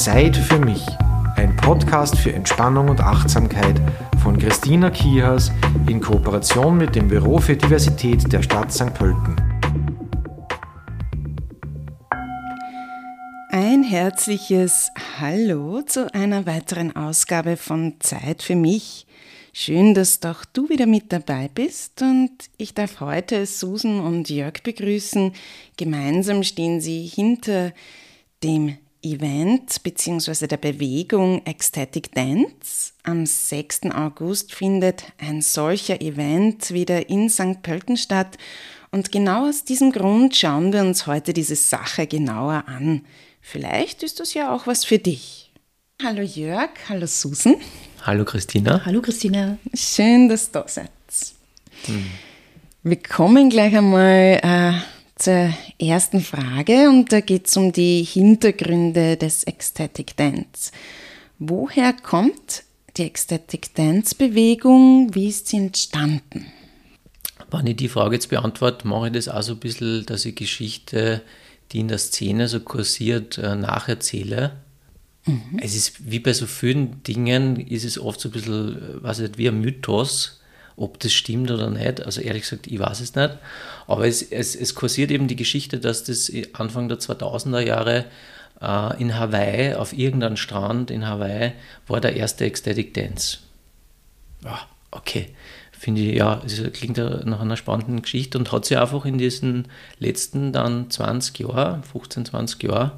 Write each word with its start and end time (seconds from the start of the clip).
Zeit 0.00 0.34
für 0.34 0.58
mich. 0.58 0.82
Ein 1.36 1.54
Podcast 1.56 2.16
für 2.16 2.32
Entspannung 2.32 2.88
und 2.88 3.02
Achtsamkeit 3.02 3.78
von 4.22 4.38
Christina 4.38 4.88
Kihas 4.88 5.52
in 5.90 6.00
Kooperation 6.00 6.78
mit 6.78 6.96
dem 6.96 7.08
Büro 7.08 7.36
für 7.36 7.54
Diversität 7.54 8.32
der 8.32 8.42
Stadt 8.42 8.72
St. 8.72 8.94
Pölten. 8.94 9.36
Ein 13.50 13.82
herzliches 13.82 14.88
Hallo 15.18 15.82
zu 15.82 16.14
einer 16.14 16.46
weiteren 16.46 16.96
Ausgabe 16.96 17.58
von 17.58 17.96
Zeit 18.00 18.42
für 18.42 18.56
mich. 18.56 19.06
Schön, 19.52 19.92
dass 19.92 20.20
doch 20.20 20.46
du 20.46 20.70
wieder 20.70 20.86
mit 20.86 21.12
dabei 21.12 21.50
bist 21.54 22.00
und 22.00 22.30
ich 22.56 22.72
darf 22.72 23.00
heute 23.00 23.44
Susan 23.44 24.00
und 24.00 24.30
Jörg 24.30 24.62
begrüßen. 24.62 25.34
Gemeinsam 25.76 26.42
stehen 26.42 26.80
sie 26.80 27.04
hinter 27.04 27.72
dem 28.42 28.78
Event 29.02 29.82
bzw. 29.82 30.46
der 30.46 30.56
Bewegung 30.56 31.44
Ecstatic 31.44 32.12
Dance. 32.14 32.92
Am 33.02 33.26
6. 33.26 33.82
August 33.94 34.54
findet 34.54 35.04
ein 35.18 35.42
solcher 35.42 36.00
Event 36.00 36.72
wieder 36.72 37.08
in 37.08 37.28
St. 37.28 37.62
Pölten 37.62 37.96
statt 37.96 38.38
und 38.90 39.12
genau 39.12 39.48
aus 39.48 39.64
diesem 39.64 39.92
Grund 39.92 40.36
schauen 40.36 40.72
wir 40.72 40.80
uns 40.80 41.06
heute 41.06 41.32
diese 41.32 41.56
Sache 41.56 42.06
genauer 42.06 42.64
an. 42.66 43.02
Vielleicht 43.40 44.02
ist 44.02 44.20
das 44.20 44.34
ja 44.34 44.54
auch 44.54 44.66
was 44.66 44.84
für 44.84 44.98
dich. 44.98 45.52
Hallo 46.02 46.22
Jörg, 46.22 46.70
hallo 46.88 47.06
Susan. 47.06 47.56
Hallo 48.02 48.24
Christina. 48.24 48.84
Hallo 48.84 49.00
Christina. 49.00 49.58
Schön, 49.74 50.28
dass 50.28 50.50
du 50.50 50.60
da 50.60 50.68
seid. 50.68 50.90
Hm. 51.84 52.06
Wir 52.82 52.96
kommen 52.96 53.50
gleich 53.50 53.76
einmal 53.76 54.40
äh, 54.42 54.72
zur 55.20 55.52
ersten 55.78 56.20
Frage 56.20 56.88
und 56.88 57.12
da 57.12 57.20
geht 57.20 57.46
es 57.46 57.56
um 57.56 57.72
die 57.72 58.02
Hintergründe 58.02 59.16
des 59.16 59.44
Ecstatic 59.44 60.16
Dance. 60.16 60.72
Woher 61.38 61.92
kommt 61.92 62.64
die 62.96 63.04
Ecstatic 63.04 63.74
Dance 63.74 64.14
Bewegung? 64.14 65.14
Wie 65.14 65.28
ist 65.28 65.48
sie 65.48 65.58
entstanden? 65.58 66.46
Wenn 67.50 67.66
ich 67.66 67.76
die 67.76 67.88
Frage 67.88 68.14
jetzt 68.14 68.30
beantworte, 68.30 68.88
mache 68.88 69.08
ich 69.08 69.12
das 69.12 69.28
auch 69.28 69.42
so 69.42 69.52
ein 69.52 69.58
bisschen, 69.58 70.06
dass 70.06 70.24
ich 70.24 70.34
Geschichte, 70.34 71.22
die 71.72 71.80
in 71.80 71.88
der 71.88 71.98
Szene 71.98 72.48
so 72.48 72.60
kursiert, 72.60 73.36
äh, 73.38 73.56
nacherzähle. 73.56 74.56
Mhm. 75.26 75.58
Es 75.60 75.76
ist 75.76 76.10
wie 76.10 76.20
bei 76.20 76.32
so 76.32 76.46
vielen 76.46 77.02
Dingen, 77.02 77.56
ist 77.60 77.84
es 77.84 77.98
oft 77.98 78.20
so 78.20 78.28
ein 78.28 78.32
bisschen, 78.32 78.76
äh, 78.76 79.02
was 79.02 79.18
nicht, 79.18 79.36
wie 79.36 79.48
ein 79.48 79.60
Mythos, 79.60 80.39
ob 80.80 80.98
das 80.98 81.12
stimmt 81.12 81.50
oder 81.50 81.68
nicht. 81.68 82.04
Also 82.04 82.20
ehrlich 82.22 82.42
gesagt, 82.42 82.66
ich 82.66 82.78
weiß 82.78 83.00
es 83.00 83.14
nicht. 83.14 83.38
Aber 83.86 84.06
es, 84.06 84.22
es, 84.22 84.56
es 84.56 84.74
kursiert 84.74 85.10
eben 85.10 85.28
die 85.28 85.36
Geschichte, 85.36 85.78
dass 85.78 86.04
das 86.04 86.32
Anfang 86.54 86.88
der 86.88 86.98
2000er 86.98 87.60
Jahre 87.60 88.06
äh, 88.62 89.00
in 89.00 89.18
Hawaii, 89.18 89.74
auf 89.74 89.92
irgendeinem 89.92 90.38
Strand 90.38 90.90
in 90.90 91.06
Hawaii, 91.06 91.52
war 91.86 92.00
der 92.00 92.16
erste 92.16 92.46
Ecstatic 92.46 92.94
Dance. 92.94 93.38
Ja, 94.42 94.60
okay. 94.90 95.28
Finde 95.72 96.00
ich, 96.02 96.16
ja, 96.16 96.42
es 96.44 96.62
klingt 96.72 96.98
nach 96.98 97.40
einer 97.40 97.56
spannenden 97.56 98.02
Geschichte 98.02 98.36
und 98.36 98.52
hat 98.52 98.66
sich 98.66 98.76
einfach 98.76 99.06
in 99.06 99.16
diesen 99.16 99.68
letzten 99.98 100.52
dann 100.52 100.90
20 100.90 101.38
Jahren, 101.38 101.82
15, 101.82 102.26
20 102.26 102.62
Jahren, 102.64 102.92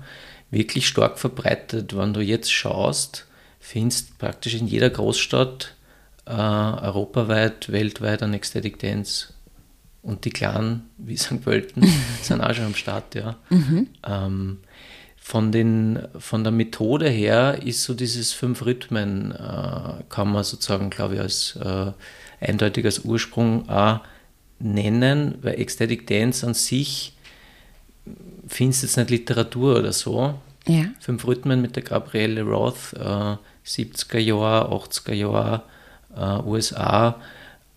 wirklich 0.50 0.88
stark 0.88 1.18
verbreitet. 1.18 1.96
Wenn 1.96 2.12
du 2.12 2.20
jetzt 2.20 2.52
schaust, 2.52 3.26
findest 3.60 4.18
praktisch 4.18 4.54
in 4.54 4.66
jeder 4.66 4.90
Großstadt 4.90 5.74
äh, 6.26 6.32
europaweit, 6.32 7.70
weltweit 7.70 8.22
ein 8.22 8.34
Ecstatic 8.34 8.78
Dance. 8.78 9.32
Und 10.02 10.24
die 10.24 10.30
Kleinen, 10.30 10.90
wie 10.98 11.16
St. 11.16 11.42
Pölten, 11.42 11.86
sind 12.22 12.40
auch 12.40 12.54
schon 12.54 12.66
am 12.66 12.74
Start, 12.74 13.14
ja. 13.14 13.36
Mhm. 13.50 13.88
Ähm, 14.06 14.58
von, 15.16 15.52
den, 15.52 16.00
von 16.18 16.42
der 16.42 16.52
Methode 16.52 17.08
her 17.08 17.60
ist 17.64 17.84
so 17.84 17.94
dieses 17.94 18.32
fünf 18.32 18.64
Rhythmen, 18.64 19.32
äh, 19.32 20.02
kann 20.08 20.32
man 20.32 20.42
sozusagen, 20.42 20.90
glaube 20.90 21.14
ich, 21.14 21.20
als 21.20 21.56
äh, 21.56 21.92
eindeutig 22.40 22.84
als 22.84 23.04
Ursprung 23.04 23.68
auch 23.68 24.00
nennen, 24.58 25.36
weil 25.42 25.60
Ecstatic 25.60 26.06
Dance 26.06 26.46
an 26.46 26.54
sich 26.54 27.14
findest 28.46 28.82
jetzt 28.82 28.96
nicht 28.96 29.10
Literatur 29.10 29.78
oder 29.78 29.92
so. 29.92 30.34
Ja. 30.66 30.84
Fünf 31.00 31.26
Rhythmen 31.26 31.60
mit 31.60 31.76
der 31.76 31.82
Gabrielle 31.82 32.42
Roth, 32.42 32.92
äh, 32.94 33.36
70er 33.66 34.18
Jahre, 34.18 34.72
80er 34.72 35.12
Jahre, 35.12 35.62
äh, 36.16 36.42
USA. 36.42 37.20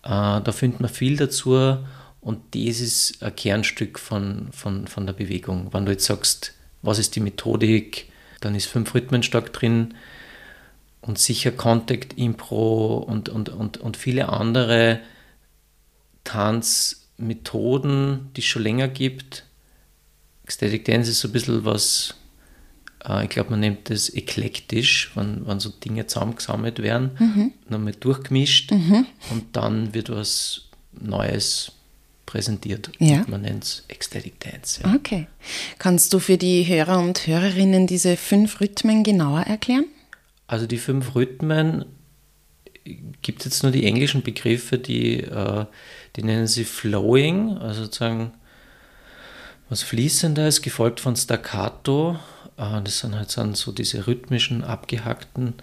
Äh, 0.02 0.40
da 0.40 0.52
findet 0.52 0.80
man 0.80 0.90
viel 0.90 1.16
dazu 1.16 1.78
und 2.20 2.54
das 2.54 2.80
ist 2.80 3.22
ein 3.22 3.34
Kernstück 3.34 3.98
von, 3.98 4.48
von, 4.52 4.86
von 4.86 5.06
der 5.06 5.14
Bewegung. 5.14 5.72
Wenn 5.72 5.86
du 5.86 5.92
jetzt 5.92 6.06
sagst, 6.06 6.54
was 6.82 6.98
ist 6.98 7.16
die 7.16 7.20
Methodik, 7.20 8.10
dann 8.40 8.54
ist 8.54 8.66
fünf 8.66 8.94
Rhythmen 8.94 9.22
stark 9.22 9.52
drin 9.52 9.94
und 11.00 11.18
sicher 11.18 11.52
Contact 11.52 12.18
Impro 12.18 12.98
und, 12.98 13.28
und, 13.28 13.48
und, 13.48 13.78
und 13.78 13.96
viele 13.96 14.28
andere 14.28 15.00
Tanzmethoden, 16.24 18.30
die 18.34 18.40
es 18.40 18.46
schon 18.46 18.62
länger 18.62 18.88
gibt 18.88 19.46
Ecstatic 20.46 20.84
Dance 20.84 21.10
ist 21.10 21.20
so 21.20 21.28
ein 21.28 21.32
bisschen 21.32 21.64
was, 21.64 22.14
ich 23.22 23.28
glaube, 23.28 23.50
man 23.50 23.60
nennt 23.60 23.88
das 23.90 24.12
eklektisch, 24.12 25.12
wenn, 25.14 25.46
wenn 25.46 25.60
so 25.60 25.70
Dinge 25.70 26.06
zusammengesammelt 26.06 26.82
werden, 26.82 27.10
mhm. 27.18 27.52
nochmal 27.68 27.94
durchgemischt 27.98 28.72
mhm. 28.72 29.06
und 29.30 29.56
dann 29.56 29.94
wird 29.94 30.10
was 30.10 30.62
Neues 30.92 31.72
präsentiert. 32.26 32.90
Ja. 32.98 33.24
Man 33.28 33.42
nennt 33.42 33.64
es 33.64 33.84
Ecstatic 33.88 34.40
Dance. 34.40 34.80
Ja. 34.82 34.94
Okay. 34.94 35.28
Kannst 35.78 36.12
du 36.12 36.18
für 36.18 36.36
die 36.36 36.66
Hörer 36.66 36.98
und 36.98 37.26
Hörerinnen 37.26 37.86
diese 37.86 38.16
fünf 38.16 38.60
Rhythmen 38.60 39.04
genauer 39.04 39.42
erklären? 39.42 39.86
Also 40.48 40.66
die 40.66 40.78
fünf 40.78 41.14
Rhythmen 41.14 41.84
gibt 43.22 43.40
es 43.40 43.46
jetzt 43.46 43.62
nur 43.62 43.72
die 43.72 43.84
englischen 43.84 44.22
Begriffe, 44.22 44.78
die, 44.78 45.20
äh, 45.20 45.66
die 46.16 46.22
nennen 46.22 46.46
sie 46.46 46.64
Flowing, 46.64 47.58
also 47.58 47.84
sozusagen 47.84 48.32
was 49.68 49.82
Fließendes, 49.82 50.62
gefolgt 50.62 51.00
von 51.00 51.16
Staccato. 51.16 52.18
Äh, 52.56 52.82
das 52.82 53.00
sind 53.00 53.14
halt 53.14 53.36
dann 53.36 53.54
so 53.54 53.72
diese 53.72 54.06
rhythmischen, 54.06 54.64
abgehackten, 54.64 55.54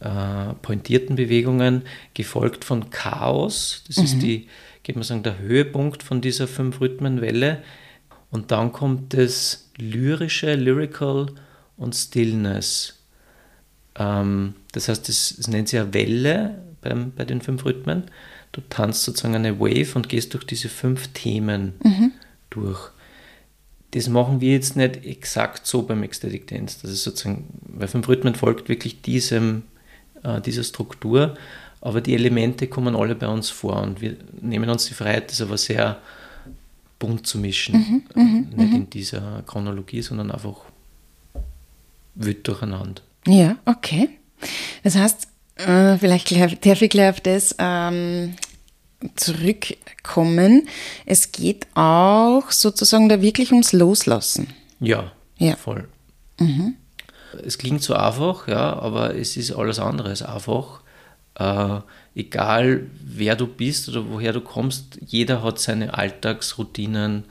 äh, 0.00 0.54
pointierten 0.62 1.16
Bewegungen, 1.16 1.82
gefolgt 2.14 2.64
von 2.64 2.90
Chaos. 2.90 3.84
Das 3.86 3.98
mhm. 3.98 4.04
ist 4.04 4.18
die, 4.22 4.48
geht 4.82 4.96
man 4.96 5.02
sagen, 5.02 5.22
der 5.22 5.38
Höhepunkt 5.38 6.02
von 6.02 6.20
dieser 6.20 6.48
Fünf-Rhythmen-Welle. 6.48 7.62
Und 8.30 8.50
dann 8.50 8.72
kommt 8.72 9.14
das 9.14 9.70
Lyrische, 9.76 10.54
Lyrical 10.54 11.26
und 11.76 11.94
Stillness. 11.94 13.00
Ähm, 13.96 14.54
das 14.72 14.88
heißt, 14.88 15.08
das, 15.08 15.34
das 15.36 15.48
nennt 15.48 15.68
sich 15.68 15.78
ja 15.78 15.92
Welle 15.92 16.62
beim, 16.80 17.12
bei 17.12 17.24
den 17.24 17.40
fünf 17.40 17.64
Rhythmen. 17.64 18.04
Du 18.52 18.60
tanzt 18.68 19.04
sozusagen 19.04 19.34
eine 19.34 19.60
Wave 19.60 19.94
und 19.94 20.08
gehst 20.08 20.34
durch 20.34 20.44
diese 20.44 20.68
fünf 20.68 21.08
Themen 21.08 21.74
mhm. 21.82 22.12
durch 22.50 22.90
das 23.92 24.08
machen 24.08 24.40
wir 24.40 24.52
jetzt 24.52 24.76
nicht 24.76 25.04
exakt 25.04 25.66
so 25.66 25.82
beim 25.82 26.02
Ecstatic 26.02 26.46
Dance. 26.46 26.78
Das 26.82 26.90
ist 26.90 27.02
sozusagen, 27.02 27.44
weil 27.62 27.88
fünf 27.88 28.08
Rhythmen 28.08 28.34
folgt 28.34 28.68
wirklich 28.68 29.02
diesem, 29.02 29.64
äh, 30.22 30.40
dieser 30.40 30.62
Struktur, 30.62 31.36
aber 31.80 32.00
die 32.00 32.14
Elemente 32.14 32.66
kommen 32.66 32.94
alle 32.94 33.14
bei 33.14 33.26
uns 33.26 33.50
vor 33.50 33.82
und 33.82 34.00
wir 34.00 34.16
nehmen 34.40 34.68
uns 34.68 34.86
die 34.86 34.94
Freiheit, 34.94 35.30
das 35.30 35.40
aber 35.40 35.56
sehr 35.56 35.98
bunt 36.98 37.26
zu 37.26 37.38
mischen. 37.38 38.04
Mhm, 38.14 38.22
mhm 38.22 38.46
nicht 38.54 38.70
mhm. 38.70 38.76
in 38.76 38.90
dieser 38.90 39.42
Chronologie, 39.46 40.02
sondern 40.02 40.30
einfach 40.30 40.56
wild 42.14 42.46
durcheinander. 42.46 43.02
Ja, 43.26 43.56
okay. 43.64 44.10
Das 44.82 44.96
heißt, 44.96 45.28
äh, 45.56 45.98
vielleicht 45.98 46.30
darf 46.64 46.82
ich 46.82 46.90
gleich 46.90 47.10
auf 47.10 47.20
das 47.20 47.54
ähm, 47.58 48.34
zurückkommen. 49.16 50.68
Es 51.06 51.32
geht 51.32 51.66
auch 51.74 52.50
sozusagen 52.50 53.08
da 53.08 53.20
wirklich 53.22 53.52
ums 53.52 53.72
Loslassen. 53.72 54.48
Ja, 54.80 55.12
ja. 55.38 55.56
voll. 55.56 55.88
Mhm. 56.38 56.74
Es 57.44 57.58
klingt 57.58 57.82
so 57.82 57.94
einfach, 57.94 58.48
ja, 58.48 58.78
aber 58.78 59.14
es 59.14 59.36
ist 59.36 59.52
alles 59.52 59.78
andere 59.78 60.08
als 60.08 60.22
einfach. 60.22 60.80
Äh, 61.34 61.80
egal 62.14 62.86
wer 63.02 63.36
du 63.36 63.46
bist 63.46 63.88
oder 63.88 64.10
woher 64.10 64.32
du 64.32 64.40
kommst, 64.40 64.98
jeder 65.06 65.42
hat 65.42 65.58
seine 65.58 65.94
Alltagsroutinen, 65.94 67.24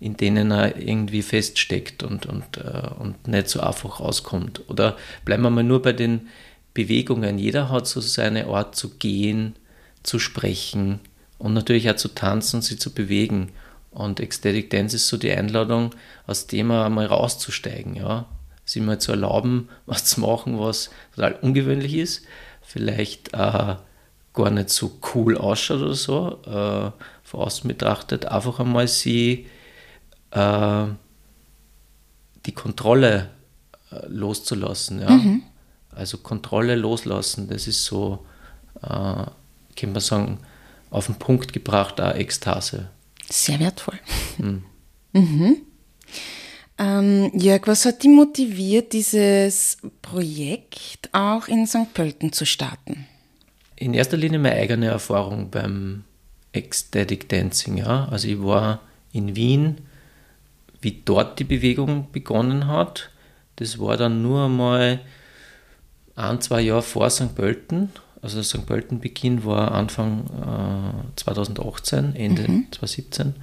in 0.00 0.16
denen 0.16 0.50
er 0.50 0.76
irgendwie 0.76 1.22
feststeckt 1.22 2.02
und, 2.02 2.26
und, 2.26 2.56
äh, 2.56 2.88
und 2.98 3.28
nicht 3.28 3.48
so 3.48 3.60
einfach 3.60 4.00
rauskommt. 4.00 4.68
Oder 4.68 4.96
bleiben 5.24 5.42
wir 5.42 5.50
mal 5.50 5.62
nur 5.62 5.82
bei 5.82 5.92
den 5.92 6.28
Bewegungen. 6.72 7.38
Jeder 7.38 7.70
hat 7.70 7.86
so 7.86 8.00
seine 8.00 8.46
Art 8.46 8.74
zu 8.74 8.96
gehen, 8.96 9.54
zu 10.04 10.20
sprechen 10.20 11.00
und 11.38 11.54
natürlich 11.54 11.90
auch 11.90 11.96
zu 11.96 12.08
tanzen 12.08 12.56
und 12.56 12.62
sich 12.62 12.78
zu 12.78 12.94
bewegen. 12.94 13.50
Und 13.90 14.20
Ecstatic 14.20 14.70
Dance 14.70 14.96
ist 14.96 15.08
so 15.08 15.16
die 15.16 15.32
Einladung, 15.32 15.90
aus 16.26 16.46
dem 16.46 16.70
einmal 16.70 17.06
rauszusteigen, 17.06 17.96
ja. 17.96 18.26
Sich 18.64 18.82
mal 18.82 18.98
zu 18.98 19.12
erlauben, 19.12 19.68
was 19.86 20.04
zu 20.04 20.20
machen, 20.20 20.58
was 20.58 20.90
total 21.14 21.34
ungewöhnlich 21.42 21.94
ist, 21.94 22.24
vielleicht 22.62 23.34
äh, 23.34 23.76
gar 24.32 24.50
nicht 24.50 24.70
so 24.70 24.98
cool 25.14 25.36
ausschaut 25.36 25.82
oder 25.82 25.94
so, 25.94 26.40
äh, 26.46 26.90
von 27.22 27.40
außen 27.40 27.68
betrachtet, 27.68 28.26
einfach 28.26 28.58
einmal 28.60 28.88
sie 28.88 29.46
äh, 30.30 30.86
die 32.46 32.52
Kontrolle 32.52 33.30
äh, 33.90 34.06
loszulassen. 34.08 35.00
Ja? 35.00 35.10
Mhm. 35.10 35.42
Also 35.90 36.18
Kontrolle 36.18 36.74
loslassen, 36.74 37.48
das 37.48 37.68
ist 37.68 37.84
so, 37.84 38.26
äh, 38.82 39.24
kann 39.76 39.92
man 39.92 40.00
sagen, 40.00 40.38
auf 40.90 41.06
den 41.06 41.16
Punkt 41.16 41.52
gebracht, 41.52 42.00
auch 42.00 42.14
Ekstase. 42.14 42.88
Sehr 43.30 43.60
wertvoll. 43.60 43.98
Mhm. 44.38 44.64
Mhm. 45.16 45.58
Ähm, 46.76 47.30
Jörg, 47.34 47.68
was 47.68 47.84
hat 47.84 48.02
dich 48.02 48.10
motiviert, 48.10 48.92
dieses 48.92 49.78
Projekt 50.02 51.08
auch 51.12 51.46
in 51.46 51.68
St. 51.68 51.94
Pölten 51.94 52.32
zu 52.32 52.44
starten? 52.44 53.06
In 53.76 53.94
erster 53.94 54.16
Linie 54.16 54.40
meine 54.40 54.56
eigene 54.56 54.86
Erfahrung 54.86 55.50
beim 55.50 56.02
Ecstatic 56.52 57.28
Dancing. 57.28 57.76
Ja? 57.76 58.08
Also 58.10 58.26
ich 58.26 58.42
war 58.42 58.80
in 59.12 59.36
Wien, 59.36 59.78
wie 60.80 61.02
dort 61.04 61.38
die 61.38 61.44
Bewegung 61.44 62.10
begonnen 62.10 62.66
hat. 62.66 63.10
Das 63.56 63.78
war 63.78 63.96
dann 63.96 64.22
nur 64.22 64.46
einmal 64.46 65.00
ein, 66.16 66.40
zwei 66.40 66.60
Jahre 66.60 66.82
vor 66.82 67.08
St. 67.10 67.34
Pölten. 67.34 67.90
Also 68.24 68.42
St. 68.42 68.64
Pölten 68.64 69.00
Beginn 69.00 69.44
war 69.44 69.72
Anfang 69.72 70.24
äh, 70.30 71.16
2018, 71.16 72.16
Ende 72.16 72.50
mhm. 72.50 72.66
2017. 72.70 73.34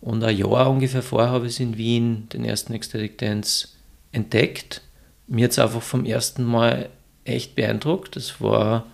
Und 0.00 0.24
ein 0.24 0.36
Jahr 0.36 0.68
ungefähr 0.68 1.04
vorher 1.04 1.30
habe 1.30 1.46
ich 1.46 1.60
in 1.60 1.76
Wien 1.78 2.28
den 2.32 2.44
ersten 2.44 2.72
Ecstatic 2.72 3.18
Dance 3.18 3.68
entdeckt. 4.10 4.82
Mir 5.28 5.44
hat 5.44 5.52
es 5.52 5.60
einfach 5.60 5.80
vom 5.80 6.04
ersten 6.04 6.42
Mal 6.42 6.88
echt 7.22 7.54
beeindruckt. 7.54 8.16
Das 8.16 8.40
war 8.40 8.86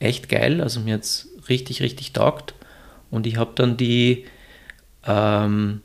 echt 0.00 0.28
geil. 0.28 0.60
Also 0.60 0.80
mir 0.80 0.94
hat 0.94 1.04
es 1.04 1.28
richtig, 1.48 1.80
richtig 1.80 2.12
taugt. 2.12 2.54
Und 3.12 3.28
ich 3.28 3.36
habe 3.36 3.52
dann 3.54 3.76
die, 3.76 4.24
ähm, 5.06 5.82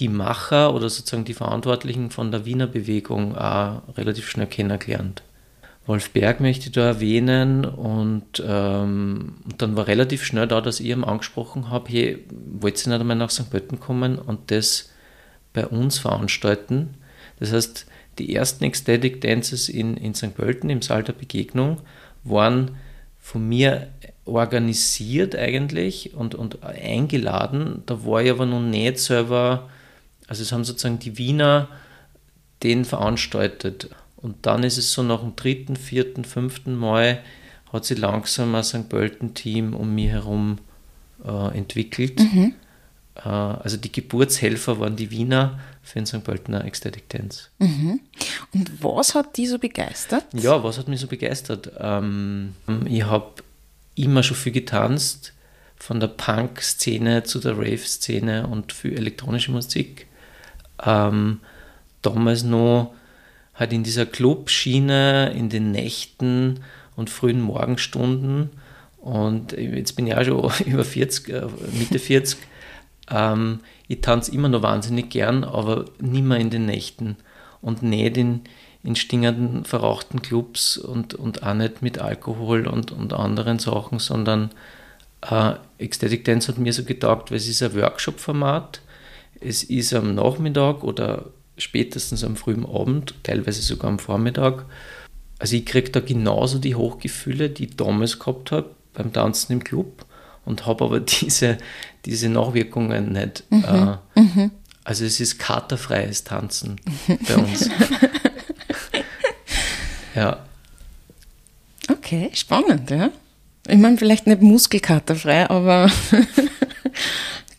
die 0.00 0.08
Macher 0.08 0.74
oder 0.74 0.90
sozusagen 0.90 1.24
die 1.24 1.34
Verantwortlichen 1.34 2.10
von 2.10 2.32
der 2.32 2.44
Wiener 2.44 2.66
Bewegung 2.66 3.36
auch 3.36 3.82
relativ 3.96 4.28
schnell 4.28 4.48
kennengelernt. 4.48 5.22
Wolf 5.86 6.10
Berg 6.10 6.40
möchte 6.40 6.66
ich 6.66 6.72
da 6.72 6.86
erwähnen 6.86 7.64
und, 7.66 8.42
ähm, 8.46 9.34
dann 9.58 9.76
war 9.76 9.86
relativ 9.86 10.24
schnell 10.24 10.46
da, 10.46 10.60
dass 10.60 10.80
ich 10.80 10.86
ihm 10.86 11.04
angesprochen 11.04 11.70
habe, 11.70 11.90
hey, 11.90 12.24
wollt 12.30 12.84
ihr 12.84 12.90
nicht 12.90 13.00
einmal 13.00 13.16
nach 13.16 13.30
St. 13.30 13.50
Pölten 13.50 13.80
kommen 13.80 14.18
und 14.18 14.50
das 14.50 14.90
bei 15.52 15.66
uns 15.66 15.98
veranstalten? 15.98 16.94
Das 17.38 17.52
heißt, 17.52 17.86
die 18.18 18.34
ersten 18.34 18.64
Ecstatic 18.64 19.20
Dances 19.20 19.68
in, 19.68 19.96
in 19.96 20.14
St. 20.14 20.34
Pölten 20.34 20.70
im 20.70 20.80
Saal 20.80 21.02
der 21.02 21.12
Begegnung 21.12 21.80
waren 22.22 22.76
von 23.20 23.46
mir 23.46 23.88
organisiert 24.24 25.36
eigentlich 25.36 26.14
und, 26.14 26.34
und 26.34 26.62
eingeladen. 26.62 27.82
Da 27.86 28.04
war 28.06 28.22
ich 28.22 28.30
aber 28.30 28.46
noch 28.46 28.60
nicht 28.60 28.98
selber, 28.98 29.68
also 30.28 30.42
es 30.42 30.52
haben 30.52 30.64
sozusagen 30.64 30.98
die 30.98 31.18
Wiener 31.18 31.68
den 32.62 32.84
veranstaltet. 32.84 33.90
Und 34.24 34.46
dann 34.46 34.62
ist 34.62 34.78
es 34.78 34.90
so 34.90 35.02
nach 35.02 35.20
dem 35.20 35.36
dritten, 35.36 35.76
vierten, 35.76 36.24
fünften 36.24 36.74
Mal 36.74 37.20
hat 37.70 37.84
sich 37.84 37.98
langsam 37.98 38.54
ein 38.54 38.64
St. 38.64 38.88
Pölten-Team 38.88 39.74
um 39.74 39.94
mich 39.94 40.08
herum 40.08 40.58
äh, 41.22 41.54
entwickelt. 41.54 42.18
Mhm. 42.20 42.54
Äh, 43.16 43.28
also 43.28 43.76
die 43.76 43.92
Geburtshelfer 43.92 44.80
waren 44.80 44.96
die 44.96 45.10
Wiener 45.10 45.60
für 45.82 45.98
den 45.98 46.06
St. 46.06 46.24
Pöltener 46.24 46.64
Ecstatic 46.64 47.06
Dance. 47.10 47.48
Mhm. 47.58 48.00
Und 48.54 48.82
was 48.82 49.14
hat 49.14 49.36
die 49.36 49.46
so 49.46 49.58
begeistert? 49.58 50.24
Ja, 50.32 50.64
was 50.64 50.78
hat 50.78 50.88
mich 50.88 51.00
so 51.00 51.06
begeistert? 51.06 51.70
Ähm, 51.78 52.54
ich 52.86 53.04
habe 53.04 53.30
immer 53.94 54.22
schon 54.22 54.38
viel 54.38 54.52
getanzt, 54.52 55.34
von 55.76 56.00
der 56.00 56.08
Punk-Szene 56.08 57.24
zu 57.24 57.40
der 57.40 57.58
Rave-Szene 57.58 58.46
und 58.46 58.72
für 58.72 58.96
elektronische 58.96 59.50
Musik. 59.50 60.06
Ähm, 60.82 61.40
damals 62.00 62.42
noch 62.42 62.94
halt 63.54 63.72
in 63.72 63.82
dieser 63.82 64.06
Clubschiene, 64.06 65.32
in 65.34 65.48
den 65.48 65.72
Nächten 65.72 66.60
und 66.96 67.10
frühen 67.10 67.40
Morgenstunden. 67.40 68.50
Und 68.98 69.52
jetzt 69.52 69.92
bin 69.92 70.06
ich 70.06 70.16
auch 70.16 70.24
schon 70.24 70.66
über 70.66 70.84
40, 70.84 71.28
äh, 71.28 71.46
Mitte 71.78 71.98
40. 71.98 72.38
Ähm, 73.10 73.60
ich 73.86 74.00
tanze 74.00 74.32
immer 74.32 74.48
noch 74.48 74.62
wahnsinnig 74.62 75.10
gern, 75.10 75.44
aber 75.44 75.84
nicht 76.00 76.24
mehr 76.24 76.38
in 76.38 76.50
den 76.50 76.66
Nächten 76.66 77.16
und 77.60 77.82
nicht 77.82 78.16
in, 78.16 78.40
in 78.82 78.96
stingenden, 78.96 79.64
verrauchten 79.64 80.22
Clubs 80.22 80.78
und, 80.78 81.14
und 81.14 81.42
auch 81.42 81.54
nicht 81.54 81.82
mit 81.82 81.98
Alkohol 81.98 82.66
und, 82.66 82.92
und 82.92 83.12
anderen 83.12 83.58
Sachen, 83.58 83.98
sondern 83.98 84.50
äh, 85.30 85.54
Ecstatic 85.78 86.24
Dance 86.24 86.48
hat 86.48 86.58
mir 86.58 86.72
so 86.72 86.84
getaugt, 86.84 87.30
weil 87.30 87.38
es 87.38 87.48
ist 87.48 87.62
ein 87.62 87.74
Workshop-Format. 87.74 88.80
Es 89.40 89.62
ist 89.62 89.92
am 89.92 90.14
Nachmittag 90.14 90.82
oder 90.82 91.26
spätestens 91.56 92.24
am 92.24 92.36
frühen 92.36 92.66
Abend, 92.66 93.14
teilweise 93.22 93.62
sogar 93.62 93.90
am 93.90 93.98
Vormittag. 93.98 94.64
Also 95.38 95.56
ich 95.56 95.66
kriege 95.66 95.90
da 95.90 96.00
genauso 96.00 96.58
die 96.58 96.74
Hochgefühle, 96.74 97.50
die 97.50 97.66
ich 97.66 97.76
damals 97.76 98.18
gehabt 98.18 98.52
habe 98.52 98.70
beim 98.92 99.12
Tanzen 99.12 99.52
im 99.52 99.64
Club 99.64 100.04
und 100.44 100.66
habe 100.66 100.84
aber 100.84 101.00
diese, 101.00 101.58
diese 102.04 102.28
Nachwirkungen 102.28 103.12
nicht. 103.12 103.44
Mhm. 103.50 103.64
Äh, 103.64 104.20
mhm. 104.20 104.50
Also 104.84 105.04
es 105.04 105.18
ist 105.18 105.38
katerfreies 105.38 106.24
Tanzen 106.24 106.78
bei 107.28 107.36
uns. 107.36 107.70
ja. 110.14 110.44
Okay, 111.90 112.30
spannend, 112.34 112.90
ja. 112.90 113.10
Ich 113.66 113.78
meine, 113.78 113.96
vielleicht 113.96 114.26
nicht 114.26 114.42
muskelkaterfrei, 114.42 115.48
aber 115.48 115.90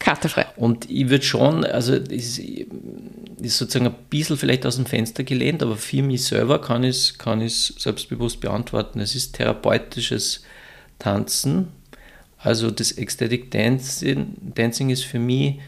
katerfrei. 0.05 0.45
Und 0.55 0.89
ich 0.89 1.09
würde 1.09 1.25
schon, 1.25 1.65
also 1.65 1.95
es 1.95 2.37
ist 2.37 3.57
sozusagen 3.57 3.87
ein 3.87 3.95
bisschen 4.09 4.37
vielleicht 4.37 4.65
aus 4.65 4.75
dem 4.75 4.85
Fenster 4.85 5.23
gelehnt, 5.23 5.63
aber 5.63 5.75
für 5.75 6.03
mich 6.03 6.25
selber 6.25 6.61
kann 6.61 6.83
ich 6.83 6.95
es 6.95 7.17
kann 7.17 7.47
selbstbewusst 7.47 8.39
beantworten. 8.39 8.99
Es 8.99 9.15
ist 9.15 9.35
therapeutisches 9.35 10.43
Tanzen. 10.99 11.69
Also 12.37 12.69
das 12.69 12.91
Ecstatic 12.91 13.49
Dancing, 13.49 14.35
Dancing 14.53 14.91
ist 14.91 15.05
für 15.05 15.17
mich 15.17 15.59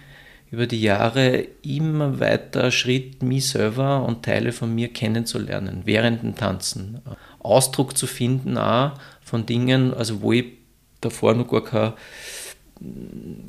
über 0.51 0.68
die 0.68 0.81
Jahre 0.81 1.48
immer 1.63 2.19
weiter 2.19 2.69
Schritt, 2.69 3.24
mich 3.24 3.50
selber 3.50 4.06
und 4.06 4.24
Teile 4.24 4.51
von 4.51 4.74
mir 4.74 4.89
kennenzulernen, 4.89 5.81
während 5.86 6.22
dem 6.22 6.36
Tanzen. 6.36 7.01
Ausdruck 7.39 7.98
zu 7.98 8.06
finden 8.06 8.57
auch 8.60 8.94
von 9.22 9.48
Dingen, 9.48 9.95
also 9.95 10.22
wo 10.22 10.31
ich 10.31 10.45
davor 11.01 11.34
noch 11.34 11.50
gar 11.50 11.63
kein 11.63 11.94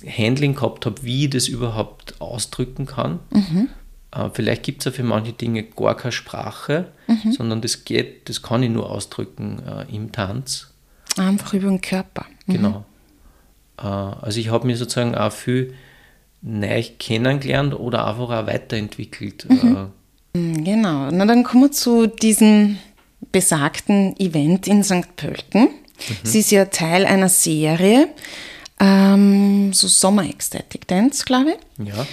Handling 0.07 0.55
gehabt 0.55 0.87
habe, 0.87 1.03
wie 1.03 1.25
ich 1.25 1.31
das 1.31 1.49
überhaupt 1.49 2.21
ausdrücken 2.21 2.87
kann. 2.87 3.21
Mhm. 3.31 3.69
Äh, 4.13 4.31
vielleicht 4.33 4.63
gibt 4.63 4.81
es 4.81 4.85
ja 4.87 4.91
für 4.93 5.03
manche 5.03 5.33
Dinge 5.33 5.63
gar 5.63 5.97
keine 5.97 6.13
Sprache, 6.13 6.89
mhm. 7.07 7.33
sondern 7.33 7.61
das 7.61 7.85
geht, 7.85 8.29
das 8.29 8.43
kann 8.43 8.63
ich 8.63 8.71
nur 8.71 8.91
ausdrücken 8.91 9.63
äh, 9.67 9.95
im 9.95 10.13
Tanz. 10.13 10.69
Einfach 11.17 11.55
über 11.55 11.69
den 11.69 11.81
Körper. 11.81 12.27
Mhm. 12.47 12.53
Genau. 12.53 12.85
Äh, 13.79 13.83
also 13.83 14.41
ich 14.41 14.51
habe 14.51 14.67
mich 14.67 14.79
sozusagen 14.79 15.15
auch 15.15 15.33
viel 15.33 15.75
neu 16.41 16.83
kennengelernt 16.99 17.79
oder 17.79 18.07
einfach 18.07 18.31
auch 18.31 18.47
weiterentwickelt. 18.47 19.47
Mhm. 19.49 19.91
Äh, 20.35 20.39
mm, 20.39 20.65
genau. 20.65 21.11
Na 21.11 21.27
dann 21.27 21.45
kommen 21.45 21.65
wir 21.65 21.73
zu 21.73 22.07
diesem 22.07 22.79
besagten 23.33 24.19
Event 24.19 24.67
in 24.67 24.85
St. 24.85 25.17
Pölten. 25.17 25.63
Mhm. 25.63 26.17
Es 26.23 26.35
ist 26.35 26.51
ja 26.51 26.67
Teil 26.67 27.05
einer 27.05 27.29
Serie, 27.29 28.09
ähm, 28.81 29.73
so 29.73 29.89
Sommer-Ecstatic 29.89 30.87
Dance, 30.87 31.25
glaube 31.25 31.53
ich. 31.53 31.87
Ja. 31.89 32.07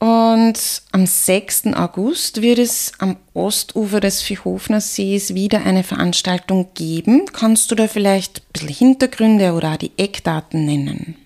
Und 0.00 0.82
am 0.92 1.04
6. 1.04 1.74
August 1.74 2.40
wird 2.40 2.58
es 2.58 2.92
am 2.98 3.18
Ostufer 3.34 4.00
des 4.00 4.22
Viehhofner 4.22 4.80
Sees 4.80 5.34
wieder 5.34 5.62
eine 5.66 5.84
Veranstaltung 5.84 6.68
geben. 6.72 7.26
Kannst 7.30 7.70
du 7.70 7.74
da 7.74 7.86
vielleicht 7.86 8.38
ein 8.38 8.44
bisschen 8.52 8.68
Hintergründe 8.68 9.52
oder 9.52 9.74
auch 9.74 9.76
die 9.76 9.92
Eckdaten 9.98 10.64
nennen? 10.64 11.16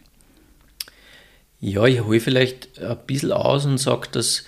Ja, 1.61 1.85
ich 1.85 2.03
hole 2.03 2.19
vielleicht 2.19 2.81
ein 2.83 2.99
bisschen 3.07 3.31
aus 3.31 3.65
und 3.65 3.79
sage, 3.79 4.09
dass 4.11 4.45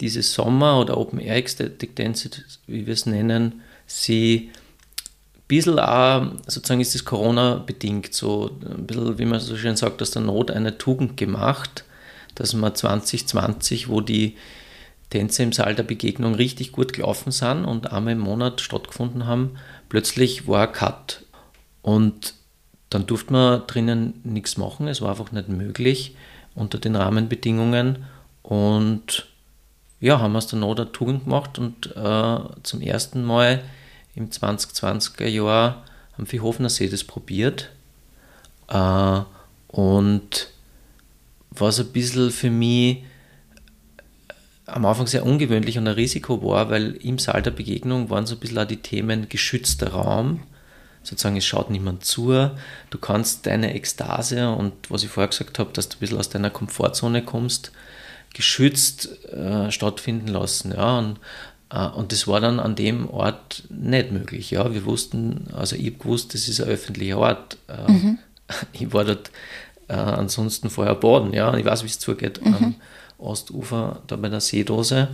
diese 0.00 0.22
Sommer- 0.22 0.80
oder 0.80 0.98
Open 0.98 1.20
Air 1.20 1.36
Ecstatic 1.36 1.94
Dance, 1.94 2.28
wie 2.66 2.86
wir 2.86 2.94
es 2.94 3.06
nennen, 3.06 3.62
sie 3.86 4.50
bisschen 5.50 5.78
auch, 5.78 6.22
sozusagen 6.46 6.80
ist 6.80 6.94
das 6.94 7.04
Corona-bedingt, 7.04 8.14
so 8.14 8.50
ein 8.64 8.86
bisschen, 8.86 9.18
wie 9.18 9.24
man 9.26 9.40
so 9.40 9.56
schön 9.56 9.76
sagt, 9.76 10.00
aus 10.00 10.12
der 10.12 10.22
Not 10.22 10.50
eine 10.50 10.78
Tugend 10.78 11.16
gemacht 11.16 11.84
dass 12.34 12.54
wir 12.54 12.74
2020, 12.74 13.88
wo 13.88 14.00
die 14.00 14.36
Tänze 15.10 15.42
im 15.42 15.52
Saal 15.52 15.74
der 15.74 15.82
Begegnung 15.82 16.34
richtig 16.34 16.72
gut 16.72 16.92
gelaufen 16.92 17.32
sind 17.32 17.64
und 17.64 17.92
einmal 17.92 18.14
im 18.14 18.20
Monat 18.20 18.60
stattgefunden 18.60 19.26
haben, 19.26 19.58
plötzlich 19.88 20.46
war 20.46 20.66
ein 20.66 20.72
Cut. 20.72 21.24
Und 21.82 22.34
dann 22.88 23.06
durfte 23.06 23.32
man 23.32 23.66
drinnen 23.66 24.20
nichts 24.24 24.56
machen, 24.56 24.88
es 24.88 25.00
war 25.00 25.10
einfach 25.10 25.32
nicht 25.32 25.48
möglich 25.48 26.16
unter 26.54 26.78
den 26.78 26.96
Rahmenbedingungen. 26.96 28.06
Und 28.42 29.26
ja, 30.00 30.18
haben 30.20 30.32
wir 30.32 30.38
es 30.38 30.46
dann 30.46 30.60
noch 30.60 30.74
der 30.74 30.92
Tugend 30.92 31.24
gemacht 31.24 31.58
und 31.58 31.94
äh, 31.94 32.38
zum 32.62 32.80
ersten 32.80 33.22
Mal 33.22 33.62
im 34.14 34.30
2020er 34.30 35.26
Jahr 35.26 35.84
am 36.16 36.26
Viehhofener 36.26 36.68
See 36.68 36.88
das 36.88 37.04
probiert. 37.04 37.70
Äh, 38.68 39.20
und 39.68 40.48
was 41.50 41.80
ein 41.80 41.92
bisschen 41.92 42.30
für 42.30 42.50
mich 42.50 43.04
am 44.66 44.86
Anfang 44.86 45.06
sehr 45.06 45.26
ungewöhnlich 45.26 45.78
und 45.78 45.88
ein 45.88 45.94
Risiko 45.94 46.42
war, 46.42 46.70
weil 46.70 46.92
im 46.96 47.18
Saal 47.18 47.42
der 47.42 47.50
Begegnung 47.50 48.10
waren 48.10 48.26
so 48.26 48.36
ein 48.36 48.40
bisschen 48.40 48.58
auch 48.58 48.66
die 48.66 48.76
Themen 48.76 49.28
geschützter 49.28 49.90
Raum. 49.90 50.42
Sozusagen, 51.02 51.36
es 51.36 51.46
schaut 51.46 51.70
niemand 51.70 52.04
zu. 52.04 52.50
Du 52.90 52.98
kannst 52.98 53.46
deine 53.46 53.74
Ekstase 53.74 54.50
und 54.50 54.72
was 54.90 55.02
ich 55.02 55.08
vorher 55.08 55.28
gesagt 55.28 55.58
habe, 55.58 55.72
dass 55.72 55.88
du 55.88 55.96
ein 55.96 56.00
bisschen 56.00 56.18
aus 56.18 56.28
deiner 56.28 56.50
Komfortzone 56.50 57.22
kommst, 57.22 57.72
geschützt 58.34 59.24
äh, 59.28 59.70
stattfinden 59.72 60.28
lassen. 60.28 60.72
Ja, 60.72 60.98
und, 60.98 61.16
äh, 61.16 61.18
und 61.70 62.12
das 62.12 62.26
war 62.26 62.40
dann 62.40 62.58
an 62.58 62.74
dem 62.74 63.08
Ort 63.08 63.64
nicht 63.68 64.10
möglich. 64.10 64.50
Ja, 64.50 64.72
wir 64.72 64.84
wussten, 64.84 65.46
also 65.52 65.76
ich 65.76 65.86
habe 65.86 65.98
gewusst, 65.98 66.34
das 66.34 66.48
ist 66.48 66.60
ein 66.60 66.68
öffentlicher 66.68 67.18
Ort. 67.18 67.58
Äh, 67.68 67.90
mhm. 67.90 68.18
Ich 68.72 68.92
war 68.92 69.04
dort 69.04 69.30
äh, 69.88 69.92
ansonsten 69.92 70.70
vorher 70.70 70.96
baden. 70.96 71.32
Ja, 71.32 71.56
ich 71.56 71.64
weiß, 71.64 71.84
wie 71.84 71.88
es 71.88 72.00
zugeht. 72.00 72.44
Mhm. 72.44 72.54
Am 72.54 72.74
Ostufer, 73.18 74.02
da 74.08 74.16
bei 74.16 74.28
der 74.28 74.40
Seedose. 74.40 75.08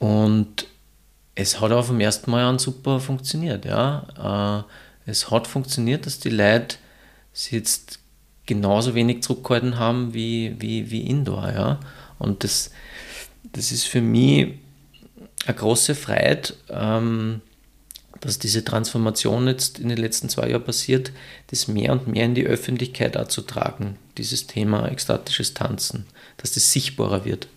Und 0.00 0.66
es 1.36 1.60
hat 1.60 1.70
auf 1.70 1.86
dem 1.88 2.00
ersten 2.00 2.30
Mal 2.32 2.44
an 2.44 2.58
super 2.58 2.98
funktioniert. 2.98 3.64
Ja, 3.64 4.64
äh, 5.06 5.10
es 5.10 5.30
hat 5.30 5.46
funktioniert, 5.46 6.06
dass 6.06 6.18
die 6.18 6.30
Leute 6.30 6.76
sich 7.32 7.52
jetzt 7.52 8.00
genauso 8.46 8.94
wenig 8.94 9.22
zurückgehalten 9.22 9.78
haben 9.78 10.14
wie, 10.14 10.56
wie, 10.58 10.90
wie 10.90 11.02
Indoor. 11.02 11.52
Ja? 11.52 11.80
Und 12.18 12.42
das, 12.42 12.72
das 13.52 13.70
ist 13.70 13.84
für 13.84 14.00
mich 14.00 14.54
eine 15.44 15.56
große 15.56 15.94
Freiheit, 15.94 16.54
ähm, 16.70 17.40
dass 18.20 18.38
diese 18.38 18.64
Transformation 18.64 19.46
jetzt 19.46 19.78
in 19.78 19.88
den 19.88 19.98
letzten 19.98 20.28
zwei 20.28 20.48
Jahren 20.48 20.64
passiert, 20.64 21.12
das 21.48 21.68
mehr 21.68 21.92
und 21.92 22.08
mehr 22.08 22.24
in 22.24 22.34
die 22.34 22.46
Öffentlichkeit 22.46 23.16
auch 23.16 23.28
zu 23.28 23.42
tragen, 23.42 23.98
dieses 24.16 24.46
Thema 24.46 24.88
ekstatisches 24.88 25.54
Tanzen, 25.54 26.06
dass 26.38 26.52
das 26.52 26.72
sichtbarer 26.72 27.24
wird. 27.24 27.48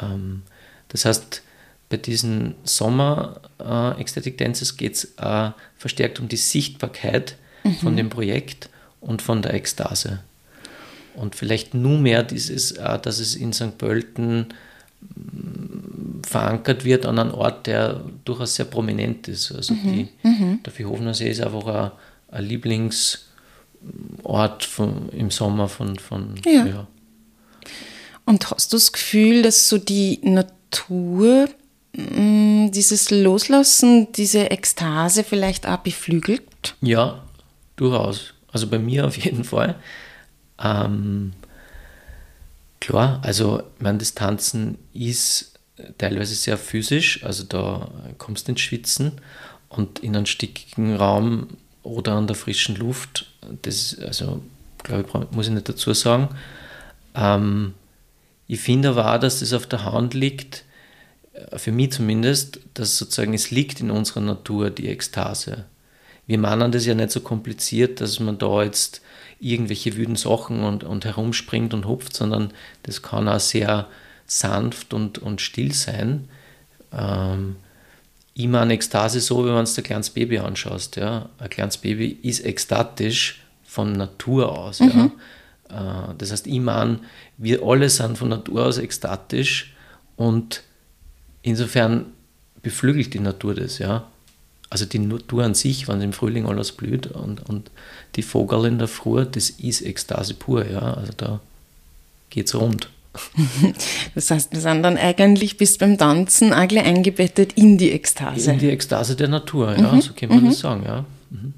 Ähm, 0.00 0.42
das 0.88 1.04
heißt, 1.04 1.42
bei 1.90 1.96
diesen 1.96 2.54
Sommer 2.64 3.40
äh, 3.58 4.00
Ecstatic 4.00 4.38
Dances 4.38 4.76
geht 4.76 4.94
es 4.94 5.04
äh, 5.16 5.50
verstärkt 5.76 6.20
um 6.20 6.28
die 6.28 6.36
Sichtbarkeit 6.36 7.36
mhm. 7.64 7.74
von 7.76 7.96
dem 7.96 8.10
Projekt 8.10 8.68
und 9.00 9.22
von 9.22 9.42
der 9.42 9.54
Ekstase. 9.54 10.20
Und 11.14 11.34
vielleicht 11.34 11.74
nur 11.74 11.98
mehr 11.98 12.22
dieses, 12.22 12.72
äh, 12.72 12.98
dass 12.98 13.18
es 13.18 13.34
in 13.34 13.52
St. 13.52 13.78
Pölten 13.78 14.54
verankert 16.26 16.84
wird 16.84 17.06
an 17.06 17.18
einem 17.18 17.32
Ort, 17.32 17.66
der 17.66 18.04
durchaus 18.24 18.54
sehr 18.54 18.66
prominent 18.66 19.28
ist. 19.28 19.52
Also 19.52 19.74
mhm. 19.74 19.82
Die, 19.82 20.08
mhm. 20.22 20.60
der 20.64 20.72
Viehhofener 20.72 21.14
See 21.14 21.30
ist 21.30 21.40
einfach 21.40 21.66
ein, 21.66 21.90
ein 22.30 22.44
Lieblingsort 22.44 23.24
von, 24.64 25.08
im 25.10 25.30
Sommer 25.30 25.68
von, 25.68 25.98
von 25.98 26.34
ja. 26.44 26.66
ja. 26.66 26.86
Und 28.24 28.50
hast 28.50 28.72
du 28.72 28.76
das 28.76 28.92
Gefühl, 28.92 29.42
dass 29.42 29.70
so 29.70 29.78
die 29.78 30.20
Natur 30.22 31.48
mm, 31.94 32.70
dieses 32.72 33.10
Loslassen, 33.10 34.12
diese 34.12 34.50
Ekstase 34.50 35.24
vielleicht 35.24 35.66
auch 35.66 35.78
beflügelt? 35.78 36.42
Ja, 36.82 37.22
durchaus. 37.76 38.34
Also 38.52 38.66
bei 38.66 38.78
mir 38.78 39.06
auf 39.06 39.16
jeden 39.16 39.44
Fall. 39.44 39.76
Ähm, 40.62 41.32
klar, 42.80 43.20
also 43.22 43.62
meine, 43.78 43.98
das 43.98 44.14
Tanzen 44.14 44.78
ist 44.92 45.58
teilweise 45.98 46.34
sehr 46.34 46.58
physisch, 46.58 47.24
also 47.24 47.44
da 47.44 47.90
kommst 48.18 48.48
du 48.48 48.52
ins 48.52 48.60
Schwitzen 48.60 49.12
und 49.68 50.00
in 50.00 50.16
einem 50.16 50.26
stickigen 50.26 50.96
Raum 50.96 51.48
oder 51.82 52.12
an 52.12 52.26
der 52.26 52.36
frischen 52.36 52.76
Luft, 52.76 53.26
das, 53.62 53.96
also 54.00 54.42
glaube 54.82 55.04
ich, 55.06 55.30
muss 55.30 55.46
ich 55.46 55.52
nicht 55.52 55.68
dazu 55.68 55.92
sagen. 55.92 56.28
Ähm, 57.14 57.74
ich 58.46 58.60
finde 58.60 58.90
aber 58.90 59.14
auch, 59.14 59.20
dass 59.20 59.40
das 59.40 59.52
auf 59.52 59.66
der 59.66 59.84
Hand 59.84 60.14
liegt, 60.14 60.64
äh, 61.32 61.58
für 61.58 61.72
mich 61.72 61.92
zumindest, 61.92 62.60
dass 62.74 62.98
sozusagen 62.98 63.34
es 63.34 63.50
liegt 63.50 63.80
in 63.80 63.90
unserer 63.90 64.20
Natur, 64.20 64.70
die 64.70 64.88
Ekstase. 64.88 65.66
Wir 66.26 66.38
meinen 66.38 66.72
das 66.72 66.86
ja 66.86 66.94
nicht 66.94 67.10
so 67.10 67.20
kompliziert, 67.20 68.00
dass 68.00 68.20
man 68.20 68.38
da 68.38 68.62
jetzt 68.62 69.00
irgendwelche 69.40 69.96
wüden 69.96 70.16
Sachen 70.16 70.64
und, 70.64 70.84
und 70.84 71.04
herumspringt 71.04 71.74
und 71.74 71.86
hupft, 71.86 72.14
sondern 72.14 72.52
das 72.82 73.02
kann 73.02 73.28
auch 73.28 73.40
sehr 73.40 73.86
sanft 74.26 74.92
und, 74.92 75.18
und 75.18 75.40
still 75.40 75.72
sein. 75.72 76.28
Ähm, 76.92 77.56
immer 78.34 78.60
eine 78.60 78.74
Ekstase 78.74 79.20
so, 79.20 79.44
wenn 79.44 79.54
man 79.54 79.64
es 79.64 79.76
ein 79.78 79.84
kleines 79.84 80.10
Baby 80.10 80.38
anschaust. 80.38 80.96
Ja. 80.96 81.28
Ein 81.38 81.50
kleines 81.50 81.78
Baby 81.78 82.18
ist 82.22 82.44
ekstatisch 82.44 83.42
von 83.64 83.92
Natur 83.92 84.50
aus. 84.56 84.80
Mhm. 84.80 85.12
Ja. 85.70 86.10
Äh, 86.10 86.14
das 86.18 86.32
heißt, 86.32 86.46
meine, 86.60 87.00
wir 87.36 87.62
alle 87.62 87.88
sind 87.90 88.18
von 88.18 88.28
Natur 88.28 88.66
aus 88.66 88.78
ekstatisch 88.78 89.74
und 90.16 90.62
insofern 91.42 92.06
beflügelt 92.62 93.14
die 93.14 93.20
Natur 93.20 93.54
das. 93.54 93.78
Ja 93.78 94.08
also 94.70 94.84
die 94.84 94.98
Natur 94.98 95.44
an 95.44 95.54
sich, 95.54 95.88
wenn 95.88 96.00
im 96.00 96.12
Frühling 96.12 96.46
alles 96.46 96.72
blüht 96.72 97.06
und, 97.06 97.48
und 97.48 97.70
die 98.16 98.22
Vogel 98.22 98.66
in 98.66 98.78
der 98.78 98.88
Früh, 98.88 99.24
das 99.24 99.50
ist 99.50 99.82
Ekstase 99.82 100.34
pur, 100.34 100.68
ja. 100.68 100.94
Also 100.94 101.12
da 101.16 101.40
geht's 102.30 102.54
rund. 102.54 102.90
Das 104.14 104.30
heißt, 104.30 104.52
wir 104.52 104.60
sind 104.60 104.82
dann 104.82 104.96
eigentlich 104.96 105.56
bis 105.56 105.78
beim 105.78 105.96
Tanzen 105.96 106.52
eigentlich 106.52 106.84
eingebettet 106.84 107.52
in 107.54 107.78
die 107.78 107.90
Ekstase. 107.92 108.52
In 108.52 108.58
die 108.58 108.70
Ekstase 108.70 109.16
der 109.16 109.28
Natur, 109.28 109.76
ja, 109.76 109.92
mhm. 109.92 110.00
so 110.00 110.12
kann 110.12 110.28
man 110.28 110.42
mhm. 110.42 110.48
das 110.48 110.58
sagen, 110.58 110.82
ja. 110.84 111.04
Mhm. 111.30 111.54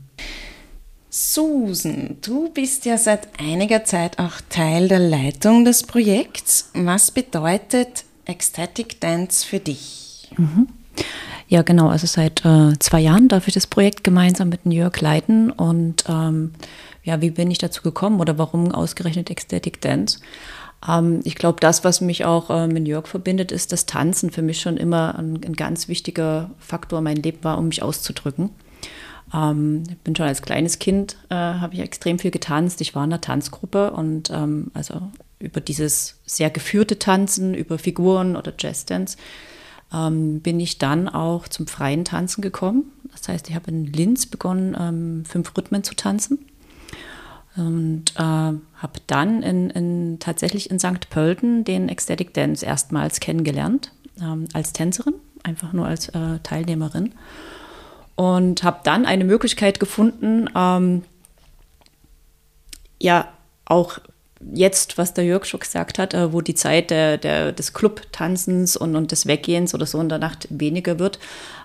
Susan, 1.13 2.19
du 2.23 2.51
bist 2.51 2.85
ja 2.85 2.97
seit 2.97 3.29
einiger 3.41 3.85
Zeit 3.85 4.19
auch 4.21 4.41
Teil 4.49 4.87
der 4.87 5.01
Leitung 5.01 5.65
des 5.65 5.83
Projekts. 5.83 6.71
Was 6.75 7.11
bedeutet 7.11 8.05
Ecstatic 8.27 9.01
Dance 9.01 9.45
für 9.45 9.59
dich? 9.59 10.31
Ja, 11.51 11.63
genau. 11.63 11.89
Also 11.89 12.07
seit 12.07 12.45
äh, 12.45 12.79
zwei 12.79 13.01
Jahren 13.01 13.27
darf 13.27 13.49
ich 13.49 13.55
das 13.55 13.67
Projekt 13.67 14.05
gemeinsam 14.05 14.51
mit 14.51 14.61
Jörg 14.65 15.01
leiten. 15.01 15.51
Und 15.51 16.05
ähm, 16.09 16.53
ja, 17.03 17.21
wie 17.21 17.31
bin 17.31 17.51
ich 17.51 17.59
dazu 17.59 17.83
gekommen 17.83 18.21
oder 18.21 18.39
warum 18.39 18.71
ausgerechnet 18.71 19.31
Ecstatic 19.31 19.81
Dance? 19.81 20.21
Ähm, 20.89 21.23
ich 21.25 21.35
glaube, 21.35 21.59
das, 21.59 21.83
was 21.83 22.01
mich 22.01 22.25
auch 22.25 22.51
äh, 22.51 22.69
mit 22.69 22.87
Jörg 22.87 23.09
verbindet, 23.09 23.51
ist, 23.51 23.73
dass 23.73 23.87
Tanzen 23.87 24.31
für 24.31 24.43
mich 24.43 24.61
schon 24.61 24.77
immer 24.77 25.19
ein, 25.19 25.41
ein 25.45 25.55
ganz 25.55 25.89
wichtiger 25.89 26.53
Faktor 26.61 26.99
in 27.01 27.05
meinem 27.05 27.23
Leben 27.23 27.43
war, 27.43 27.59
um 27.59 27.67
mich 27.67 27.83
auszudrücken. 27.83 28.51
Ähm, 29.35 29.83
ich 29.89 29.99
bin 29.99 30.15
schon 30.15 30.27
als 30.27 30.43
kleines 30.43 30.79
Kind, 30.79 31.17
äh, 31.31 31.35
habe 31.35 31.75
ich 31.75 31.81
extrem 31.81 32.21
viel 32.21 32.31
getanzt. 32.31 32.81
Ich 32.81 32.95
war 32.95 33.03
in 33.03 33.13
einer 33.13 33.21
Tanzgruppe 33.21 33.91
und 33.91 34.31
ähm, 34.31 34.71
also 34.73 35.03
über 35.41 35.61
dieses 35.61 36.21
sehr 36.27 36.51
geführte 36.51 37.01
Tanzen, 37.01 37.55
über 37.55 37.77
Figuren 37.77 38.37
oder 38.37 38.53
Jazz-Dance 38.57 39.17
ähm, 39.93 40.41
bin 40.41 40.61
ich 40.61 40.79
dann 40.79 41.09
auch 41.09 41.49
zum 41.49 41.67
freien 41.67 42.05
Tanzen 42.05 42.43
gekommen. 42.43 42.93
Das 43.13 43.29
heißt, 43.29 43.49
ich 43.49 43.55
habe 43.55 43.71
in 43.71 43.87
Linz 43.87 44.27
begonnen, 44.27 44.77
ähm, 44.79 45.25
fünf 45.25 45.57
Rhythmen 45.57 45.83
zu 45.83 45.95
tanzen. 45.95 46.39
Und 47.57 48.13
äh, 48.17 48.23
habe 48.23 49.01
dann 49.07 49.43
in, 49.43 49.71
in, 49.71 50.19
tatsächlich 50.21 50.71
in 50.71 50.79
St. 50.79 51.11
Pölten 51.11 51.65
den 51.65 51.89
Ecstatic 51.89 52.33
Dance 52.33 52.65
erstmals 52.65 53.19
kennengelernt, 53.19 53.93
ähm, 54.21 54.47
als 54.53 54.73
Tänzerin, 54.73 55.15
einfach 55.43 55.73
nur 55.73 55.87
als 55.87 56.09
äh, 56.11 56.39
Teilnehmerin. 56.43 57.13
Und 58.15 58.63
habe 58.63 58.81
dann 58.85 59.05
eine 59.05 59.25
Möglichkeit 59.25 59.81
gefunden, 59.81 60.49
ähm, 60.55 61.03
ja, 63.01 63.29
auch 63.65 63.99
jetzt, 64.41 64.99
was 64.99 65.15
der 65.15 65.25
Jörg 65.25 65.45
schon 65.45 65.61
gesagt 65.61 65.99
hat, 65.99 66.15
äh, 66.15 66.33
wo 66.33 66.41
die 66.41 66.55
Zeit 66.55 66.91
der, 66.91 67.19
der, 67.19 67.53
des 67.53 67.73
Club-Tanzens 67.73 68.77
und, 68.77 68.97
und 68.97 69.13
des 69.13 69.27
Weggehens 69.27 69.75
oder 69.75 69.87
so 69.87 70.01
in 70.01 70.09
der 70.09 70.19
Nacht 70.19 70.49
weniger 70.51 70.99
wird, 70.99 71.19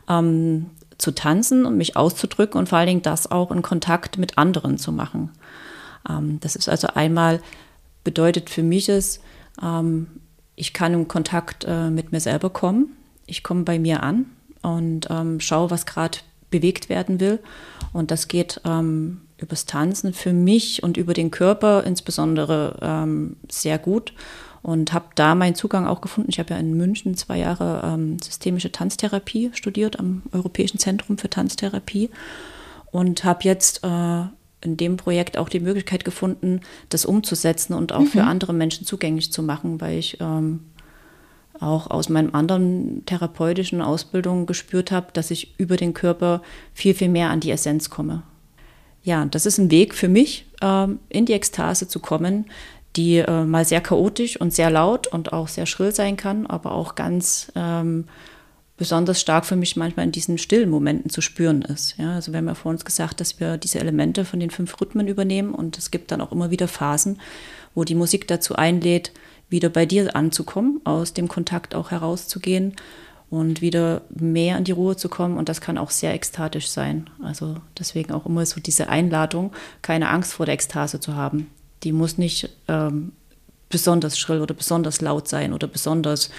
ähm, 0.09 0.67
zu 0.97 1.11
tanzen 1.11 1.65
und 1.65 1.77
mich 1.77 1.97
auszudrücken 1.97 2.57
und 2.57 2.69
vor 2.69 2.77
allen 2.77 2.87
Dingen 2.87 3.01
das 3.01 3.29
auch 3.29 3.51
in 3.51 3.61
Kontakt 3.61 4.17
mit 4.17 4.37
anderen 4.37 4.77
zu 4.77 4.91
machen. 4.91 5.31
Ähm, 6.09 6.39
das 6.41 6.55
ist 6.55 6.69
also 6.69 6.87
einmal 6.87 7.41
bedeutet 8.03 8.49
für 8.49 8.63
mich 8.63 8.87
es, 8.89 9.19
ähm, 9.61 10.07
ich 10.55 10.73
kann 10.73 10.93
in 10.93 11.07
Kontakt 11.07 11.65
äh, 11.67 11.89
mit 11.89 12.13
mir 12.13 12.21
selber 12.21 12.49
kommen. 12.49 12.95
Ich 13.25 13.43
komme 13.43 13.63
bei 13.63 13.79
mir 13.79 14.03
an 14.03 14.27
und 14.61 15.07
ähm, 15.09 15.41
schaue, 15.41 15.71
was 15.71 15.85
gerade 15.85 16.19
bewegt 16.49 16.87
werden 16.87 17.19
will. 17.19 17.39
Und 17.91 18.11
das 18.11 18.29
geht 18.29 18.61
ähm, 18.63 19.21
übers 19.37 19.65
Tanzen 19.65 20.13
für 20.13 20.33
mich 20.33 20.83
und 20.83 20.97
über 20.97 21.13
den 21.13 21.31
Körper 21.31 21.83
insbesondere 21.83 22.77
ähm, 22.81 23.35
sehr 23.49 23.77
gut 23.77 24.13
und 24.61 24.93
habe 24.93 25.05
da 25.15 25.35
meinen 25.35 25.55
Zugang 25.55 25.85
auch 25.85 26.01
gefunden. 26.01 26.29
Ich 26.31 26.39
habe 26.39 26.53
ja 26.53 26.59
in 26.59 26.75
München 26.75 27.15
zwei 27.15 27.37
Jahre 27.37 27.81
ähm, 27.83 28.17
systemische 28.19 28.71
Tanztherapie 28.71 29.51
studiert 29.53 29.99
am 29.99 30.23
Europäischen 30.31 30.79
Zentrum 30.79 31.17
für 31.17 31.29
Tanztherapie 31.29 32.09
und 32.91 33.23
habe 33.23 33.41
jetzt 33.43 33.83
äh, 33.83 34.23
in 34.61 34.77
dem 34.77 34.97
Projekt 34.97 35.37
auch 35.37 35.49
die 35.49 35.59
Möglichkeit 35.59 36.05
gefunden, 36.05 36.61
das 36.89 37.05
umzusetzen 37.05 37.73
und 37.73 37.91
auch 37.91 37.99
mhm. 37.99 38.07
für 38.07 38.23
andere 38.23 38.53
Menschen 38.53 38.85
zugänglich 38.87 39.31
zu 39.31 39.43
machen, 39.43 39.81
weil 39.81 39.99
ich 39.99 40.17
ähm, 40.21 40.61
auch 41.59 41.91
aus 41.91 42.09
meinen 42.09 42.33
anderen 42.33 43.05
therapeutischen 43.05 43.81
Ausbildungen 43.81 44.45
gespürt 44.45 44.91
habe, 44.91 45.07
dass 45.13 45.29
ich 45.29 45.59
über 45.59 45.77
den 45.77 45.93
Körper 45.93 46.41
viel, 46.73 46.95
viel 46.95 47.09
mehr 47.09 47.29
an 47.29 47.41
die 47.41 47.51
Essenz 47.51 47.89
komme 47.89 48.23
ja, 49.05 49.25
das 49.25 49.45
ist 49.45 49.59
ein 49.59 49.71
Weg 49.71 49.93
für 49.93 50.09
mich, 50.09 50.47
ähm, 50.61 50.99
in 51.09 51.25
die 51.25 51.33
Ekstase 51.33 51.87
zu 51.87 51.99
kommen, 51.99 52.45
die 52.95 53.17
äh, 53.17 53.43
mal 53.43 53.63
sehr 53.63 53.81
chaotisch 53.81 54.39
und 54.39 54.51
sehr 54.51 54.71
laut 54.71 55.07
und 55.07 55.31
auch 55.31 55.47
sehr 55.47 55.67
schrill 55.67 55.93
sein 55.93 56.17
kann, 56.17 56.47
aber 56.47 56.71
auch 56.71 56.95
ganz 56.95 57.51
ähm, 57.55 58.05
besonders 58.77 59.21
stark 59.21 59.45
für 59.45 59.55
mich 59.55 59.75
manchmal 59.75 60.07
in 60.07 60.11
diesen 60.11 60.39
stillen 60.39 60.71
Momenten 60.71 61.11
zu 61.11 61.21
spüren 61.21 61.61
ist. 61.61 61.97
Ja, 61.97 62.15
also 62.15 62.31
wir 62.31 62.39
haben 62.39 62.47
ja 62.47 62.55
vor 62.55 62.71
uns 62.71 62.83
gesagt, 62.83 63.21
dass 63.21 63.39
wir 63.39 63.57
diese 63.57 63.79
Elemente 63.79 64.25
von 64.25 64.39
den 64.39 64.49
fünf 64.49 64.81
Rhythmen 64.81 65.07
übernehmen 65.07 65.53
und 65.53 65.77
es 65.77 65.91
gibt 65.91 66.11
dann 66.11 66.19
auch 66.19 66.31
immer 66.31 66.49
wieder 66.49 66.67
Phasen, 66.67 67.21
wo 67.75 67.83
die 67.83 67.95
Musik 67.95 68.27
dazu 68.27 68.55
einlädt, 68.55 69.11
wieder 69.49 69.69
bei 69.69 69.85
dir 69.85 70.15
anzukommen, 70.15 70.81
aus 70.83 71.13
dem 71.13 71.27
Kontakt 71.27 71.75
auch 71.75 71.91
herauszugehen 71.91 72.75
und 73.29 73.61
wieder 73.61 74.01
mehr 74.09 74.57
in 74.57 74.63
die 74.63 74.71
Ruhe 74.71 74.95
zu 74.95 75.09
kommen. 75.09 75.37
Und 75.37 75.49
das 75.49 75.61
kann 75.61 75.77
auch 75.77 75.91
sehr 75.91 76.13
ekstatisch 76.13 76.69
sein. 76.69 77.09
Also 77.23 77.57
deswegen 77.77 78.13
auch 78.13 78.25
immer 78.25 78.45
so 78.45 78.59
diese 78.59 78.89
Einladung, 78.89 79.51
keine 79.81 80.09
Angst 80.09 80.33
vor 80.33 80.45
der 80.45 80.53
Ekstase 80.53 80.99
zu 80.99 81.15
haben. 81.15 81.49
Die 81.83 81.91
muss 81.91 82.17
nicht 82.17 82.49
ähm, 82.67 83.11
besonders 83.69 84.17
schrill 84.17 84.41
oder 84.41 84.53
besonders 84.53 85.01
laut 85.01 85.27
sein 85.27 85.53
oder 85.53 85.67
besonders 85.67 86.29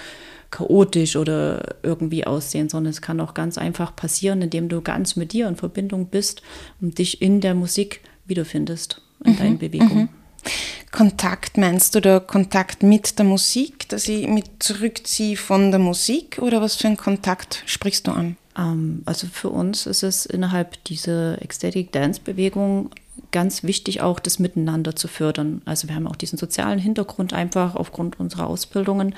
chaotisch 0.49 1.15
oder 1.15 1.75
irgendwie 1.83 2.25
aussehen, 2.25 2.69
sondern 2.69 2.91
es 2.91 3.01
kann 3.01 3.19
auch 3.19 3.33
ganz 3.33 3.57
einfach 3.57 3.95
passieren, 3.95 4.41
indem 4.41 4.69
du 4.69 4.81
ganz 4.81 5.15
mit 5.15 5.33
dir 5.33 5.47
in 5.47 5.57
Verbindung 5.57 6.07
bist 6.07 6.41
und 6.79 6.97
dich 6.99 7.21
in 7.21 7.41
der 7.41 7.53
Musik 7.53 8.01
wiederfindest, 8.25 9.01
in 9.25 9.33
mhm, 9.33 9.37
deinen 9.37 9.57
Bewegungen. 9.57 10.03
Mhm. 10.03 10.16
Kontakt 10.91 11.57
meinst 11.57 11.95
du 11.95 12.01
da 12.01 12.19
Kontakt 12.19 12.83
mit 12.83 13.17
der 13.19 13.25
Musik, 13.25 13.87
dass 13.89 14.07
ich 14.07 14.27
mich 14.27 14.45
zurückziehe 14.59 15.37
von 15.37 15.71
der 15.71 15.79
Musik 15.79 16.39
oder 16.41 16.61
was 16.61 16.75
für 16.75 16.87
einen 16.87 16.97
Kontakt 16.97 17.63
sprichst 17.65 18.07
du 18.07 18.11
an? 18.11 18.37
Ähm, 18.57 19.03
also 19.05 19.27
für 19.27 19.49
uns 19.49 19.85
ist 19.85 20.03
es 20.03 20.25
innerhalb 20.25 20.83
dieser 20.85 21.41
Ecstatic 21.41 21.91
Dance 21.91 22.21
Bewegung 22.23 22.89
ganz 23.31 23.63
wichtig 23.63 24.01
auch 24.01 24.19
das 24.19 24.39
Miteinander 24.39 24.95
zu 24.95 25.07
fördern. 25.07 25.61
Also 25.65 25.87
wir 25.87 25.95
haben 25.95 26.07
auch 26.07 26.15
diesen 26.15 26.37
sozialen 26.37 26.79
Hintergrund 26.79 27.33
einfach 27.33 27.75
aufgrund 27.75 28.19
unserer 28.19 28.47
Ausbildungen 28.47 29.15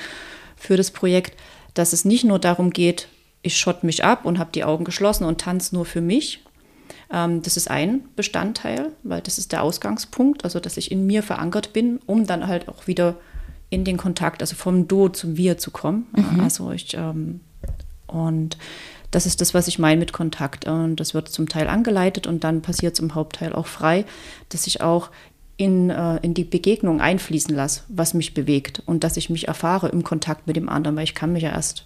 für 0.56 0.78
das 0.78 0.92
Projekt, 0.92 1.40
dass 1.74 1.94
es 1.94 2.06
nicht 2.06 2.24
nur 2.24 2.40
darum 2.40 2.72
geht, 2.72 3.08
ich 3.42 3.58
schott 3.58 3.84
mich 3.84 4.04
ab 4.04 4.26
und 4.26 4.40
habe 4.40 4.52
die 4.54 4.64
Augen 4.64 4.84
geschlossen 4.84 5.24
und 5.24 5.40
tanze 5.40 5.76
nur 5.76 5.86
für 5.86 6.02
mich. 6.02 6.44
Ähm, 7.12 7.42
das 7.42 7.58
ist 7.58 7.70
ein 7.70 8.01
Bestandteil, 8.16 8.92
weil 9.04 9.22
das 9.22 9.38
ist 9.38 9.51
der 9.51 9.63
Ausgangspunkt, 9.63 10.44
also 10.44 10.60
dass 10.60 10.78
ich 10.78 10.92
in 10.92 11.06
mir 11.08 11.24
verankert 11.24 11.74
bin, 11.74 12.00
um 12.06 12.25
dann 12.25 12.48
halt 12.48 12.68
auch 12.70 12.88
wieder 12.88 13.16
in 13.70 13.84
den 13.84 13.98
Kontakt, 13.98 14.42
also 14.42 14.56
vom 14.56 14.88
Du 14.88 15.10
zum 15.10 15.38
Wir 15.38 15.58
zu 15.58 15.72
kommen. 15.72 16.08
Mhm. 16.16 16.39
Also 16.39 16.72
ich 16.72 16.94
ähm, 16.96 17.42
und 18.08 18.58
das 19.12 19.25
ist 19.25 19.42
das, 19.42 19.54
was 19.54 19.68
ich 19.68 19.80
meine 19.80 20.00
mit 20.00 20.13
Kontakt. 20.13 20.68
Und 20.68 20.98
das 20.98 21.13
wird 21.13 21.30
zum 21.30 21.48
Teil 21.50 21.68
angeleitet 21.68 22.28
und 22.28 22.44
dann 22.44 22.62
passiert 22.62 22.94
es 22.94 23.00
im 23.00 23.16
Hauptteil 23.16 23.54
auch 23.54 23.68
frei, 23.68 24.06
dass 24.50 24.68
ich 24.68 24.82
auch 24.82 25.10
in, 25.58 25.89
äh, 25.89 26.18
in 26.18 26.34
die 26.34 26.44
Begegnung 26.44 27.01
einfließen 27.01 27.54
lasse, 27.54 27.84
was 27.89 28.13
mich 28.13 28.34
bewegt 28.34 28.82
und 28.86 29.04
dass 29.04 29.18
ich 29.18 29.30
mich 29.30 29.48
erfahre 29.48 29.89
im 29.89 30.04
Kontakt 30.04 30.48
mit 30.48 30.56
dem 30.56 30.70
anderen, 30.70 30.96
weil 30.96 31.04
ich 31.04 31.16
kann 31.16 31.34
mich 31.34 31.44
ja 31.44 31.51
erst 31.51 31.86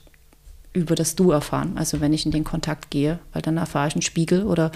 über 0.73 0.95
das 0.95 1.15
Du 1.15 1.31
erfahren. 1.31 1.73
Also 1.75 2.01
wenn 2.01 2.13
ich 2.13 2.25
in 2.25 2.31
den 2.31 2.43
Kontakt 2.43 2.89
gehe, 2.89 3.19
weil 3.31 3.41
dann 3.41 3.57
erfahre 3.57 3.87
ich 3.87 3.95
einen 3.95 4.01
Spiegel 4.01 4.43
oder 4.43 4.71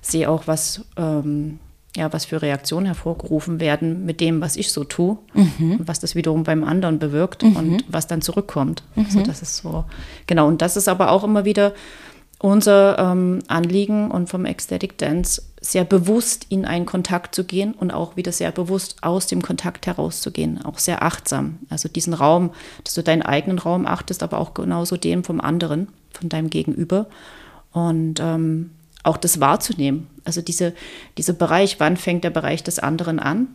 sehe 0.00 0.30
auch, 0.30 0.46
was, 0.46 0.84
ähm, 0.96 1.58
ja, 1.96 2.12
was 2.12 2.24
für 2.24 2.40
Reaktionen 2.40 2.86
hervorgerufen 2.86 3.58
werden 3.58 4.04
mit 4.06 4.20
dem, 4.20 4.40
was 4.40 4.56
ich 4.56 4.70
so 4.70 4.84
tue 4.84 5.18
mhm. 5.34 5.78
und 5.80 5.88
was 5.88 5.98
das 5.98 6.14
wiederum 6.14 6.44
beim 6.44 6.62
anderen 6.62 7.00
bewirkt 7.00 7.42
mhm. 7.42 7.56
und 7.56 7.84
was 7.88 8.06
dann 8.06 8.22
zurückkommt. 8.22 8.84
Mhm. 8.94 9.04
Also 9.04 9.22
das 9.22 9.42
ist 9.42 9.56
so, 9.56 9.84
genau. 10.26 10.46
Und 10.46 10.62
das 10.62 10.76
ist 10.76 10.88
aber 10.88 11.10
auch 11.10 11.24
immer 11.24 11.44
wieder 11.44 11.74
unser 12.38 12.98
ähm, 12.98 13.40
Anliegen 13.48 14.10
und 14.10 14.28
vom 14.28 14.46
Ecstatic 14.46 14.96
Dance 14.98 15.42
sehr 15.60 15.84
bewusst 15.84 16.46
in 16.48 16.64
einen 16.64 16.86
Kontakt 16.86 17.34
zu 17.34 17.44
gehen 17.44 17.74
und 17.74 17.90
auch 17.90 18.16
wieder 18.16 18.32
sehr 18.32 18.50
bewusst 18.50 18.96
aus 19.02 19.26
dem 19.26 19.42
Kontakt 19.42 19.86
herauszugehen, 19.86 20.64
auch 20.64 20.78
sehr 20.78 21.02
achtsam. 21.02 21.58
Also 21.68 21.88
diesen 21.88 22.14
Raum, 22.14 22.50
dass 22.82 22.94
du 22.94 23.02
deinen 23.02 23.22
eigenen 23.22 23.58
Raum 23.58 23.86
achtest, 23.86 24.22
aber 24.22 24.38
auch 24.38 24.54
genauso 24.54 24.96
den 24.96 25.22
vom 25.22 25.40
anderen, 25.40 25.88
von 26.12 26.30
deinem 26.30 26.48
Gegenüber. 26.48 27.06
Und 27.72 28.20
ähm, 28.20 28.70
auch 29.02 29.18
das 29.18 29.38
wahrzunehmen. 29.40 30.06
Also 30.24 30.40
diese, 30.40 30.74
dieser 31.18 31.34
Bereich, 31.34 31.78
wann 31.78 31.96
fängt 31.96 32.24
der 32.24 32.30
Bereich 32.30 32.64
des 32.64 32.78
anderen 32.78 33.18
an? 33.18 33.48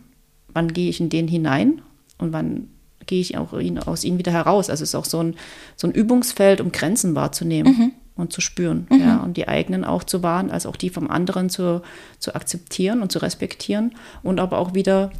Wann 0.48 0.72
gehe 0.72 0.88
ich 0.88 1.00
in 1.00 1.08
den 1.08 1.26
hinein? 1.26 1.82
Und 2.18 2.32
wann 2.32 2.68
gehe 3.06 3.20
ich 3.20 3.36
auch 3.36 3.52
ihn, 3.58 3.80
aus 3.80 4.04
ihm 4.04 4.18
wieder 4.18 4.32
heraus? 4.32 4.70
Also 4.70 4.84
es 4.84 4.90
ist 4.90 4.94
auch 4.94 5.04
so 5.04 5.20
ein, 5.20 5.34
so 5.76 5.88
ein 5.88 5.92
Übungsfeld, 5.92 6.60
um 6.60 6.70
Grenzen 6.70 7.16
wahrzunehmen. 7.16 7.76
Mhm 7.76 7.92
und 8.16 8.32
zu 8.32 8.40
spüren. 8.40 8.86
Mhm. 8.90 9.00
Ja, 9.00 9.16
und 9.18 9.36
die 9.36 9.48
eigenen 9.48 9.84
auch 9.84 10.04
zu 10.04 10.22
wahren, 10.22 10.50
als 10.50 10.66
auch 10.66 10.76
die 10.76 10.90
vom 10.90 11.10
anderen 11.10 11.50
zu, 11.50 11.82
zu 12.18 12.34
akzeptieren 12.34 13.02
und 13.02 13.12
zu 13.12 13.20
respektieren 13.20 13.94
und 14.22 14.40
aber 14.40 14.58
auch 14.58 14.74
wieder 14.74 15.10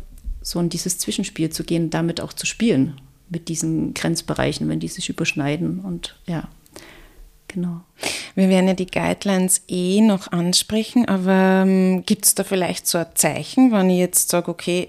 so 0.42 0.60
in 0.60 0.68
dieses 0.68 0.98
Zwischenspiel 0.98 1.50
zu 1.50 1.64
gehen, 1.64 1.90
damit 1.90 2.20
auch 2.20 2.32
zu 2.32 2.46
spielen 2.46 3.00
mit 3.28 3.48
diesen 3.48 3.94
Grenzbereichen, 3.94 4.68
wenn 4.68 4.80
die 4.80 4.88
sich 4.88 5.08
überschneiden 5.08 5.80
und 5.80 6.16
ja. 6.26 6.48
Genau. 7.48 7.80
Wir 8.34 8.48
werden 8.48 8.66
ja 8.66 8.74
die 8.74 8.86
Guidelines 8.86 9.62
eh 9.68 10.00
noch 10.00 10.30
ansprechen, 10.32 11.08
aber 11.08 11.62
ähm, 11.64 12.04
gibt 12.04 12.26
es 12.26 12.34
da 12.34 12.44
vielleicht 12.44 12.86
so 12.86 12.98
ein 12.98 13.06
Zeichen, 13.14 13.72
wenn 13.72 13.88
ich 13.88 13.98
jetzt 13.98 14.28
sage, 14.28 14.50
okay, 14.50 14.88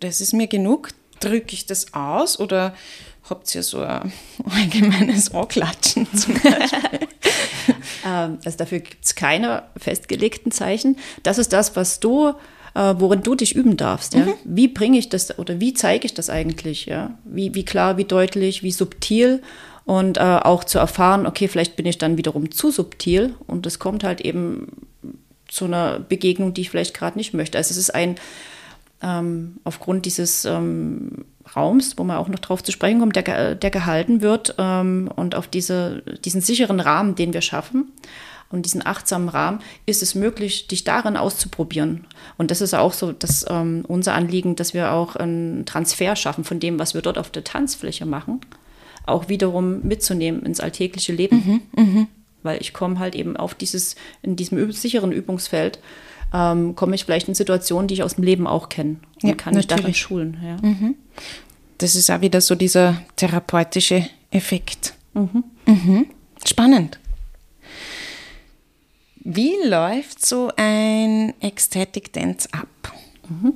das 0.00 0.20
ist 0.20 0.34
mir 0.34 0.48
genug, 0.48 0.90
drücke 1.20 1.54
ich 1.54 1.66
das 1.66 1.94
aus 1.94 2.38
oder 2.38 2.74
habt 3.28 3.54
ihr 3.54 3.62
so 3.62 3.80
ein 3.80 4.12
allgemeines 4.44 5.32
Anklatschen 5.34 6.06
zum 6.14 6.34
Beispiel? 6.34 7.08
ähm, 8.06 8.38
also 8.44 8.58
dafür 8.58 8.80
gibt 8.80 9.04
es 9.04 9.14
keine 9.14 9.64
festgelegten 9.76 10.52
Zeichen. 10.52 10.96
Das 11.22 11.38
ist 11.38 11.52
das, 11.52 11.76
was 11.76 12.00
du, 12.00 12.34
äh, 12.74 12.94
worin 12.98 13.22
du 13.22 13.34
dich 13.34 13.54
üben 13.54 13.76
darfst. 13.76 14.14
Ja? 14.14 14.26
Mhm. 14.26 14.34
Wie 14.44 14.68
bringe 14.68 14.98
ich 14.98 15.08
das 15.08 15.38
oder 15.38 15.60
wie 15.60 15.74
zeige 15.74 16.06
ich 16.06 16.14
das 16.14 16.30
eigentlich? 16.30 16.86
Ja? 16.86 17.18
Wie, 17.24 17.54
wie 17.54 17.64
klar, 17.64 17.96
wie 17.96 18.04
deutlich, 18.04 18.62
wie 18.62 18.72
subtil 18.72 19.42
und 19.84 20.18
äh, 20.18 20.20
auch 20.20 20.64
zu 20.64 20.78
erfahren, 20.78 21.26
okay, 21.26 21.48
vielleicht 21.48 21.76
bin 21.76 21.86
ich 21.86 21.98
dann 21.98 22.16
wiederum 22.16 22.50
zu 22.50 22.70
subtil 22.70 23.34
und 23.46 23.66
es 23.66 23.78
kommt 23.78 24.04
halt 24.04 24.20
eben 24.20 24.68
zu 25.48 25.66
einer 25.66 25.98
Begegnung, 25.98 26.54
die 26.54 26.62
ich 26.62 26.70
vielleicht 26.70 26.94
gerade 26.94 27.18
nicht 27.18 27.34
möchte. 27.34 27.58
Also 27.58 27.72
es 27.72 27.78
ist 27.78 27.94
ein 27.94 28.16
ähm, 29.02 29.58
aufgrund 29.64 30.06
dieses 30.06 30.44
ähm, 30.44 31.24
Raums, 31.56 31.98
wo 31.98 32.04
man 32.04 32.16
auch 32.16 32.28
noch 32.28 32.38
drauf 32.38 32.62
zu 32.62 32.72
sprechen 32.72 33.00
kommt, 33.00 33.16
der, 33.16 33.54
der 33.54 33.70
gehalten 33.70 34.22
wird 34.22 34.54
ähm, 34.58 35.10
und 35.14 35.34
auf 35.34 35.46
diese, 35.46 36.02
diesen 36.24 36.40
sicheren 36.40 36.80
Rahmen, 36.80 37.14
den 37.14 37.32
wir 37.32 37.42
schaffen 37.42 37.92
und 38.50 38.66
diesen 38.66 38.84
achtsamen 38.84 39.28
Rahmen, 39.28 39.60
ist 39.86 40.02
es 40.02 40.14
möglich, 40.14 40.68
dich 40.68 40.84
darin 40.84 41.16
auszuprobieren. 41.16 42.06
Und 42.36 42.50
das 42.50 42.60
ist 42.60 42.74
auch 42.74 42.92
so 42.92 43.12
dass, 43.12 43.46
ähm, 43.48 43.84
unser 43.88 44.14
Anliegen, 44.14 44.56
dass 44.56 44.74
wir 44.74 44.92
auch 44.92 45.16
einen 45.16 45.64
Transfer 45.66 46.16
schaffen 46.16 46.44
von 46.44 46.60
dem, 46.60 46.78
was 46.78 46.94
wir 46.94 47.02
dort 47.02 47.18
auf 47.18 47.30
der 47.30 47.44
Tanzfläche 47.44 48.06
machen, 48.06 48.40
auch 49.06 49.28
wiederum 49.28 49.82
mitzunehmen 49.82 50.42
ins 50.42 50.60
alltägliche 50.60 51.12
Leben. 51.12 51.62
Mhm, 51.74 51.84
mh. 51.84 52.06
Weil 52.42 52.60
ich 52.60 52.72
komme 52.72 52.98
halt 52.98 53.14
eben 53.14 53.36
auf 53.36 53.54
dieses, 53.54 53.94
in 54.22 54.36
diesem 54.36 54.72
sicheren 54.72 55.12
Übungsfeld, 55.12 55.78
ähm, 56.34 56.74
komme 56.74 56.94
ich 56.94 57.04
vielleicht 57.04 57.28
in 57.28 57.34
Situationen, 57.34 57.88
die 57.88 57.94
ich 57.94 58.02
aus 58.02 58.16
dem 58.16 58.24
Leben 58.24 58.46
auch 58.46 58.68
kenne 58.68 58.96
und 59.22 59.28
ja, 59.28 59.34
kann 59.34 59.54
mich 59.54 59.66
darin 59.66 59.94
schulen. 59.94 60.38
Ja. 60.42 60.56
Mhm. 60.66 60.96
Das 61.78 61.96
ist 61.96 62.10
auch 62.10 62.20
wieder 62.20 62.40
so 62.40 62.54
dieser 62.54 63.02
therapeutische 63.16 64.08
Effekt. 64.30 64.94
Mhm. 65.14 65.44
Mhm. 65.66 66.06
Spannend. 66.44 66.98
Wie 69.16 69.54
läuft 69.64 70.24
so 70.24 70.50
ein 70.56 71.34
Ecstatic 71.40 72.12
Dance 72.12 72.48
ab? 72.52 72.92
Mhm. 73.28 73.54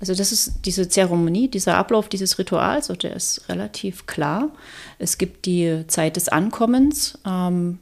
Also 0.00 0.14
das 0.14 0.32
ist 0.32 0.52
diese 0.64 0.88
Zeremonie, 0.88 1.48
dieser 1.48 1.76
Ablauf 1.76 2.08
dieses 2.08 2.38
Rituals, 2.38 2.88
der 2.88 3.14
ist 3.14 3.48
relativ 3.50 4.06
klar. 4.06 4.50
Es 4.98 5.18
gibt 5.18 5.44
die 5.44 5.84
Zeit 5.88 6.16
des 6.16 6.30
Ankommens. 6.30 7.18
Ähm, 7.26 7.78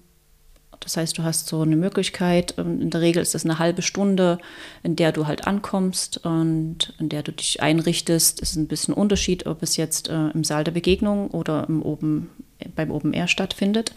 das 0.81 0.97
heißt, 0.97 1.19
du 1.19 1.23
hast 1.23 1.49
so 1.49 1.63
eine 1.63 1.77
Möglichkeit, 1.77 2.55
ähm, 2.59 2.81
in 2.81 2.91
der 2.91 3.01
Regel 3.01 3.23
ist 3.23 3.35
das 3.35 3.45
eine 3.45 3.59
halbe 3.59 3.83
Stunde, 3.83 4.39
in 4.83 4.97
der 4.97 5.13
du 5.13 5.27
halt 5.27 5.47
ankommst 5.47 6.25
und 6.25 6.95
in 6.99 7.09
der 7.09 7.23
du 7.23 7.33
dich 7.33 7.63
einrichtest. 7.63 8.43
Es 8.43 8.51
ist 8.51 8.57
ein 8.57 8.69
bisschen 8.69 8.95
Unterschied, 8.95 9.47
ob 9.47 9.63
es 9.63 9.77
jetzt 9.77 10.09
äh, 10.09 10.29
im 10.31 10.45
Saal 10.45 10.65
der 10.65 10.73
Begegnung 10.73 11.31
oder 11.31 11.67
im 11.69 11.83
Open, 11.83 12.31
beim 12.75 12.91
Open 12.91 13.13
Air 13.13 13.29
stattfindet. 13.29 13.93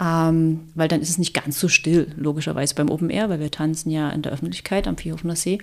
Ähm, 0.00 0.68
weil 0.74 0.88
dann 0.88 1.00
ist 1.00 1.10
es 1.10 1.18
nicht 1.18 1.34
ganz 1.34 1.58
so 1.58 1.68
still, 1.68 2.12
logischerweise 2.16 2.74
beim 2.74 2.90
Open 2.90 3.10
Air, 3.10 3.28
weil 3.28 3.40
wir 3.40 3.50
tanzen 3.50 3.90
ja 3.90 4.10
in 4.10 4.22
der 4.22 4.32
Öffentlichkeit 4.32 4.86
am 4.86 4.96
Vierhofener 4.96 5.36
See. 5.36 5.58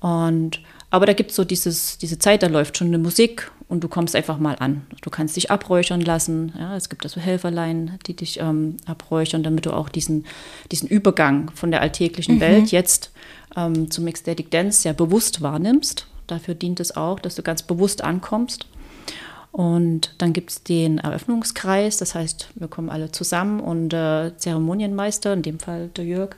Und, 0.00 0.60
aber 0.90 1.06
da 1.06 1.14
gibt 1.14 1.30
es 1.30 1.36
so 1.36 1.44
dieses, 1.44 1.98
diese 1.98 2.18
Zeit, 2.18 2.42
da 2.42 2.48
läuft 2.48 2.76
schon 2.76 2.88
eine 2.88 2.98
Musik 2.98 3.50
und 3.68 3.82
du 3.82 3.88
kommst 3.88 4.14
einfach 4.14 4.38
mal 4.38 4.56
an. 4.60 4.86
Du 5.02 5.10
kannst 5.10 5.36
dich 5.36 5.50
abräuchern 5.50 6.00
lassen. 6.00 6.52
Ja, 6.58 6.76
es 6.76 6.88
gibt 6.88 7.04
also 7.04 7.20
Helferlein, 7.20 7.98
die 8.06 8.14
dich 8.14 8.38
ähm, 8.40 8.76
abräuchern, 8.86 9.42
damit 9.42 9.66
du 9.66 9.72
auch 9.72 9.88
diesen, 9.88 10.24
diesen 10.70 10.88
Übergang 10.88 11.50
von 11.54 11.70
der 11.70 11.80
alltäglichen 11.80 12.36
mhm. 12.36 12.40
Welt 12.40 12.70
jetzt 12.70 13.10
ähm, 13.56 13.90
zum 13.90 14.06
Ecstatic 14.06 14.50
Dance 14.50 14.82
sehr 14.82 14.94
bewusst 14.94 15.42
wahrnimmst. 15.42 16.06
Dafür 16.28 16.54
dient 16.54 16.80
es 16.80 16.96
auch, 16.96 17.18
dass 17.18 17.34
du 17.34 17.42
ganz 17.42 17.62
bewusst 17.62 18.04
ankommst. 18.04 18.66
Und 19.50 20.14
dann 20.18 20.32
gibt 20.32 20.50
es 20.50 20.62
den 20.62 20.98
Eröffnungskreis, 20.98 21.96
das 21.96 22.14
heißt, 22.14 22.50
wir 22.56 22.68
kommen 22.68 22.90
alle 22.90 23.10
zusammen 23.10 23.60
und 23.60 23.88
der 23.88 24.32
äh, 24.34 24.36
Zeremonienmeister, 24.36 25.32
in 25.32 25.40
dem 25.40 25.58
Fall 25.58 25.88
der 25.96 26.04
Jörg, 26.04 26.36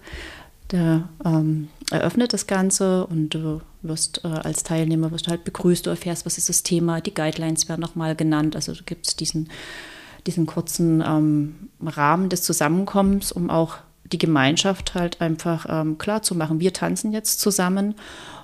der 0.71 1.09
ähm, 1.25 1.69
eröffnet 1.91 2.33
das 2.33 2.47
Ganze 2.47 3.07
und 3.07 3.31
du 3.31 3.61
wirst 3.83 4.25
äh, 4.25 4.29
als 4.29 4.63
Teilnehmer, 4.63 5.11
wirst 5.11 5.27
du 5.27 5.31
halt 5.31 5.45
begrüßt, 5.45 5.87
du 5.87 5.91
erfährst, 5.91 6.27
was 6.27 6.39
ist 6.39 6.49
das 6.49 6.63
Thema, 6.63 7.01
die 7.01 7.15
Guidelines 7.15 7.69
werden 7.69 7.81
nochmal 7.81 8.17
genannt, 8.17 8.57
also 8.57 8.73
du 8.73 8.83
gibst 8.85 9.21
diesen, 9.21 9.49
diesen 10.27 10.47
kurzen 10.47 11.03
ähm, 11.07 11.69
Rahmen 11.85 12.29
des 12.29 12.43
Zusammenkommens, 12.43 13.33
um 13.33 13.51
auch 13.51 13.77
die 14.05 14.19
Gemeinschaft 14.19 14.95
halt 14.95 15.21
einfach 15.21 15.67
ähm, 15.69 15.99
klar 15.99 16.23
zu 16.23 16.35
machen. 16.35 16.61
Wir 16.61 16.73
tanzen 16.73 17.13
jetzt 17.13 17.41
zusammen 17.41 17.95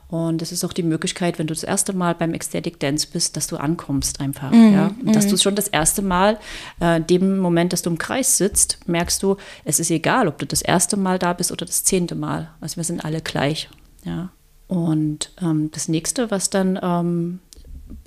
und 0.09 0.43
es 0.43 0.53
ist 0.53 0.65
auch 0.65 0.73
die 0.73 0.83
Möglichkeit, 0.83 1.39
wenn 1.39 1.47
du 1.47 1.55
das 1.55 1.65
erste 1.65 1.93
Mal 1.93 2.15
beim 2.15 2.35
Ecstatic 2.35 2.79
Dance 2.79 3.09
bist, 3.13 3.37
dass 3.37 3.47
du 3.47 3.57
ankommst 3.57 4.21
einfach. 4.21 4.51
Mhm, 4.51 4.73
ja? 4.73 4.91
Dass 5.13 5.27
mhm. 5.27 5.31
du 5.31 5.37
schon 5.39 5.55
das 5.55 5.69
erste 5.69 6.03
Mal, 6.03 6.39
äh, 6.81 7.01
dem 7.01 7.39
Moment, 7.39 7.73
dass 7.73 7.83
du 7.83 7.91
im 7.91 7.99
Kreis 7.99 8.37
sitzt, 8.37 8.79
merkst 8.87 9.23
du, 9.23 9.37
es 9.65 9.81
ist 9.81 9.91
egal, 9.91 10.29
ob 10.29 10.39
du 10.39 10.47
das 10.47 10.63
erste 10.63 10.97
Mal 10.97 11.19
da 11.19 11.33
bist 11.33 11.51
oder 11.51 11.67
das 11.67 11.85
zehnte 11.85 12.15
Mal. 12.15 12.51
Also 12.61 12.77
wir 12.77 12.85
sind 12.85 13.05
alle 13.05 13.23
gleich. 13.23 13.69
Ja? 14.05 14.31
Und 14.67 15.33
ähm, 15.43 15.71
das 15.73 15.89
nächste, 15.89 16.31
was 16.31 16.51
dann 16.51 16.79
ähm, 16.83 17.41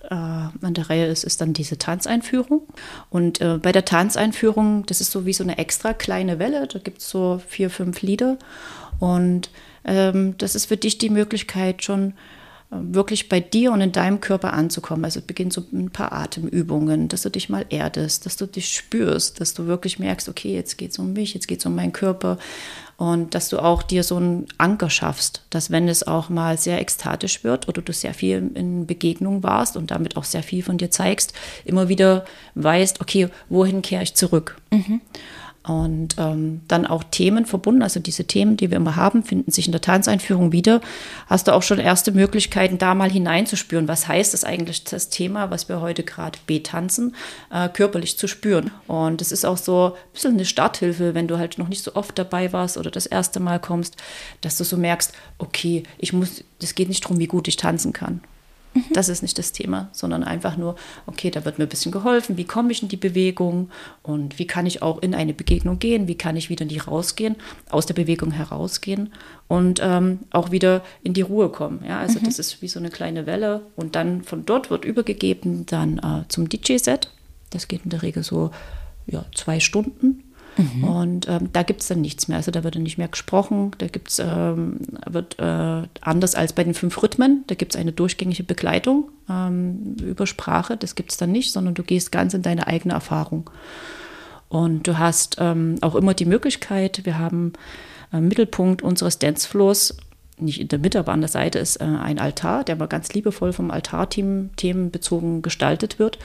äh, 0.09 0.15
an 0.15 0.73
der 0.73 0.89
Reihe 0.89 1.07
ist, 1.07 1.23
ist 1.23 1.41
dann 1.41 1.53
diese 1.53 1.77
Tanzeinführung. 1.77 2.61
Und 3.09 3.41
äh, 3.41 3.57
bei 3.57 3.71
der 3.71 3.85
Tanzeinführung, 3.85 4.85
das 4.85 5.01
ist 5.01 5.11
so 5.11 5.25
wie 5.25 5.33
so 5.33 5.43
eine 5.43 5.57
extra 5.57 5.93
kleine 5.93 6.39
Welle, 6.39 6.67
da 6.67 6.79
gibt 6.79 6.99
es 6.99 7.09
so 7.09 7.41
vier, 7.47 7.69
fünf 7.69 8.01
Lieder. 8.01 8.37
Und 8.99 9.49
ähm, 9.85 10.35
das 10.37 10.55
ist 10.55 10.65
für 10.65 10.77
dich 10.77 10.97
die 10.97 11.09
Möglichkeit, 11.09 11.83
schon 11.83 12.13
äh, 12.71 12.75
wirklich 12.79 13.29
bei 13.29 13.39
dir 13.39 13.71
und 13.71 13.81
in 13.81 13.91
deinem 13.91 14.19
Körper 14.19 14.53
anzukommen. 14.53 15.05
Also 15.05 15.21
beginnt 15.21 15.53
so 15.53 15.63
ein 15.71 15.91
paar 15.91 16.11
Atemübungen, 16.11 17.07
dass 17.07 17.21
du 17.21 17.29
dich 17.29 17.49
mal 17.49 17.65
erdest, 17.69 18.25
dass 18.25 18.37
du 18.37 18.47
dich 18.47 18.73
spürst, 18.73 19.39
dass 19.39 19.53
du 19.53 19.67
wirklich 19.67 19.99
merkst, 19.99 20.27
okay, 20.29 20.53
jetzt 20.53 20.77
geht 20.77 20.91
es 20.91 20.99
um 20.99 21.13
mich, 21.13 21.33
jetzt 21.33 21.47
geht 21.47 21.59
es 21.59 21.65
um 21.65 21.75
meinen 21.75 21.93
Körper 21.93 22.37
und 22.97 23.35
dass 23.35 23.49
du 23.49 23.59
auch 23.59 23.83
dir 23.83 24.03
so 24.03 24.17
einen 24.17 24.47
Anker 24.57 24.89
schaffst, 24.89 25.43
dass 25.51 25.69
wenn 25.69 25.87
es 25.87 26.05
auch 26.05 26.29
mal 26.29 26.57
sehr 26.57 26.81
ekstatisch 26.81 27.43
wird 27.43 27.67
oder 27.67 27.81
du 27.83 27.93
sehr 27.93 28.15
viel 28.15 28.51
in 28.55 28.87
Begegnung 28.87 29.43
warst 29.43 29.77
und 29.77 29.91
damit 29.91 30.17
auch 30.17 30.23
sehr 30.23 30.43
viel 30.43 30.63
von 30.63 30.79
dir 30.79 30.89
zeigst, 30.89 31.33
immer 31.63 31.89
wieder 31.89 32.25
weißt, 32.55 32.99
okay, 32.99 33.29
wohin 33.49 33.83
kehre 33.83 34.03
ich 34.03 34.15
zurück? 34.15 34.57
Mhm. 34.71 35.01
Und 35.67 36.15
ähm, 36.17 36.61
dann 36.69 36.87
auch 36.87 37.03
Themen 37.03 37.45
verbunden, 37.45 37.81
also 37.81 37.99
diese 37.99 38.23
Themen, 38.23 38.55
die 38.55 38.69
wir 38.69 38.77
immer 38.77 38.95
haben, 38.95 39.23
finden 39.23 39.51
sich 39.51 39.65
in 39.65 39.73
der 39.73 39.81
Tanzeinführung 39.81 40.53
wieder. 40.53 40.79
Hast 41.27 41.47
du 41.47 41.53
auch 41.53 41.61
schon 41.61 41.79
erste 41.79 42.13
Möglichkeiten, 42.13 42.77
da 42.77 42.95
mal 42.95 43.11
hineinzuspüren. 43.11 43.89
Was 43.89 44.07
heißt 44.07 44.33
das 44.33 44.45
eigentlich, 44.45 44.85
das 44.85 45.09
Thema, 45.09 45.51
was 45.51 45.67
wir 45.67 45.81
heute 45.81 46.03
gerade 46.03 46.39
betanzen, 46.47 47.15
äh, 47.51 47.67
körperlich 47.67 48.17
zu 48.17 48.27
spüren? 48.27 48.71
Und 48.87 49.21
es 49.21 49.33
ist 49.33 49.45
auch 49.45 49.57
so 49.57 49.87
ein 49.87 50.13
bisschen 50.13 50.33
eine 50.35 50.45
Starthilfe, 50.45 51.13
wenn 51.13 51.27
du 51.27 51.37
halt 51.37 51.57
noch 51.57 51.67
nicht 51.67 51.83
so 51.83 51.95
oft 51.95 52.17
dabei 52.17 52.53
warst 52.53 52.77
oder 52.77 52.89
das 52.89 53.05
erste 53.05 53.41
Mal 53.41 53.59
kommst, 53.59 53.97
dass 54.39 54.57
du 54.57 54.63
so 54.63 54.77
merkst, 54.77 55.11
okay, 55.37 55.83
ich 55.97 56.13
muss, 56.13 56.45
es 56.61 56.75
geht 56.75 56.87
nicht 56.87 57.03
darum, 57.03 57.19
wie 57.19 57.27
gut 57.27 57.49
ich 57.49 57.57
tanzen 57.57 57.91
kann. 57.91 58.21
Mhm. 58.77 58.93
Das 58.93 59.09
ist 59.09 59.21
nicht 59.21 59.37
das 59.37 59.51
Thema, 59.51 59.89
sondern 59.91 60.23
einfach 60.23 60.57
nur, 60.57 60.75
okay, 61.05 61.31
da 61.31 61.45
wird 61.45 61.57
mir 61.57 61.65
ein 61.65 61.69
bisschen 61.69 61.91
geholfen, 61.91 62.37
wie 62.37 62.45
komme 62.45 62.71
ich 62.71 62.81
in 62.81 62.89
die 62.89 62.97
Bewegung 62.97 63.69
und 64.03 64.39
wie 64.39 64.47
kann 64.47 64.65
ich 64.65 64.81
auch 64.81 65.01
in 65.01 65.13
eine 65.13 65.33
Begegnung 65.33 65.79
gehen, 65.79 66.07
wie 66.07 66.15
kann 66.15 66.35
ich 66.35 66.49
wieder 66.49 66.63
in 66.63 66.69
die 66.69 66.77
rausgehen, 66.77 67.35
aus 67.69 67.85
der 67.85 67.93
Bewegung 67.93 68.31
herausgehen 68.31 69.13
und 69.47 69.79
ähm, 69.81 70.19
auch 70.31 70.51
wieder 70.51 70.83
in 71.03 71.13
die 71.13 71.21
Ruhe 71.21 71.49
kommen. 71.49 71.83
Ja, 71.87 71.99
also 71.99 72.19
mhm. 72.19 72.25
das 72.25 72.39
ist 72.39 72.61
wie 72.61 72.67
so 72.67 72.79
eine 72.79 72.89
kleine 72.89 73.25
Welle 73.25 73.61
und 73.75 73.95
dann 73.95 74.23
von 74.23 74.45
dort 74.45 74.69
wird 74.69 74.85
übergegeben 74.85 75.65
dann 75.65 75.97
äh, 75.99 76.27
zum 76.27 76.49
DJ-Set. 76.49 77.09
Das 77.49 77.67
geht 77.67 77.83
in 77.83 77.89
der 77.89 78.01
Regel 78.01 78.23
so 78.23 78.51
ja, 79.05 79.25
zwei 79.33 79.59
Stunden 79.59 80.23
Mhm. 80.57 80.83
Und 80.83 81.27
ähm, 81.27 81.49
da 81.53 81.63
gibt 81.63 81.81
es 81.81 81.87
dann 81.87 82.01
nichts 82.01 82.27
mehr. 82.27 82.37
Also 82.37 82.51
da 82.51 82.63
wird 82.63 82.75
dann 82.75 82.83
nicht 82.83 82.97
mehr 82.97 83.07
gesprochen. 83.07 83.71
Da 83.77 83.87
gibt's, 83.87 84.19
ähm, 84.19 84.79
wird 85.05 85.39
äh, 85.39 85.83
anders 86.01 86.35
als 86.35 86.53
bei 86.53 86.63
den 86.63 86.73
fünf 86.73 87.01
Rhythmen. 87.01 87.43
Da 87.47 87.55
gibt 87.55 87.75
es 87.75 87.79
eine 87.79 87.91
durchgängige 87.91 88.43
Begleitung 88.43 89.09
ähm, 89.29 89.95
über 90.01 90.27
Sprache. 90.27 90.77
Das 90.77 90.95
gibt 90.95 91.11
es 91.11 91.17
dann 91.17 91.31
nicht, 91.31 91.51
sondern 91.51 91.73
du 91.73 91.83
gehst 91.83 92.11
ganz 92.11 92.33
in 92.33 92.41
deine 92.41 92.67
eigene 92.67 92.93
Erfahrung. 92.93 93.49
Und 94.49 94.87
du 94.87 94.97
hast 94.97 95.37
ähm, 95.39 95.75
auch 95.81 95.95
immer 95.95 96.13
die 96.13 96.25
Möglichkeit, 96.25 97.01
wir 97.03 97.19
haben 97.19 97.53
äh, 98.13 98.21
Mittelpunkt 98.21 98.81
unseres 98.81 99.19
Dancefloors 99.19 99.97
nicht 100.39 100.61
in 100.61 100.67
der 100.67 100.79
Mitte, 100.79 100.99
aber 100.99 101.11
an 101.11 101.21
der 101.21 101.29
Seite 101.29 101.59
ist 101.59 101.77
äh, 101.77 101.83
ein 101.83 102.19
Altar, 102.19 102.63
der 102.63 102.75
mal 102.75 102.87
ganz 102.87 103.13
liebevoll 103.13 103.53
vom 103.53 103.71
Altarteam 103.71 104.51
themenbezogen 104.55 105.41
gestaltet 105.41 105.99
wird. 105.99 106.19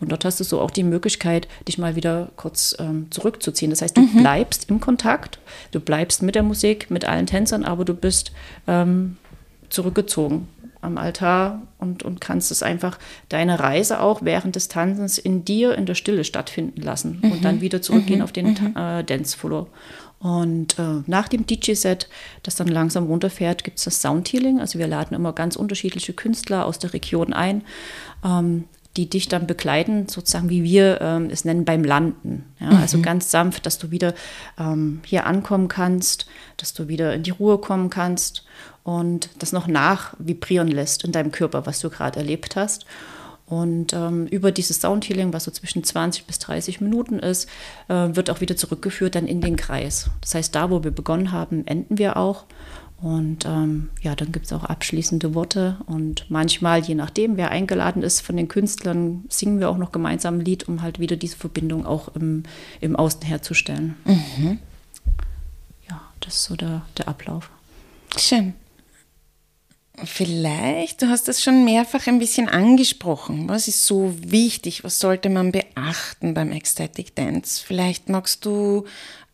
Und 0.00 0.12
dort 0.12 0.24
hast 0.24 0.40
du 0.40 0.44
so 0.44 0.60
auch 0.60 0.70
die 0.70 0.82
Möglichkeit, 0.82 1.48
dich 1.66 1.78
mal 1.78 1.96
wieder 1.96 2.28
kurz 2.36 2.76
ähm, 2.78 3.06
zurückzuziehen. 3.10 3.70
Das 3.70 3.82
heißt, 3.82 3.96
du 3.96 4.02
mhm. 4.02 4.20
bleibst 4.20 4.70
im 4.70 4.80
Kontakt, 4.80 5.38
du 5.72 5.80
bleibst 5.80 6.22
mit 6.22 6.34
der 6.34 6.42
Musik, 6.42 6.90
mit 6.90 7.04
allen 7.04 7.26
Tänzern, 7.26 7.64
aber 7.64 7.84
du 7.84 7.94
bist 7.94 8.32
ähm, 8.66 9.16
zurückgezogen 9.68 10.48
am 10.80 10.98
Altar 10.98 11.62
und, 11.78 12.02
und 12.04 12.20
kannst 12.20 12.50
es 12.52 12.62
einfach 12.62 12.98
deine 13.28 13.58
Reise 13.58 14.00
auch 14.00 14.22
während 14.22 14.54
des 14.56 14.68
Tanzens 14.68 15.18
in 15.18 15.44
dir 15.44 15.74
in 15.76 15.86
der 15.86 15.94
Stille 15.94 16.22
stattfinden 16.24 16.80
lassen 16.80 17.18
mhm. 17.22 17.32
und 17.32 17.44
dann 17.44 17.60
wieder 17.60 17.82
zurückgehen 17.82 18.18
mhm. 18.18 18.24
auf 18.24 18.32
den 18.32 18.46
mhm. 18.50 18.76
äh, 18.76 19.02
Dancefloor. 19.02 19.66
Und 20.18 20.78
äh, 20.78 21.02
nach 21.06 21.28
dem 21.28 21.46
DJ-Set, 21.46 22.08
das 22.42 22.56
dann 22.56 22.68
langsam 22.68 23.06
runterfährt, 23.06 23.64
gibt 23.64 23.78
es 23.78 23.84
das 23.84 24.00
Soundhealing. 24.00 24.60
Also 24.60 24.78
wir 24.78 24.86
laden 24.86 25.14
immer 25.14 25.32
ganz 25.32 25.56
unterschiedliche 25.56 26.14
Künstler 26.14 26.64
aus 26.64 26.78
der 26.78 26.94
Region 26.94 27.32
ein, 27.32 27.62
ähm, 28.24 28.64
die 28.96 29.10
dich 29.10 29.28
dann 29.28 29.46
begleiten, 29.46 30.08
sozusagen 30.08 30.48
wie 30.48 30.64
wir 30.64 31.00
ähm, 31.02 31.28
es 31.30 31.44
nennen 31.44 31.66
beim 31.66 31.84
Landen. 31.84 32.46
Ja? 32.58 32.72
Mhm. 32.72 32.76
Also 32.78 33.00
ganz 33.02 33.30
sanft, 33.30 33.66
dass 33.66 33.78
du 33.78 33.90
wieder 33.90 34.14
ähm, 34.58 35.00
hier 35.04 35.26
ankommen 35.26 35.68
kannst, 35.68 36.26
dass 36.56 36.72
du 36.72 36.88
wieder 36.88 37.12
in 37.14 37.22
die 37.22 37.30
Ruhe 37.30 37.58
kommen 37.58 37.90
kannst 37.90 38.44
und 38.84 39.28
das 39.38 39.52
noch 39.52 39.66
nach 39.66 40.14
vibrieren 40.18 40.68
lässt 40.68 41.04
in 41.04 41.12
deinem 41.12 41.30
Körper, 41.30 41.66
was 41.66 41.80
du 41.80 41.90
gerade 41.90 42.20
erlebt 42.20 42.56
hast. 42.56 42.86
Und 43.46 43.92
ähm, 43.92 44.26
über 44.26 44.50
dieses 44.50 44.80
Soundhealing, 44.80 45.32
was 45.32 45.44
so 45.44 45.52
zwischen 45.52 45.84
20 45.84 46.24
bis 46.24 46.40
30 46.40 46.80
Minuten 46.80 47.20
ist, 47.20 47.48
äh, 47.88 48.08
wird 48.12 48.28
auch 48.28 48.40
wieder 48.40 48.56
zurückgeführt 48.56 49.14
dann 49.14 49.28
in 49.28 49.40
den 49.40 49.56
Kreis. 49.56 50.10
Das 50.20 50.34
heißt, 50.34 50.54
da, 50.54 50.70
wo 50.70 50.82
wir 50.82 50.90
begonnen 50.90 51.30
haben, 51.30 51.64
enden 51.66 51.96
wir 51.98 52.16
auch. 52.16 52.44
Und 53.00 53.44
ähm, 53.44 53.90
ja, 54.00 54.14
dann 54.16 54.32
gibt 54.32 54.46
es 54.46 54.52
auch 54.52 54.64
abschließende 54.64 55.34
Worte. 55.34 55.76
Und 55.86 56.28
manchmal, 56.28 56.80
je 56.80 56.94
nachdem, 56.94 57.36
wer 57.36 57.50
eingeladen 57.50 58.02
ist 58.02 58.20
von 58.20 58.36
den 58.36 58.48
Künstlern, 58.48 59.24
singen 59.28 59.60
wir 59.60 59.70
auch 59.70 59.78
noch 59.78 59.92
gemeinsam 59.92 60.38
ein 60.38 60.44
Lied, 60.44 60.66
um 60.66 60.82
halt 60.82 60.98
wieder 60.98 61.16
diese 61.16 61.36
Verbindung 61.36 61.86
auch 61.86 62.14
im, 62.16 62.44
im 62.80 62.96
Außen 62.96 63.22
herzustellen. 63.22 63.94
Mhm. 64.04 64.58
Ja, 65.88 66.00
das 66.20 66.34
ist 66.34 66.44
so 66.44 66.56
der, 66.56 66.82
der 66.98 67.06
Ablauf. 67.06 67.50
Schön. 68.16 68.54
Vielleicht, 70.04 71.00
du 71.00 71.08
hast 71.08 71.26
das 71.26 71.42
schon 71.42 71.64
mehrfach 71.64 72.06
ein 72.06 72.18
bisschen 72.18 72.48
angesprochen. 72.48 73.48
Was 73.48 73.66
ist 73.66 73.86
so 73.86 74.14
wichtig? 74.18 74.84
Was 74.84 74.98
sollte 74.98 75.30
man 75.30 75.52
beachten 75.52 76.34
beim 76.34 76.52
Ecstatic 76.52 77.14
Dance? 77.14 77.64
Vielleicht 77.64 78.10
magst 78.10 78.44
du 78.44 78.84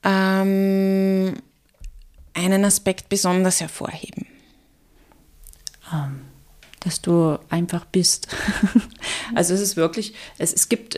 ähm, 0.04 1.34
einen 2.34 2.64
Aspekt 2.64 3.08
besonders 3.08 3.60
hervorheben. 3.60 4.26
Ähm, 5.92 6.22
dass 6.80 7.02
du 7.02 7.38
einfach 7.48 7.84
bist. 7.84 8.28
also 9.34 9.54
es 9.54 9.60
ist 9.60 9.76
wirklich, 9.76 10.14
es, 10.38 10.52
es 10.52 10.68
gibt 10.68 10.96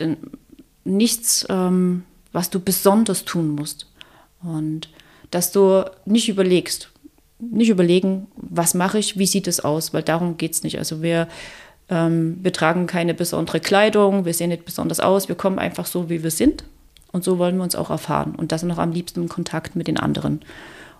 nichts, 0.83 1.45
ähm, 1.49 2.03
was 2.31 2.51
du 2.51 2.59
besonders 2.59 3.25
tun 3.25 3.49
musst. 3.49 3.91
Und 4.41 4.89
dass 5.31 5.51
du 5.51 5.89
nicht 6.05 6.29
überlegst, 6.29 6.91
nicht 7.39 7.69
überlegen, 7.69 8.27
was 8.35 8.73
mache 8.73 8.99
ich, 8.99 9.17
wie 9.17 9.27
sieht 9.27 9.47
es 9.47 9.59
aus, 9.59 9.93
weil 9.93 10.03
darum 10.03 10.37
geht 10.37 10.53
es 10.53 10.63
nicht. 10.63 10.77
Also 10.77 11.01
wir, 11.01 11.27
ähm, 11.89 12.39
wir 12.41 12.53
tragen 12.53 12.87
keine 12.87 13.13
besondere 13.13 13.59
Kleidung, 13.59 14.25
wir 14.25 14.33
sehen 14.33 14.49
nicht 14.49 14.65
besonders 14.65 14.99
aus, 14.99 15.27
wir 15.27 15.35
kommen 15.35 15.59
einfach 15.59 15.85
so, 15.85 16.09
wie 16.09 16.23
wir 16.23 16.31
sind. 16.31 16.63
Und 17.11 17.23
so 17.23 17.37
wollen 17.37 17.55
wir 17.57 17.63
uns 17.63 17.75
auch 17.75 17.89
erfahren. 17.89 18.35
Und 18.35 18.51
das 18.51 18.63
noch 18.63 18.77
am 18.77 18.91
liebsten 18.91 19.21
im 19.21 19.29
Kontakt 19.29 19.75
mit 19.75 19.87
den 19.87 19.97
anderen. 19.97 20.41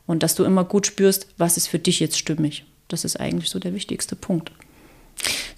Und 0.05 0.23
dass 0.23 0.35
du 0.35 0.43
immer 0.43 0.63
gut 0.63 0.87
spürst, 0.87 1.27
was 1.37 1.57
ist 1.57 1.67
für 1.67 1.79
dich 1.79 1.99
jetzt 1.99 2.17
stimmig. 2.17 2.65
Das 2.87 3.03
ist 3.03 3.19
eigentlich 3.19 3.49
so 3.49 3.59
der 3.59 3.73
wichtigste 3.73 4.15
Punkt. 4.15 4.51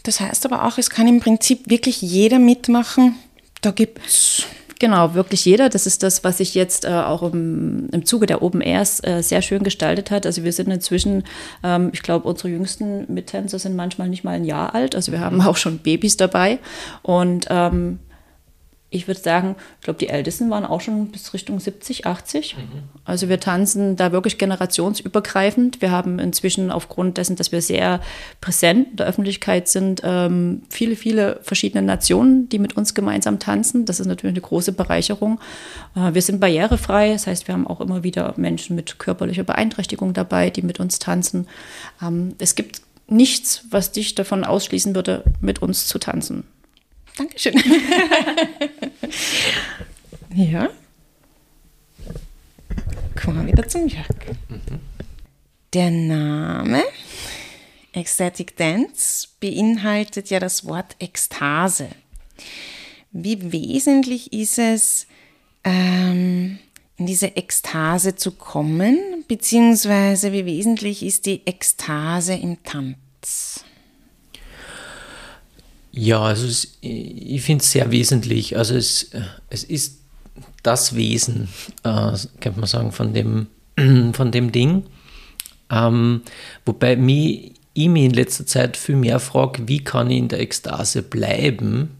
Das 0.03 0.19
heißt 0.19 0.45
aber 0.45 0.65
auch, 0.65 0.77
es 0.77 0.89
kann 0.89 1.07
im 1.07 1.19
Prinzip 1.19 1.69
wirklich 1.69 2.01
jeder 2.01 2.39
mitmachen. 2.39 3.15
Da 3.61 3.71
gibt 3.71 3.99
es 4.05 4.43
Genau, 4.79 5.13
wirklich 5.13 5.45
jeder. 5.45 5.69
Das 5.69 5.87
ist 5.87 6.03
das, 6.03 6.23
was 6.23 6.37
sich 6.37 6.53
jetzt 6.53 6.85
äh, 6.85 6.89
auch 6.89 7.23
im, 7.23 7.89
im 7.91 8.05
Zuge 8.05 8.25
der 8.27 8.41
Open 8.41 8.61
Airs 8.61 9.03
äh, 9.03 9.21
sehr 9.23 9.41
schön 9.41 9.63
gestaltet 9.63 10.11
hat. 10.11 10.25
Also 10.25 10.43
wir 10.43 10.53
sind 10.53 10.69
inzwischen, 10.69 11.23
ähm, 11.63 11.89
ich 11.93 12.03
glaube, 12.03 12.27
unsere 12.27 12.49
jüngsten 12.49 13.11
Mittänzer 13.11 13.57
sind 13.59 13.75
manchmal 13.75 14.09
nicht 14.09 14.23
mal 14.23 14.31
ein 14.31 14.45
Jahr 14.45 14.75
alt. 14.75 14.95
Also 14.95 15.11
wir 15.11 15.19
haben 15.19 15.41
auch 15.41 15.57
schon 15.57 15.79
Babys 15.79 16.17
dabei. 16.17 16.59
Und 17.01 17.47
ähm, 17.49 17.99
ich 18.97 19.07
würde 19.07 19.21
sagen, 19.21 19.55
ich 19.79 19.85
glaube, 19.85 19.99
die 19.99 20.09
Ältesten 20.09 20.49
waren 20.49 20.65
auch 20.65 20.81
schon 20.81 21.07
bis 21.07 21.33
Richtung 21.33 21.59
70, 21.59 22.05
80. 22.05 22.57
Mhm. 22.57 22.61
Also 23.05 23.29
wir 23.29 23.39
tanzen 23.39 23.95
da 23.95 24.11
wirklich 24.11 24.37
generationsübergreifend. 24.37 25.81
Wir 25.81 25.91
haben 25.91 26.19
inzwischen 26.19 26.71
aufgrund 26.71 27.17
dessen, 27.17 27.35
dass 27.35 27.51
wir 27.51 27.61
sehr 27.61 28.01
präsent 28.41 28.89
in 28.91 28.95
der 28.97 29.07
Öffentlichkeit 29.07 29.69
sind, 29.69 30.01
ähm, 30.03 30.63
viele, 30.69 30.95
viele 30.95 31.39
verschiedene 31.43 31.81
Nationen, 31.81 32.49
die 32.49 32.59
mit 32.59 32.75
uns 32.75 32.93
gemeinsam 32.93 33.39
tanzen. 33.39 33.85
Das 33.85 33.99
ist 33.99 34.07
natürlich 34.07 34.33
eine 34.33 34.41
große 34.41 34.73
Bereicherung. 34.73 35.39
Äh, 35.95 36.13
wir 36.13 36.21
sind 36.21 36.39
barrierefrei, 36.39 37.13
das 37.13 37.27
heißt, 37.27 37.47
wir 37.47 37.53
haben 37.53 37.67
auch 37.67 37.81
immer 37.81 38.03
wieder 38.03 38.33
Menschen 38.37 38.75
mit 38.75 38.99
körperlicher 38.99 39.43
Beeinträchtigung 39.43 40.13
dabei, 40.13 40.49
die 40.49 40.61
mit 40.61 40.79
uns 40.79 40.99
tanzen. 40.99 41.47
Ähm, 42.01 42.35
es 42.39 42.55
gibt 42.55 42.81
nichts, 43.07 43.63
was 43.69 43.91
dich 43.91 44.15
davon 44.15 44.43
ausschließen 44.43 44.95
würde, 44.95 45.23
mit 45.39 45.61
uns 45.61 45.87
zu 45.87 45.99
tanzen. 45.99 46.43
Dankeschön. 47.17 47.53
ja. 50.35 50.69
Kommen 53.15 53.45
wir 53.45 53.53
wieder 53.53 53.67
zum 53.67 53.87
Jörg. 53.87 54.07
Mhm. 54.49 54.79
Der 55.73 55.91
Name 55.91 56.83
Ecstatic 57.91 58.55
Dance 58.55 59.27
beinhaltet 59.39 60.29
ja 60.29 60.39
das 60.39 60.65
Wort 60.65 60.95
Ekstase. 60.99 61.89
Wie 63.11 63.51
wesentlich 63.51 64.31
ist 64.31 64.59
es, 64.59 65.07
ähm, 65.63 66.59
in 66.97 67.05
diese 67.05 67.35
Ekstase 67.35 68.15
zu 68.15 68.31
kommen, 68.31 69.25
beziehungsweise 69.27 70.31
wie 70.31 70.45
wesentlich 70.45 71.03
ist 71.03 71.25
die 71.25 71.45
Ekstase 71.45 72.33
im 72.33 72.61
Tanz? 72.63 73.63
Ja, 75.97 76.21
also 76.21 76.45
es, 76.45 76.77
ich 76.81 77.41
finde 77.41 77.63
es 77.63 77.71
sehr 77.71 77.91
wesentlich. 77.91 78.55
Also 78.55 78.75
es, 78.75 79.09
es 79.49 79.63
ist 79.63 80.01
das 80.61 80.95
Wesen, 80.95 81.49
äh, 81.83 82.13
könnte 82.39 82.59
man 82.59 82.67
sagen, 82.67 82.91
von 82.91 83.13
dem, 83.13 83.47
von 84.13 84.31
dem 84.31 84.51
Ding. 84.51 84.83
Ähm, 85.71 86.21
wobei 86.65 86.95
mich, 86.95 87.53
ich 87.73 87.89
mich 87.89 88.05
in 88.05 88.11
letzter 88.11 88.45
Zeit 88.45 88.77
viel 88.77 88.95
mehr 88.95 89.19
frage, 89.19 89.67
wie 89.67 89.83
kann 89.83 90.11
ich 90.11 90.17
in 90.17 90.27
der 90.27 90.39
Ekstase 90.39 91.01
bleiben 91.01 91.97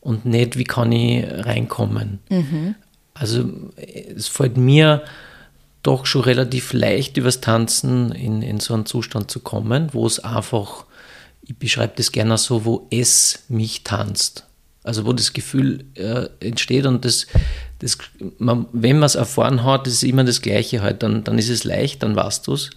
und 0.00 0.24
nicht, 0.24 0.56
wie 0.56 0.64
kann 0.64 0.92
ich 0.92 1.26
reinkommen. 1.28 2.20
Mhm. 2.28 2.76
Also 3.12 3.50
es 4.16 4.28
fällt 4.28 4.56
mir 4.56 5.02
doch 5.82 6.06
schon 6.06 6.22
relativ 6.22 6.72
leicht 6.72 7.16
übers 7.16 7.40
Tanzen 7.40 8.12
in, 8.12 8.40
in 8.42 8.60
so 8.60 8.72
einen 8.72 8.86
Zustand 8.86 9.30
zu 9.30 9.40
kommen, 9.40 9.88
wo 9.92 10.06
es 10.06 10.20
einfach, 10.20 10.86
ich 11.46 11.56
beschreibe 11.56 11.94
das 11.96 12.12
gerne 12.12 12.38
so, 12.38 12.64
wo 12.64 12.86
es 12.90 13.44
mich 13.48 13.84
tanzt. 13.84 14.46
Also 14.82 15.06
wo 15.06 15.12
das 15.12 15.32
Gefühl 15.32 15.84
äh, 15.94 16.28
entsteht 16.40 16.84
und 16.86 17.04
das, 17.04 17.26
das 17.78 17.98
man, 18.38 18.66
wenn 18.72 18.98
man 18.98 19.06
es 19.06 19.14
erfahren 19.14 19.64
hat, 19.64 19.86
ist 19.86 20.02
immer 20.02 20.24
das 20.24 20.42
Gleiche 20.42 20.82
halt, 20.82 21.02
dann, 21.02 21.24
dann 21.24 21.38
ist 21.38 21.48
es 21.48 21.64
leicht, 21.64 22.02
dann 22.02 22.16
weißt 22.16 22.46
du 22.46 22.52
es. 22.54 22.70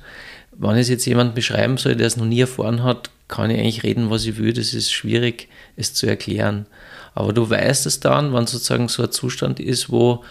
Wenn 0.54 0.78
es 0.78 0.90
jetzt 0.90 1.06
jemand 1.06 1.36
beschreiben 1.36 1.78
soll, 1.78 1.96
der 1.96 2.08
es 2.08 2.18
noch 2.18 2.26
nie 2.26 2.40
erfahren 2.40 2.84
hat, 2.84 3.10
kann 3.28 3.52
ich 3.52 3.60
eigentlich 3.60 3.84
reden, 3.84 4.10
was 4.10 4.26
ich 4.26 4.38
will. 4.38 4.54
Das 4.54 4.74
ist 4.74 4.92
schwierig, 4.92 5.50
es 5.76 5.94
zu 5.94 6.08
erklären. 6.08 6.66
Aber 7.14 7.34
du 7.34 7.50
weißt 7.50 7.86
es 7.86 8.00
dann, 8.00 8.34
wenn 8.34 8.48
sozusagen 8.48 8.88
so 8.88 9.04
ein 9.04 9.12
Zustand 9.12 9.60
ist, 9.60 9.90
wo 9.90 10.24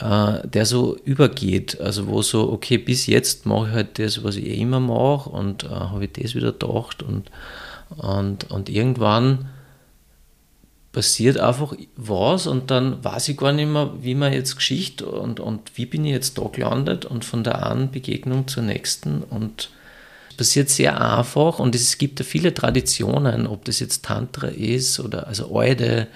äh, 0.00 0.46
der 0.46 0.66
so 0.66 0.96
übergeht. 1.04 1.80
Also 1.80 2.06
wo 2.06 2.22
so, 2.22 2.50
okay, 2.52 2.78
bis 2.78 3.06
jetzt 3.06 3.46
mache 3.46 3.68
ich 3.68 3.74
halt 3.74 3.98
das, 3.98 4.24
was 4.24 4.36
ich 4.36 4.46
eh 4.46 4.60
immer 4.60 4.80
mache 4.80 5.30
und 5.30 5.64
äh, 5.64 5.68
habe 5.68 6.04
ich 6.04 6.12
das 6.12 6.34
wieder 6.34 6.52
gedacht 6.52 7.02
und, 7.02 7.30
und, 7.96 8.50
und 8.50 8.68
irgendwann 8.68 9.50
passiert 10.92 11.38
einfach 11.38 11.74
was 11.96 12.46
und 12.46 12.70
dann 12.70 13.02
weiß 13.02 13.28
ich 13.28 13.36
gar 13.38 13.52
nicht 13.52 13.68
mehr, 13.68 13.90
wie 14.00 14.14
man 14.14 14.32
jetzt 14.32 14.56
Geschichte 14.56 15.06
und, 15.06 15.40
und 15.40 15.72
wie 15.74 15.86
bin 15.86 16.04
ich 16.04 16.12
jetzt 16.12 16.36
da 16.36 16.44
gelandet 16.52 17.06
und 17.06 17.24
von 17.24 17.42
der 17.42 17.66
einen 17.66 17.90
Begegnung 17.90 18.46
zur 18.46 18.62
nächsten 18.62 19.22
und 19.22 19.70
es 20.28 20.36
passiert 20.36 20.68
sehr 20.68 21.00
einfach 21.00 21.58
und 21.58 21.74
es 21.74 21.96
gibt 21.96 22.20
ja 22.20 22.26
viele 22.26 22.52
Traditionen, 22.52 23.46
ob 23.46 23.64
das 23.64 23.80
jetzt 23.80 24.04
Tantra 24.04 24.48
ist 24.48 25.00
oder 25.00 25.26
also 25.26 25.58
alte 25.58 26.08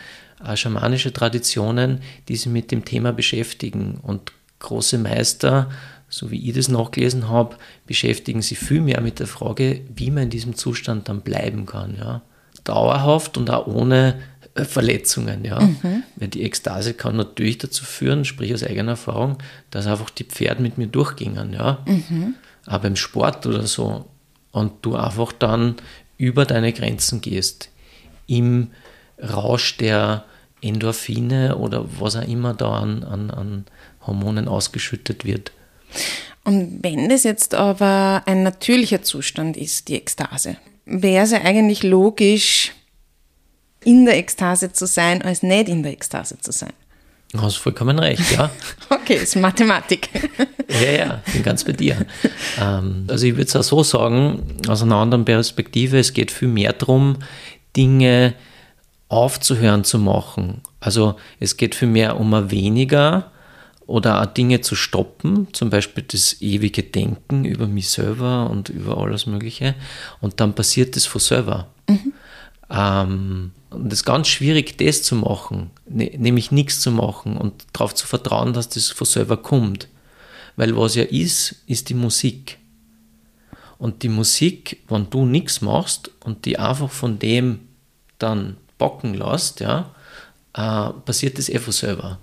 schamanische 0.54 1.12
Traditionen, 1.12 2.00
die 2.28 2.36
sich 2.36 2.52
mit 2.52 2.70
dem 2.70 2.84
Thema 2.84 3.12
beschäftigen 3.12 3.98
und 4.02 4.32
große 4.58 4.98
Meister, 4.98 5.70
so 6.08 6.30
wie 6.30 6.48
ich 6.48 6.54
das 6.54 6.68
nachgelesen 6.68 7.28
habe, 7.28 7.56
beschäftigen 7.86 8.42
sich 8.42 8.58
viel 8.58 8.80
mehr 8.80 9.00
mit 9.00 9.18
der 9.18 9.26
Frage, 9.26 9.80
wie 9.94 10.10
man 10.10 10.24
in 10.24 10.30
diesem 10.30 10.54
Zustand 10.54 11.08
dann 11.08 11.22
bleiben 11.22 11.66
kann, 11.66 11.96
ja. 11.96 12.22
Dauerhaft 12.64 13.36
und 13.36 13.50
auch 13.50 13.66
ohne 13.66 14.18
äh, 14.54 14.64
Verletzungen, 14.64 15.44
ja. 15.44 15.60
Mhm. 15.60 16.02
Weil 16.16 16.28
die 16.28 16.42
Ekstase 16.42 16.94
kann 16.94 17.16
natürlich 17.16 17.58
dazu 17.58 17.84
führen, 17.84 18.24
sprich 18.24 18.54
aus 18.54 18.62
eigener 18.62 18.92
Erfahrung, 18.92 19.38
dass 19.70 19.86
einfach 19.86 20.10
die 20.10 20.24
Pferde 20.24 20.62
mit 20.62 20.78
mir 20.78 20.86
durchgingen, 20.86 21.52
ja. 21.52 21.84
Mhm. 21.86 22.34
Auch 22.66 22.78
beim 22.78 22.96
Sport 22.96 23.46
oder 23.46 23.66
so. 23.66 24.06
Und 24.52 24.72
du 24.82 24.96
einfach 24.96 25.32
dann 25.32 25.76
über 26.18 26.46
deine 26.46 26.72
Grenzen 26.72 27.20
gehst. 27.20 27.70
Im 28.26 28.70
Rausch 29.18 29.76
der 29.76 30.24
Endorphine 30.60 31.56
oder 31.56 31.84
was 32.00 32.16
auch 32.16 32.26
immer 32.26 32.54
da 32.54 32.80
an, 32.80 33.04
an, 33.04 33.30
an 33.30 33.64
Hormonen 34.06 34.48
ausgeschüttet 34.48 35.24
wird. 35.24 35.52
Und 36.44 36.78
wenn 36.82 37.08
das 37.08 37.24
jetzt 37.24 37.54
aber 37.54 38.22
ein 38.26 38.42
natürlicher 38.42 39.02
Zustand 39.02 39.56
ist, 39.56 39.88
die 39.88 39.96
Ekstase, 39.96 40.56
wäre 40.84 41.24
es 41.24 41.32
ja 41.32 41.42
eigentlich 41.42 41.82
logisch, 41.82 42.72
in 43.84 44.04
der 44.04 44.16
Ekstase 44.16 44.72
zu 44.72 44.86
sein, 44.86 45.22
als 45.22 45.42
nicht 45.42 45.68
in 45.68 45.82
der 45.82 45.92
Ekstase 45.92 46.38
zu 46.38 46.50
sein. 46.52 46.72
Du 47.32 47.42
hast 47.42 47.56
vollkommen 47.56 47.98
recht, 47.98 48.32
ja. 48.32 48.50
okay, 48.90 49.16
ist 49.16 49.36
Mathematik. 49.36 50.08
ja, 50.68 50.90
ja, 50.90 51.22
bin 51.32 51.42
ganz 51.42 51.64
bei 51.64 51.72
dir. 51.72 52.06
Ähm, 52.60 53.04
also 53.08 53.26
ich 53.26 53.36
würde 53.36 53.48
es 53.48 53.56
auch 53.56 53.62
so 53.62 53.82
sagen, 53.82 54.58
aus 54.68 54.82
einer 54.82 54.96
anderen 54.96 55.24
Perspektive, 55.24 55.98
es 55.98 56.12
geht 56.12 56.30
viel 56.30 56.48
mehr 56.48 56.72
darum, 56.72 57.16
Dinge 57.76 58.34
aufzuhören 59.08 59.84
zu 59.84 59.98
machen. 59.98 60.62
Also 60.80 61.16
es 61.40 61.56
geht 61.56 61.74
viel 61.74 61.88
mehr 61.88 62.18
um 62.18 62.32
ein 62.34 62.50
weniger 62.50 63.30
oder 63.86 64.20
auch 64.20 64.26
Dinge 64.26 64.60
zu 64.60 64.74
stoppen, 64.74 65.48
zum 65.52 65.70
Beispiel 65.70 66.04
das 66.06 66.40
ewige 66.40 66.82
Denken 66.82 67.44
über 67.44 67.66
mich 67.68 67.90
selber 67.90 68.50
und 68.50 68.68
über 68.68 68.98
alles 68.98 69.26
Mögliche. 69.26 69.74
Und 70.20 70.40
dann 70.40 70.54
passiert 70.54 70.96
das 70.96 71.06
von 71.06 71.20
selber. 71.20 71.68
Mhm. 71.88 72.12
Ähm, 72.68 73.52
und 73.70 73.92
es 73.92 74.00
ist 74.00 74.04
ganz 74.04 74.26
schwierig, 74.26 74.76
das 74.78 75.02
zu 75.02 75.14
machen, 75.14 75.70
ne, 75.88 76.10
nämlich 76.16 76.50
nichts 76.50 76.80
zu 76.80 76.90
machen 76.90 77.36
und 77.36 77.64
darauf 77.72 77.94
zu 77.94 78.06
vertrauen, 78.06 78.52
dass 78.52 78.68
das 78.68 78.88
von 78.88 79.06
selber 79.06 79.36
kommt. 79.36 79.88
Weil 80.56 80.76
was 80.76 80.94
ja 80.94 81.04
ist, 81.04 81.62
ist 81.66 81.88
die 81.88 81.94
Musik. 81.94 82.58
Und 83.78 84.02
die 84.02 84.08
Musik, 84.08 84.82
wenn 84.88 85.10
du 85.10 85.26
nichts 85.26 85.60
machst 85.60 86.10
und 86.24 86.44
die 86.44 86.58
einfach 86.58 86.90
von 86.90 87.18
dem 87.18 87.60
dann 88.18 88.56
bocken 88.78 89.14
lässt, 89.14 89.60
ja, 89.60 89.94
äh, 90.54 90.90
passiert 91.04 91.38
das 91.38 91.48
eh 91.48 91.58
von 91.58 91.72
selber. 91.72 92.18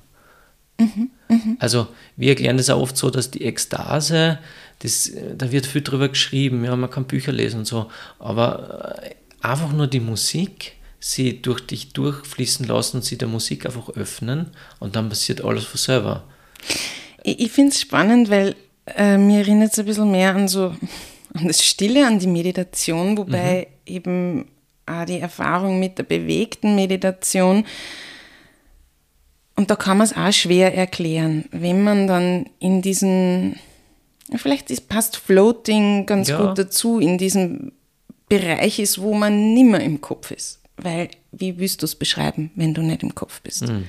Mhm, 0.79 1.11
mh. 1.29 1.55
Also 1.59 1.87
wir 2.15 2.29
erklären 2.29 2.57
das 2.57 2.69
auch 2.69 2.81
oft 2.81 2.97
so, 2.97 3.09
dass 3.09 3.31
die 3.31 3.45
Ekstase, 3.45 4.39
das, 4.79 5.11
da 5.37 5.51
wird 5.51 5.65
viel 5.65 5.81
drüber 5.81 6.09
geschrieben, 6.09 6.63
ja, 6.63 6.75
man 6.75 6.89
kann 6.89 7.05
Bücher 7.05 7.31
lesen 7.31 7.59
und 7.59 7.65
so, 7.65 7.89
aber 8.19 9.01
äh, 9.03 9.11
einfach 9.41 9.71
nur 9.71 9.87
die 9.87 9.99
Musik, 9.99 10.73
sie 10.99 11.41
durch 11.41 11.61
dich 11.61 11.93
durchfließen 11.93 12.65
lassen 12.65 12.97
und 12.97 13.03
sie 13.03 13.17
der 13.17 13.27
Musik 13.27 13.65
einfach 13.65 13.89
öffnen 13.89 14.51
und 14.79 14.95
dann 14.95 15.09
passiert 15.09 15.43
alles 15.43 15.65
von 15.65 15.77
selber. 15.77 16.23
Ich, 17.23 17.39
ich 17.39 17.51
finde 17.51 17.71
es 17.71 17.81
spannend, 17.81 18.29
weil 18.29 18.55
äh, 18.85 19.17
mir 19.17 19.39
erinnert 19.39 19.73
es 19.73 19.79
ein 19.79 19.85
bisschen 19.85 20.11
mehr 20.11 20.35
an 20.35 20.47
so 20.47 20.75
an 21.33 21.47
das 21.47 21.63
Stille, 21.63 22.05
an 22.05 22.19
die 22.19 22.27
Meditation, 22.27 23.17
wobei 23.17 23.67
mhm. 23.87 23.93
eben 23.93 24.45
auch 24.85 25.05
die 25.05 25.19
Erfahrung 25.19 25.79
mit 25.79 25.97
der 25.97 26.03
bewegten 26.03 26.75
Meditation 26.75 27.65
und 29.55 29.69
da 29.69 29.75
kann 29.75 29.97
man 29.97 30.05
es 30.05 30.15
auch 30.15 30.31
schwer 30.31 30.75
erklären, 30.75 31.45
wenn 31.51 31.83
man 31.83 32.07
dann 32.07 32.47
in 32.59 32.81
diesen, 32.81 33.59
vielleicht 34.35 34.71
ist, 34.71 34.89
passt 34.89 35.17
Floating 35.17 36.05
ganz 36.05 36.29
ja. 36.29 36.43
gut 36.43 36.57
dazu, 36.57 36.99
in 36.99 37.17
diesem 37.17 37.71
Bereich 38.27 38.79
ist, 38.79 38.99
wo 38.99 39.13
man 39.13 39.53
nimmer 39.53 39.79
im 39.79 40.01
Kopf 40.01 40.31
ist. 40.31 40.59
Weil, 40.77 41.09
wie 41.31 41.59
willst 41.59 41.83
du 41.83 41.85
es 41.85 41.95
beschreiben, 41.95 42.49
wenn 42.55 42.73
du 42.73 42.81
nicht 42.81 43.03
im 43.03 43.13
Kopf 43.13 43.41
bist? 43.41 43.67
Mhm. 43.67 43.83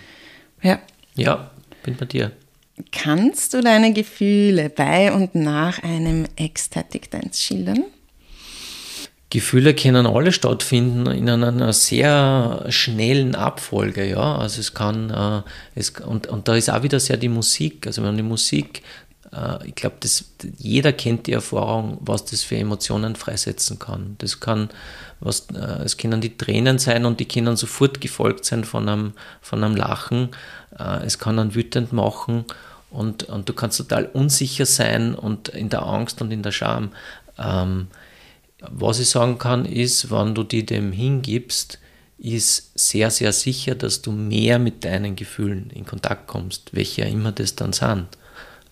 Ja. 0.62 0.80
Ja, 1.14 1.50
bin 1.82 1.96
bei 1.96 2.04
dir. 2.04 2.32
Kannst 2.92 3.54
du 3.54 3.62
deine 3.62 3.92
Gefühle 3.92 4.68
bei 4.68 5.12
und 5.12 5.34
nach 5.34 5.82
einem 5.82 6.26
Ecstatic 6.36 7.10
Dance 7.10 7.40
schildern? 7.40 7.84
Gefühle 9.34 9.74
können 9.74 10.06
alle 10.06 10.30
stattfinden 10.30 11.06
in 11.06 11.28
einer 11.28 11.72
sehr 11.72 12.66
schnellen 12.68 13.34
Abfolge, 13.34 14.08
ja. 14.08 14.36
Also 14.36 14.60
es 14.60 14.74
kann, 14.74 15.10
äh, 15.10 15.42
es, 15.74 15.90
und, 15.90 16.28
und 16.28 16.46
da 16.46 16.54
ist 16.54 16.70
auch 16.70 16.84
wieder 16.84 17.00
sehr 17.00 17.16
die 17.16 17.28
Musik. 17.28 17.84
Also 17.88 18.04
wenn 18.04 18.16
die 18.16 18.22
Musik 18.22 18.82
äh, 19.32 19.66
ich 19.66 19.74
glaube, 19.74 19.96
jeder 20.58 20.92
kennt 20.92 21.26
die 21.26 21.32
Erfahrung, 21.32 21.98
was 22.00 22.24
das 22.24 22.42
für 22.44 22.56
Emotionen 22.56 23.16
freisetzen 23.16 23.78
kann. 23.78 24.14
Das 24.18 24.38
kann, 24.38 24.68
was, 25.20 25.48
äh, 25.52 25.82
es 25.84 25.96
können 25.96 26.20
die 26.20 26.36
Tränen 26.36 26.78
sein 26.78 27.04
und 27.04 27.18
die 27.18 27.26
können 27.26 27.56
sofort 27.56 28.00
gefolgt 28.00 28.44
sein 28.44 28.62
von 28.62 28.88
einem, 28.88 29.14
von 29.40 29.64
einem 29.64 29.74
Lachen. 29.74 30.28
Äh, 30.78 31.04
es 31.04 31.18
kann 31.18 31.38
einen 31.38 31.54
wütend 31.54 31.92
machen 31.92 32.44
und, 32.90 33.24
und 33.24 33.48
du 33.48 33.52
kannst 33.52 33.78
total 33.78 34.06
unsicher 34.06 34.66
sein 34.66 35.14
und 35.14 35.48
in 35.48 35.68
der 35.68 35.82
Angst 35.82 36.22
und 36.22 36.30
in 36.30 36.42
der 36.42 36.52
Scham. 36.52 36.92
Ähm, 37.36 37.88
was 38.70 39.00
ich 39.00 39.08
sagen 39.08 39.38
kann, 39.38 39.64
ist, 39.64 40.10
wenn 40.10 40.34
du 40.34 40.42
dir 40.42 40.64
dem 40.64 40.92
hingibst, 40.92 41.78
ist 42.18 42.78
sehr, 42.78 43.10
sehr 43.10 43.32
sicher, 43.32 43.74
dass 43.74 44.02
du 44.02 44.12
mehr 44.12 44.58
mit 44.58 44.84
deinen 44.84 45.16
Gefühlen 45.16 45.70
in 45.70 45.84
Kontakt 45.84 46.26
kommst, 46.26 46.70
welche 46.72 47.02
immer 47.02 47.32
das 47.32 47.56
dann 47.56 47.72
sind. 47.72 48.06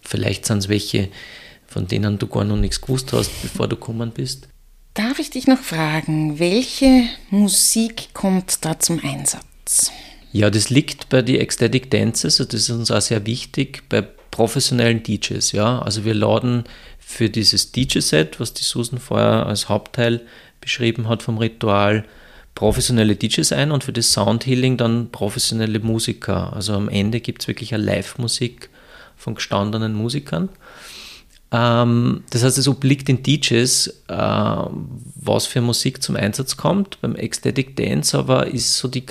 Vielleicht 0.00 0.46
sind 0.46 0.59
es 0.59 0.68
welche, 0.68 1.09
von 1.66 1.87
denen 1.87 2.18
du 2.18 2.26
gar 2.26 2.44
noch 2.44 2.57
nichts 2.57 2.81
gewusst 2.81 3.12
hast, 3.12 3.31
bevor 3.42 3.68
du 3.68 3.76
gekommen 3.76 4.11
bist. 4.11 4.48
Darf 4.94 5.18
ich 5.18 5.31
dich 5.31 5.46
noch 5.46 5.59
fragen, 5.59 6.38
welche 6.38 7.05
Musik 7.31 8.12
kommt 8.12 8.64
da 8.64 8.78
zum 8.78 9.00
Einsatz? 9.02 9.90
Ja, 10.33 10.50
das 10.50 10.70
liegt 10.70 11.09
bei 11.09 11.22
den 11.22 11.40
Ecstatic 11.40 11.90
Dances 11.90 12.40
und 12.40 12.52
das 12.52 12.62
ist 12.62 12.70
uns 12.70 12.90
auch 12.90 13.00
sehr 13.00 13.24
wichtig 13.26 13.83
bei 13.88 14.02
professionellen 14.02 15.02
DJs. 15.02 15.52
Ja, 15.52 15.78
also 15.81 16.05
wir 16.05 16.14
laden 16.14 16.64
für 17.12 17.29
dieses 17.29 17.72
DJ-Set, 17.72 18.40
was 18.40 18.55
die 18.55 18.64
Susan 18.64 18.98
vorher 18.98 19.46
als 19.46 19.68
Hauptteil 19.68 20.22
beschrieben 20.61 21.09
hat 21.09 21.22
vom 21.22 21.38
Ritual, 21.38 22.05
professionelle 22.55 23.16
DJs 23.16 23.53
ein 23.53 23.70
und 23.70 23.85
für 23.85 23.92
das 23.92 24.12
Soundhealing 24.12 24.77
dann 24.77 25.11
professionelle 25.11 25.79
Musiker. 25.79 26.53
Also 26.55 26.75
am 26.75 26.88
Ende 26.88 27.20
gibt 27.20 27.42
es 27.42 27.48
wirklich 27.48 27.75
eine 27.75 27.85
Live-Musik 27.85 28.70
von 29.16 29.35
gestandenen 29.35 29.94
Musikern. 29.94 30.48
Ähm, 31.51 32.25
das 32.31 32.42
heißt, 32.44 32.59
es 32.59 32.68
obliegt 32.68 33.09
den 33.09 33.22
DJs, 33.22 33.88
äh, 34.09 34.14
was 35.14 35.46
für 35.46 35.61
Musik 35.61 36.03
zum 36.03 36.16
Einsatz 36.16 36.57
kommt. 36.57 37.01
Beim 37.03 37.14
Ecstatic 37.14 37.77
Dance 37.77 38.16
aber 38.18 38.46
ist 38.46 38.77
so 38.77 38.88
die 38.88 39.05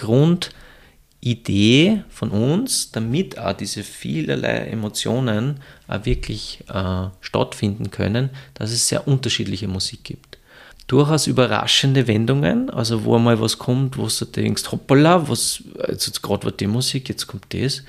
Grundidee 1.22 2.04
von 2.10 2.32
uns, 2.32 2.92
damit 2.92 3.38
auch 3.38 3.54
diese 3.54 3.84
vielerlei 3.84 4.68
Emotionen 4.68 5.60
auch 5.88 6.06
wirklich 6.06 6.64
äh, 6.74 7.08
stattfinden 7.22 7.92
können, 7.92 8.32
dass 8.56 8.72
es 8.72 8.88
sehr 8.88 9.08
unterschiedliche 9.08 9.68
Musik 9.68 10.04
gibt. 10.04 10.40
Durchaus 10.88 11.28
überraschende 11.28 12.08
Wendungen, 12.08 12.70
also 12.70 13.06
wo 13.06 13.16
einmal 13.16 13.40
was 13.40 13.58
kommt, 13.60 13.98
wo 13.98 14.08
du 14.08 14.26
denkst, 14.26 14.72
hoppala, 14.72 15.30
was, 15.30 15.64
jetzt 15.88 16.22
gerade 16.22 16.46
war 16.46 16.52
die 16.52 16.68
Musik, 16.68 17.08
jetzt 17.08 17.28
kommt 17.28 17.54
das 17.54 17.84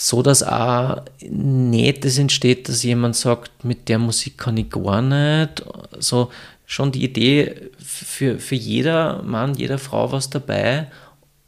so 0.00 0.22
dass 0.22 0.44
auch 0.44 1.02
nicht 1.28 2.04
das 2.04 2.18
entsteht, 2.18 2.68
dass 2.68 2.84
jemand 2.84 3.16
sagt, 3.16 3.64
mit 3.64 3.88
der 3.88 3.98
Musik 3.98 4.38
kann 4.38 4.56
ich 4.56 4.70
gar 4.70 5.02
nicht. 5.02 5.64
So 5.98 6.30
schon 6.66 6.92
die 6.92 7.04
Idee, 7.04 7.70
für, 7.78 8.38
für 8.38 8.54
jeder 8.54 9.22
Mann, 9.24 9.54
jeder 9.54 9.78
Frau 9.78 10.12
was 10.12 10.30
dabei 10.30 10.86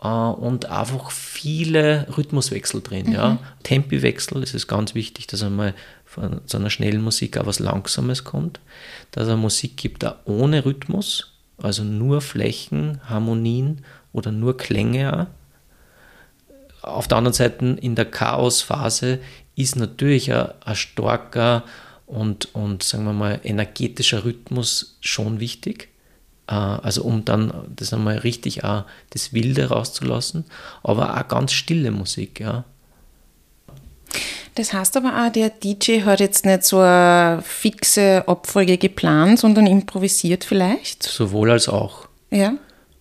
und 0.09 0.67
einfach 0.67 1.11
viele 1.11 2.07
Rhythmuswechsel 2.17 2.81
drin. 2.83 3.07
Mhm. 3.07 3.13
Ja. 3.13 3.39
Tempiwechsel, 3.63 4.41
das 4.41 4.55
ist 4.55 4.67
ganz 4.67 4.95
wichtig, 4.95 5.27
dass 5.27 5.43
einmal 5.43 5.75
von 6.05 6.41
so 6.47 6.59
einer 6.59 6.71
schnellen 6.71 7.03
Musik 7.03 7.39
auch 7.39 7.47
was 7.47 7.59
Langsames 7.59 8.25
kommt. 8.25 8.61
Dass 9.11 9.29
es 9.29 9.37
Musik 9.37 9.77
gibt, 9.77 10.05
auch 10.05 10.17
ohne 10.25 10.65
Rhythmus, 10.65 11.33
also 11.59 11.85
nur 11.85 12.21
Flächen, 12.21 13.01
Harmonien 13.09 13.85
oder 14.13 14.33
nur 14.33 14.57
Klänge 14.57 15.29
auch 16.83 16.97
auf 16.97 17.09
der 17.09 17.19
anderen 17.19 17.35
Seite 17.35 17.77
in 17.81 17.95
der 17.95 18.07
Chaosphase 18.07 19.21
ist 19.57 19.77
natürlich 19.77 20.33
ein, 20.33 20.49
ein 20.65 20.77
starker 20.77 21.65
und, 22.07 22.55
und 22.55 22.83
sagen 22.83 23.05
wir 23.05 23.13
mal 23.13 23.41
energetischer 23.45 24.25
Rhythmus 24.25 24.97
schon 25.01 25.41
wichtig. 25.41 25.90
Äh, 26.51 26.55
also 26.55 27.05
um 27.05 27.25
dann 27.25 27.53
das 27.75 27.95
einmal 27.95 28.19
richtig 28.19 28.65
auch 28.65 28.85
das 29.11 29.33
Wilde 29.33 29.69
rauszulassen, 29.69 30.45
aber 30.83 31.17
auch 31.17 31.29
ganz 31.29 31.53
stille 31.53 31.91
Musik, 31.91 32.41
ja. 32.41 32.65
Das 34.57 34.73
heißt 34.73 34.97
aber 34.97 35.25
auch, 35.25 35.33
der 35.33 35.51
DJ 35.51 36.03
hat 36.03 36.19
jetzt 36.19 36.45
nicht 36.45 36.65
so 36.65 36.81
eine 36.81 37.41
fixe 37.43 38.25
Abfolge 38.27 38.77
geplant, 38.77 39.39
sondern 39.39 39.67
improvisiert 39.69 40.43
vielleicht? 40.43 41.05
Sowohl 41.05 41.53
als 41.53 41.69
auch. 41.69 42.09
Ja. 42.31 42.55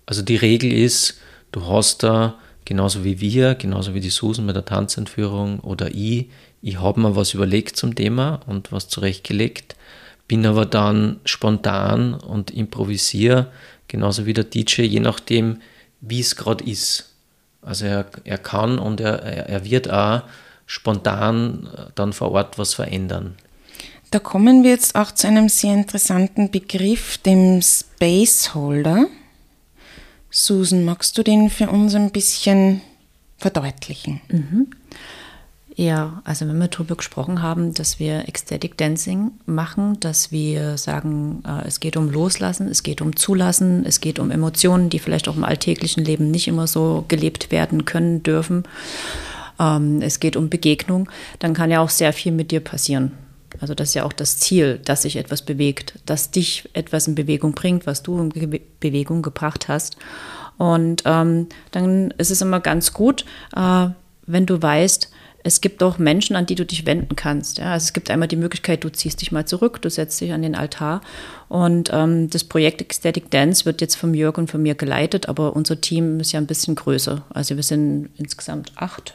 Also 0.05 0.21
die 0.21 0.35
Regel 0.35 0.71
ist, 0.71 1.19
du 1.51 1.67
hast 1.67 2.03
da 2.03 2.35
genauso 2.65 3.03
wie 3.03 3.19
wir, 3.19 3.55
genauso 3.55 3.95
wie 3.95 3.99
die 3.99 4.11
Susan 4.11 4.45
mit 4.45 4.55
der 4.55 4.65
Tanzentführung 4.65 5.59
oder 5.61 5.89
ich, 5.89 6.29
ich 6.61 6.79
habe 6.79 7.01
mir 7.01 7.15
was 7.15 7.33
überlegt 7.33 7.77
zum 7.77 7.95
Thema 7.95 8.41
und 8.45 8.71
was 8.71 8.87
zurechtgelegt, 8.87 9.75
bin 10.29 10.45
aber 10.45 10.65
dann 10.65 11.19
spontan 11.25 12.13
und 12.13 12.51
improvisiere, 12.51 13.51
genauso 13.89 14.25
wie 14.27 14.33
der 14.33 14.45
DJ, 14.45 14.83
je 14.83 14.99
nachdem, 15.01 15.61
wie 15.99 16.21
es 16.21 16.37
gerade 16.37 16.63
ist. 16.63 17.15
Also 17.61 17.85
er, 17.85 18.05
er 18.23 18.37
kann 18.37 18.79
und 18.79 19.01
er, 19.01 19.21
er 19.23 19.65
wird 19.65 19.89
auch 19.89 20.21
spontan 20.67 21.67
dann 21.95 22.13
vor 22.13 22.31
Ort 22.31 22.57
was 22.59 22.75
verändern. 22.75 23.35
Da 24.11 24.19
kommen 24.19 24.63
wir 24.63 24.69
jetzt 24.69 24.95
auch 24.95 25.11
zu 25.11 25.27
einem 25.27 25.49
sehr 25.49 25.73
interessanten 25.73 26.51
Begriff, 26.51 27.17
dem 27.17 27.61
Spaceholder. 27.61 29.07
Susan, 30.29 30.85
magst 30.85 31.17
du 31.17 31.23
den 31.23 31.49
für 31.49 31.69
uns 31.69 31.95
ein 31.95 32.11
bisschen 32.11 32.81
verdeutlichen? 33.37 34.21
Mhm. 34.29 34.67
Ja, 35.79 36.21
also 36.25 36.45
wenn 36.45 36.57
wir 36.57 36.67
darüber 36.67 36.97
gesprochen 36.97 37.41
haben, 37.41 37.73
dass 37.73 37.99
wir 37.99 38.27
Ecstatic 38.27 38.75
Dancing 38.75 39.31
machen, 39.45 39.97
dass 40.01 40.29
wir 40.29 40.77
sagen, 40.77 41.41
äh, 41.47 41.65
es 41.65 41.79
geht 41.79 41.95
um 41.95 42.09
Loslassen, 42.09 42.67
es 42.67 42.83
geht 42.83 42.99
um 42.99 43.15
Zulassen, 43.15 43.85
es 43.85 44.01
geht 44.01 44.19
um 44.19 44.29
Emotionen, 44.29 44.89
die 44.89 44.99
vielleicht 44.99 45.29
auch 45.29 45.37
im 45.37 45.45
alltäglichen 45.45 46.03
Leben 46.03 46.31
nicht 46.31 46.49
immer 46.49 46.67
so 46.67 47.05
gelebt 47.07 47.49
werden 47.53 47.85
können 47.85 48.23
dürfen. 48.23 48.63
Ähm, 49.57 50.01
es 50.01 50.19
geht 50.19 50.35
um 50.35 50.49
Begegnung, 50.49 51.09
dann 51.39 51.53
kann 51.53 51.71
ja 51.71 51.79
auch 51.79 51.89
sehr 51.89 52.11
viel 52.11 52.33
mit 52.33 52.51
dir 52.51 52.59
passieren. 52.59 53.13
Also 53.61 53.73
das 53.73 53.87
ist 53.87 53.93
ja 53.93 54.03
auch 54.03 54.11
das 54.11 54.37
Ziel, 54.37 54.81
dass 54.83 55.03
sich 55.03 55.15
etwas 55.15 55.43
bewegt, 55.43 55.93
dass 56.05 56.29
dich 56.29 56.67
etwas 56.73 57.07
in 57.07 57.15
Bewegung 57.15 57.53
bringt, 57.53 57.87
was 57.87 58.03
du 58.03 58.19
in 58.19 58.49
Be 58.49 58.59
Bewegung 58.81 59.21
gebracht 59.21 59.69
hast. 59.69 59.95
Und 60.57 61.03
ähm, 61.05 61.47
dann 61.71 62.11
ist 62.17 62.31
es 62.31 62.41
immer 62.41 62.59
ganz 62.59 62.91
gut, 62.91 63.23
äh, 63.55 63.87
wenn 64.25 64.45
du 64.45 64.61
weißt, 64.61 65.09
es 65.43 65.61
gibt 65.61 65.81
auch 65.81 65.97
Menschen, 65.97 66.35
an 66.35 66.45
die 66.45 66.55
du 66.55 66.65
dich 66.65 66.85
wenden 66.85 67.15
kannst. 67.15 67.57
Ja? 67.59 67.73
Also 67.73 67.85
es 67.85 67.93
gibt 67.93 68.11
einmal 68.11 68.27
die 68.27 68.35
Möglichkeit, 68.35 68.83
du 68.83 68.89
ziehst 68.89 69.21
dich 69.21 69.31
mal 69.31 69.45
zurück, 69.45 69.81
du 69.81 69.89
setzt 69.89 70.19
dich 70.21 70.33
an 70.33 70.41
den 70.41 70.55
Altar. 70.55 71.01
Und 71.47 71.89
ähm, 71.93 72.29
das 72.29 72.43
Projekt 72.43 72.81
Ecstatic 72.81 73.31
Dance 73.31 73.65
wird 73.65 73.81
jetzt 73.81 73.95
von 73.95 74.13
Jörg 74.13 74.37
und 74.37 74.51
von 74.51 74.61
mir 74.61 74.75
geleitet, 74.75 75.29
aber 75.29 75.55
unser 75.55 75.79
Team 75.79 76.19
ist 76.19 76.31
ja 76.33 76.39
ein 76.39 76.47
bisschen 76.47 76.75
größer. 76.75 77.23
Also 77.29 77.55
wir 77.55 77.63
sind 77.63 78.09
insgesamt 78.17 78.73
acht 78.75 79.13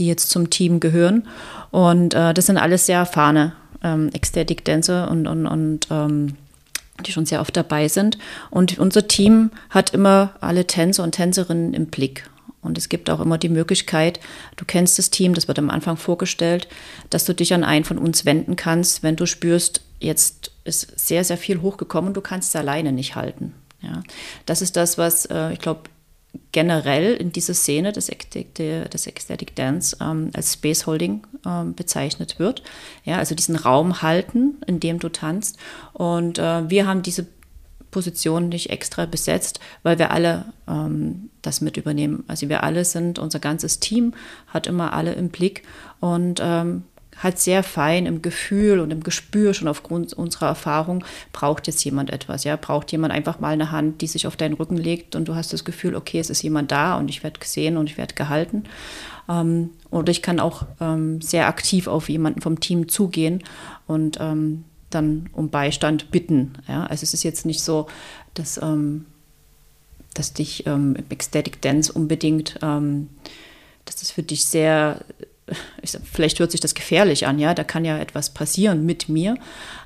die 0.00 0.06
jetzt 0.06 0.30
zum 0.30 0.50
Team 0.50 0.80
gehören. 0.80 1.28
Und 1.70 2.14
äh, 2.14 2.34
das 2.34 2.46
sind 2.46 2.56
alles 2.56 2.86
sehr 2.86 2.98
erfahrene 2.98 3.52
ähm, 3.84 4.10
Ecstatic 4.12 4.64
Dancer 4.64 5.10
und, 5.10 5.26
und, 5.26 5.46
und 5.46 5.86
ähm, 5.90 6.36
die 7.06 7.12
schon 7.12 7.26
sehr 7.26 7.40
oft 7.40 7.56
dabei 7.56 7.88
sind. 7.88 8.18
Und 8.50 8.78
unser 8.78 9.06
Team 9.06 9.50
hat 9.68 9.94
immer 9.94 10.34
alle 10.40 10.66
Tänzer 10.66 11.02
und 11.02 11.12
Tänzerinnen 11.12 11.74
im 11.74 11.86
Blick. 11.86 12.28
Und 12.62 12.76
es 12.76 12.88
gibt 12.88 13.08
auch 13.08 13.20
immer 13.20 13.38
die 13.38 13.48
Möglichkeit, 13.48 14.20
du 14.56 14.64
kennst 14.64 14.98
das 14.98 15.10
Team, 15.10 15.34
das 15.34 15.48
wird 15.48 15.58
am 15.58 15.70
Anfang 15.70 15.96
vorgestellt, 15.96 16.68
dass 17.08 17.24
du 17.24 17.34
dich 17.34 17.54
an 17.54 17.64
einen 17.64 17.84
von 17.84 17.98
uns 17.98 18.24
wenden 18.24 18.56
kannst, 18.56 19.02
wenn 19.02 19.16
du 19.16 19.26
spürst, 19.26 19.82
jetzt 19.98 20.52
ist 20.64 20.98
sehr, 20.98 21.24
sehr 21.24 21.38
viel 21.38 21.62
hochgekommen 21.62 22.08
und 22.08 22.16
du 22.16 22.20
kannst 22.20 22.50
es 22.50 22.56
alleine 22.56 22.92
nicht 22.92 23.16
halten. 23.16 23.54
Ja, 23.82 24.02
das 24.44 24.60
ist 24.60 24.76
das, 24.76 24.98
was 24.98 25.24
äh, 25.26 25.52
ich 25.52 25.58
glaube, 25.58 25.84
generell 26.52 27.14
in 27.14 27.32
dieser 27.32 27.54
Szene 27.54 27.92
des 27.92 28.08
Ecstatic, 28.08 29.56
Dance 29.56 29.96
ähm, 30.00 30.30
als 30.32 30.54
Space 30.54 30.86
Holding 30.86 31.26
ähm, 31.46 31.74
bezeichnet 31.74 32.38
wird. 32.38 32.62
Ja, 33.04 33.18
also 33.18 33.34
diesen 33.34 33.56
Raum 33.56 34.02
halten, 34.02 34.56
in 34.66 34.80
dem 34.80 34.98
du 34.98 35.08
tanzt. 35.08 35.58
Und 35.92 36.38
äh, 36.38 36.68
wir 36.68 36.86
haben 36.86 37.02
diese 37.02 37.26
Position 37.90 38.48
nicht 38.48 38.70
extra 38.70 39.06
besetzt, 39.06 39.60
weil 39.82 39.98
wir 39.98 40.10
alle 40.10 40.46
ähm, 40.68 41.30
das 41.42 41.60
mit 41.60 41.76
übernehmen. 41.76 42.24
Also 42.28 42.48
wir 42.48 42.62
alle 42.62 42.84
sind, 42.84 43.18
unser 43.18 43.38
ganzes 43.38 43.80
Team 43.80 44.14
hat 44.48 44.66
immer 44.66 44.92
alle 44.92 45.12
im 45.12 45.28
Blick 45.28 45.62
und 46.00 46.40
ähm, 46.42 46.84
halt 47.22 47.38
sehr 47.38 47.62
fein 47.62 48.06
im 48.06 48.22
Gefühl 48.22 48.80
und 48.80 48.90
im 48.90 49.02
Gespür 49.02 49.52
schon 49.54 49.68
aufgrund 49.68 50.12
unserer 50.12 50.46
Erfahrung, 50.46 51.04
braucht 51.32 51.66
jetzt 51.66 51.84
jemand 51.84 52.10
etwas, 52.10 52.44
ja, 52.44 52.56
braucht 52.56 52.92
jemand 52.92 53.12
einfach 53.12 53.40
mal 53.40 53.52
eine 53.52 53.70
Hand, 53.70 54.00
die 54.00 54.06
sich 54.06 54.26
auf 54.26 54.36
deinen 54.36 54.54
Rücken 54.54 54.76
legt 54.76 55.16
und 55.16 55.28
du 55.28 55.34
hast 55.34 55.52
das 55.52 55.64
Gefühl, 55.64 55.94
okay, 55.96 56.18
es 56.18 56.30
ist 56.30 56.42
jemand 56.42 56.72
da 56.72 56.96
und 56.96 57.08
ich 57.08 57.22
werde 57.22 57.40
gesehen 57.40 57.76
und 57.76 57.90
ich 57.90 57.98
werde 57.98 58.14
gehalten. 58.14 58.64
Ähm, 59.28 59.70
oder 59.90 60.10
ich 60.10 60.22
kann 60.22 60.40
auch 60.40 60.64
ähm, 60.80 61.20
sehr 61.20 61.46
aktiv 61.46 61.88
auf 61.88 62.08
jemanden 62.08 62.40
vom 62.40 62.60
Team 62.60 62.88
zugehen 62.88 63.42
und 63.86 64.18
ähm, 64.20 64.64
dann 64.90 65.30
um 65.32 65.50
Beistand 65.50 66.10
bitten. 66.10 66.54
Ja? 66.68 66.84
Also 66.84 67.04
es 67.04 67.14
ist 67.14 67.22
jetzt 67.22 67.46
nicht 67.46 67.62
so, 67.62 67.86
dass, 68.34 68.60
ähm, 68.62 69.06
dass 70.14 70.32
dich 70.32 70.66
ähm, 70.66 70.96
Ecstatic 71.08 71.60
Dance 71.62 71.92
unbedingt, 71.92 72.58
ähm, 72.62 73.08
dass 73.84 73.96
das 73.96 74.10
für 74.10 74.22
dich 74.22 74.44
sehr 74.44 75.00
sag, 75.82 76.02
vielleicht 76.04 76.38
hört 76.38 76.50
sich 76.50 76.60
das 76.60 76.74
gefährlich 76.74 77.26
an, 77.26 77.38
ja, 77.38 77.54
da 77.54 77.64
kann 77.64 77.84
ja 77.84 77.98
etwas 77.98 78.30
passieren 78.30 78.86
mit 78.86 79.08
mir. 79.08 79.36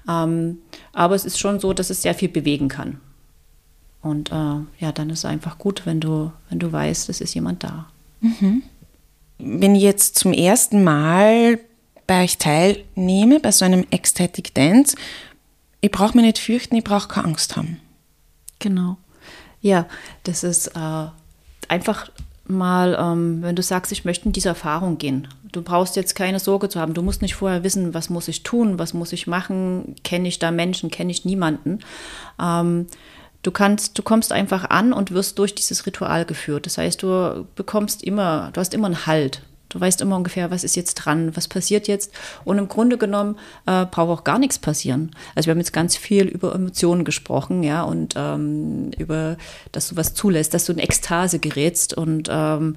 Ähm, 0.09 0.59
aber 0.93 1.15
es 1.15 1.25
ist 1.25 1.39
schon 1.39 1.61
so, 1.61 1.73
dass 1.73 1.91
es 1.91 2.03
sehr 2.03 2.15
viel 2.15 2.29
bewegen 2.29 2.69
kann. 2.69 3.01
Und 4.03 4.31
äh, 4.31 4.35
ja, 4.81 4.93
dann 4.93 5.11
ist 5.11 5.21
es 5.21 5.25
einfach 5.25 5.59
gut, 5.59 5.87
wenn 5.87 6.01
du, 6.01 6.31
wenn 6.51 6.59
du 6.59 6.71
weißt, 6.71 7.09
es 7.09 7.21
ist 7.21 7.35
jemand 7.35 7.65
da. 7.65 7.87
Mhm. 8.21 8.63
Wenn 9.39 9.75
ich 9.75 9.83
jetzt 9.83 10.19
zum 10.19 10.33
ersten 10.33 10.85
Mal 10.85 11.59
bei 12.07 12.25
euch 12.25 12.39
teilnehme, 12.39 13.41
bei 13.41 13.53
so 13.53 13.65
einem 13.65 13.87
Ecstatic 13.91 14.55
Dance, 14.55 14.97
ich 15.81 15.91
brauche 15.91 16.17
mich 16.17 16.27
nicht 16.27 16.39
fürchten, 16.39 16.77
ich 16.77 16.85
brauche 16.85 17.09
keine 17.09 17.29
Angst 17.29 17.57
haben. 17.57 17.81
Genau. 18.59 18.97
Ja, 19.61 19.87
das 20.23 20.45
ist 20.45 20.69
äh, 20.69 21.07
einfach 21.69 22.11
mal, 22.47 22.97
ähm, 22.99 23.43
wenn 23.43 23.57
du 23.57 23.63
sagst, 23.63 23.93
ich 23.93 24.05
möchte 24.05 24.27
in 24.27 24.33
diese 24.33 24.49
Erfahrung 24.49 24.99
gehen. 24.99 25.29
Du 25.53 25.63
brauchst 25.63 25.97
jetzt 25.97 26.15
keine 26.15 26.41
Sorge 26.41 26.69
zu 26.69 26.81
haben. 26.81 26.95
Du 26.95 27.03
musst 27.03 27.23
nicht 27.23 27.35
vorher 27.35 27.65
wissen, 27.65 27.95
was 27.95 28.11
muss 28.11 28.29
ich 28.29 28.43
tun, 28.43 28.79
was 28.79 28.93
muss 28.93 29.13
ich 29.13 29.27
machen, 29.27 29.95
kenne 30.05 30.29
ich 30.29 30.39
da 30.39 30.51
Menschen, 30.51 30.91
kenne 30.91 31.13
ich 31.13 31.25
niemanden. 31.25 31.79
Ähm, 32.41 32.87
du 33.43 33.51
kannst, 33.51 33.99
du 33.99 34.03
kommst 34.03 34.33
einfach 34.33 34.69
an 34.69 34.93
und 34.93 35.13
wirst 35.13 35.39
durch 35.39 35.55
dieses 35.55 35.87
Ritual 35.87 36.25
geführt. 36.25 36.67
Das 36.67 36.79
heißt, 36.79 37.03
du 37.03 37.47
bekommst 37.55 38.03
immer, 38.03 38.51
du 38.53 38.61
hast 38.61 38.75
immer 38.75 38.87
einen 38.87 39.07
Halt. 39.07 39.43
Du 39.75 39.81
weißt 39.81 40.01
immer 40.03 40.17
ungefähr, 40.17 40.53
was 40.53 40.63
ist 40.63 40.77
jetzt 40.77 40.95
dran, 40.95 41.37
was 41.37 41.49
passiert 41.49 41.89
jetzt. 41.89 42.13
Und 42.45 42.59
im 42.59 42.69
Grunde 42.69 42.97
genommen 42.97 43.37
äh, 43.67 43.85
braucht 43.87 44.21
auch 44.21 44.25
gar 44.25 44.39
nichts 44.39 44.57
passieren. 44.57 45.11
Also 45.35 45.49
wir 45.49 45.51
haben 45.51 45.59
jetzt 45.59 45.73
ganz 45.73 45.97
viel 45.97 46.29
über 46.29 46.55
Emotionen 46.55 47.05
gesprochen, 47.05 47.65
ja, 47.65 47.83
und 47.83 48.15
ähm, 48.17 48.93
über, 48.97 49.37
dass 49.73 49.89
du 49.89 49.97
was 49.97 50.15
zulässt, 50.15 50.55
dass 50.55 50.67
du 50.67 50.73
in 50.73 50.79
Ekstase 50.79 51.41
gerätst 51.41 51.93
und 51.93 52.29
ähm, 52.31 52.77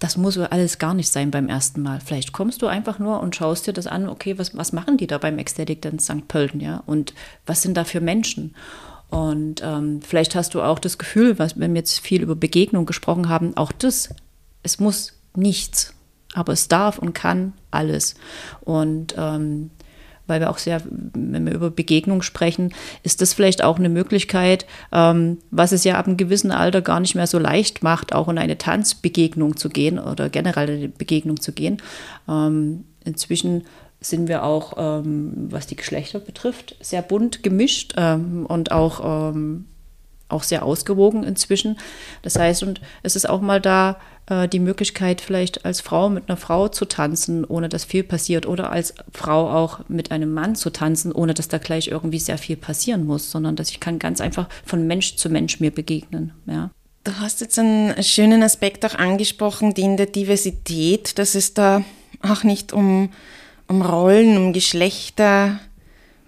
das 0.00 0.16
muss 0.16 0.36
alles 0.38 0.78
gar 0.78 0.92
nicht 0.92 1.08
sein 1.08 1.30
beim 1.30 1.48
ersten 1.48 1.82
Mal. 1.82 2.00
Vielleicht 2.04 2.32
kommst 2.32 2.62
du 2.62 2.66
einfach 2.66 2.98
nur 2.98 3.20
und 3.20 3.36
schaust 3.36 3.68
dir 3.68 3.72
das 3.72 3.86
an, 3.86 4.08
okay, 4.08 4.38
was, 4.38 4.56
was 4.56 4.72
machen 4.72 4.96
die 4.96 5.06
da 5.06 5.18
beim 5.18 5.38
Ecstatic 5.38 5.82
Dance 5.82 6.12
St. 6.12 6.26
Pölten, 6.26 6.60
ja? 6.60 6.82
Und 6.86 7.14
was 7.46 7.62
sind 7.62 7.76
da 7.76 7.84
für 7.84 8.00
Menschen? 8.00 8.56
Und 9.08 9.62
ähm, 9.62 10.00
vielleicht 10.02 10.34
hast 10.34 10.54
du 10.54 10.62
auch 10.62 10.80
das 10.80 10.98
Gefühl, 10.98 11.38
was, 11.38 11.56
wir 11.56 11.68
jetzt 11.68 12.00
viel 12.00 12.22
über 12.22 12.34
Begegnung 12.34 12.86
gesprochen 12.86 13.28
haben, 13.28 13.56
auch 13.56 13.70
das, 13.70 14.08
es 14.64 14.80
muss 14.80 15.12
nichts 15.36 15.94
aber 16.34 16.52
es 16.52 16.68
darf 16.68 16.98
und 16.98 17.14
kann 17.14 17.52
alles. 17.70 18.14
Und 18.60 19.14
ähm, 19.16 19.70
weil 20.28 20.40
wir 20.40 20.50
auch 20.50 20.58
sehr, 20.58 20.82
wenn 20.84 21.46
wir 21.46 21.54
über 21.54 21.70
Begegnung 21.70 22.22
sprechen, 22.22 22.74
ist 23.02 23.20
das 23.22 23.32
vielleicht 23.32 23.64
auch 23.64 23.78
eine 23.78 23.88
Möglichkeit, 23.88 24.66
ähm, 24.92 25.38
was 25.50 25.72
es 25.72 25.84
ja 25.84 25.98
ab 25.98 26.06
einem 26.06 26.16
gewissen 26.18 26.52
Alter 26.52 26.82
gar 26.82 27.00
nicht 27.00 27.14
mehr 27.14 27.26
so 27.26 27.38
leicht 27.38 27.82
macht, 27.82 28.12
auch 28.12 28.28
in 28.28 28.38
eine 28.38 28.58
Tanzbegegnung 28.58 29.56
zu 29.56 29.70
gehen 29.70 29.98
oder 29.98 30.28
generell 30.28 30.70
eine 30.70 30.88
Begegnung 30.88 31.40
zu 31.40 31.52
gehen. 31.52 31.82
Ähm, 32.28 32.84
inzwischen 33.04 33.64
sind 34.00 34.28
wir 34.28 34.44
auch, 34.44 34.74
ähm, 34.76 35.48
was 35.50 35.66
die 35.66 35.76
Geschlechter 35.76 36.20
betrifft, 36.20 36.76
sehr 36.80 37.02
bunt 37.02 37.42
gemischt 37.42 37.94
ähm, 37.96 38.46
und 38.46 38.70
auch, 38.70 39.32
ähm, 39.32 39.64
auch 40.28 40.42
sehr 40.42 40.64
ausgewogen 40.64 41.24
inzwischen. 41.24 41.78
Das 42.22 42.38
heißt, 42.38 42.62
und 42.62 42.80
es 43.02 43.16
ist 43.16 43.28
auch 43.28 43.40
mal 43.40 43.60
da, 43.60 43.98
äh, 44.28 44.48
die 44.48 44.58
Möglichkeit, 44.58 45.20
vielleicht 45.20 45.64
als 45.64 45.80
Frau 45.80 46.08
mit 46.08 46.28
einer 46.28 46.36
Frau 46.36 46.68
zu 46.68 46.84
tanzen, 46.84 47.44
ohne 47.44 47.68
dass 47.68 47.84
viel 47.84 48.04
passiert, 48.04 48.46
oder 48.46 48.70
als 48.70 48.94
Frau 49.12 49.50
auch 49.50 49.80
mit 49.88 50.10
einem 50.10 50.32
Mann 50.32 50.54
zu 50.54 50.70
tanzen, 50.70 51.12
ohne 51.12 51.34
dass 51.34 51.48
da 51.48 51.58
gleich 51.58 51.88
irgendwie 51.88 52.18
sehr 52.18 52.38
viel 52.38 52.56
passieren 52.56 53.06
muss, 53.06 53.30
sondern 53.30 53.56
dass 53.56 53.70
ich 53.70 53.80
kann 53.80 53.98
ganz 53.98 54.20
einfach 54.20 54.48
von 54.64 54.86
Mensch 54.86 55.16
zu 55.16 55.30
Mensch 55.30 55.60
mir 55.60 55.70
begegnen. 55.70 56.32
Ja. 56.46 56.70
Du 57.04 57.12
hast 57.20 57.40
jetzt 57.40 57.58
einen 57.58 58.02
schönen 58.02 58.42
Aspekt 58.42 58.84
auch 58.84 58.94
angesprochen, 58.94 59.72
den 59.72 59.96
der 59.96 60.06
Diversität, 60.06 61.18
dass 61.18 61.34
es 61.34 61.54
da 61.54 61.82
auch 62.20 62.44
nicht 62.44 62.72
um, 62.72 63.10
um 63.66 63.80
Rollen, 63.80 64.36
um 64.36 64.52
Geschlechter, 64.52 65.58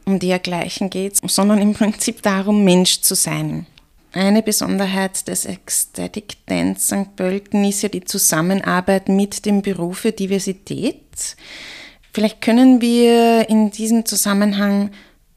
um 0.07 0.19
dergleichen 0.19 0.89
geht, 0.89 1.19
sondern 1.29 1.59
im 1.59 1.75
Prinzip 1.75 2.23
darum, 2.23 2.65
Mensch 2.65 3.03
zu 3.03 3.15
sein. 3.15 3.67
Eine 4.13 4.43
Besonderheit 4.43 5.29
des 5.29 5.45
Ecstatic 5.45 6.45
Dance 6.47 6.87
St. 6.87 7.15
Pölten 7.15 7.65
ist 7.65 7.83
ja 7.83 7.89
die 7.89 8.05
Zusammenarbeit 8.05 9.09
mit 9.09 9.47
dem 9.47 9.63
Büro 9.63 9.93
für 9.93 10.11
Diversität. 10.11 11.37
Vielleicht 12.13 12.41
können 12.41 12.81
wir 12.81 13.49
in 13.49 13.71
diesem 13.71 14.05
Zusammenhang 14.05 14.91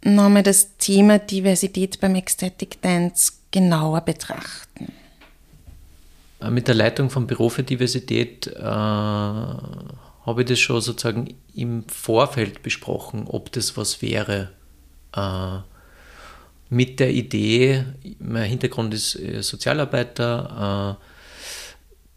nochmal 0.04 0.42
das 0.42 0.76
Thema 0.78 1.20
Diversität 1.20 2.00
beim 2.00 2.16
Ecstatic 2.16 2.82
Dance 2.82 3.34
genauer 3.52 4.02
betrachten. 4.02 4.92
Äh, 6.42 6.50
mit 6.50 6.68
der 6.68 6.76
Leitung 6.76 7.12
vom 7.12 7.28
Büro 7.28 7.50
für 7.50 7.64
Diversität 7.64 8.48
äh, 8.48 8.60
habe 8.60 10.42
ich 10.42 10.48
das 10.48 10.60
schon 10.60 10.82
sozusagen 10.82 11.36
im 11.54 11.84
Vorfeld 11.88 12.64
besprochen, 12.64 13.26
ob 13.28 13.52
das 13.52 13.78
was 13.78 14.02
wäre. 14.02 14.50
Äh, 15.16 15.60
mit 16.74 17.00
der 17.00 17.12
Idee, 17.12 17.86
mein 18.20 18.50
Hintergrund 18.50 18.94
ist 18.94 19.16
äh, 19.16 19.42
Sozialarbeiter, 19.44 20.98
äh, 21.00 21.06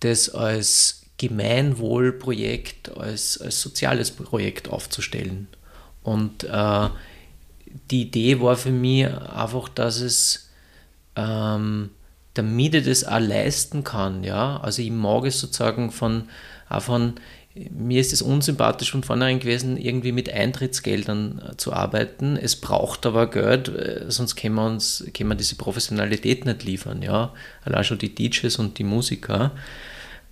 das 0.00 0.30
als 0.30 1.02
Gemeinwohlprojekt, 1.18 2.96
als, 2.96 3.40
als 3.40 3.60
soziales 3.60 4.10
Projekt 4.10 4.68
aufzustellen. 4.68 5.48
Und 6.02 6.44
äh, 6.44 6.88
die 7.90 8.02
Idee 8.02 8.40
war 8.40 8.56
für 8.56 8.70
mich 8.70 9.06
einfach, 9.06 9.68
dass 9.68 10.00
es, 10.00 10.50
ähm, 11.16 11.90
damit 12.34 12.74
ich 12.74 12.84
das 12.84 13.04
auch 13.04 13.20
leisten 13.20 13.84
kann, 13.84 14.24
ja, 14.24 14.58
also 14.58 14.82
ich 14.82 14.90
mag 14.90 15.24
es 15.24 15.40
sozusagen 15.40 15.90
von, 15.90 16.28
auch 16.68 16.82
von 16.82 17.14
mir 17.70 18.00
ist 18.00 18.12
es 18.12 18.22
unsympathisch 18.22 18.90
von 18.90 19.02
vornherein 19.02 19.40
gewesen, 19.40 19.76
irgendwie 19.76 20.12
mit 20.12 20.32
Eintrittsgeldern 20.32 21.42
äh, 21.52 21.56
zu 21.56 21.72
arbeiten. 21.72 22.36
Es 22.36 22.56
braucht 22.56 23.06
aber 23.06 23.30
Geld, 23.30 23.68
äh, 23.68 24.04
sonst 24.08 24.36
können 24.36 24.56
wir 24.56 24.66
uns 24.66 25.04
können 25.14 25.30
wir 25.30 25.36
diese 25.36 25.56
Professionalität 25.56 26.44
nicht 26.44 26.64
liefern. 26.64 27.02
Ja? 27.02 27.32
Allein 27.64 27.84
schon 27.84 27.98
die 27.98 28.14
DJs 28.14 28.56
und 28.58 28.78
die 28.78 28.84
Musiker. 28.84 29.52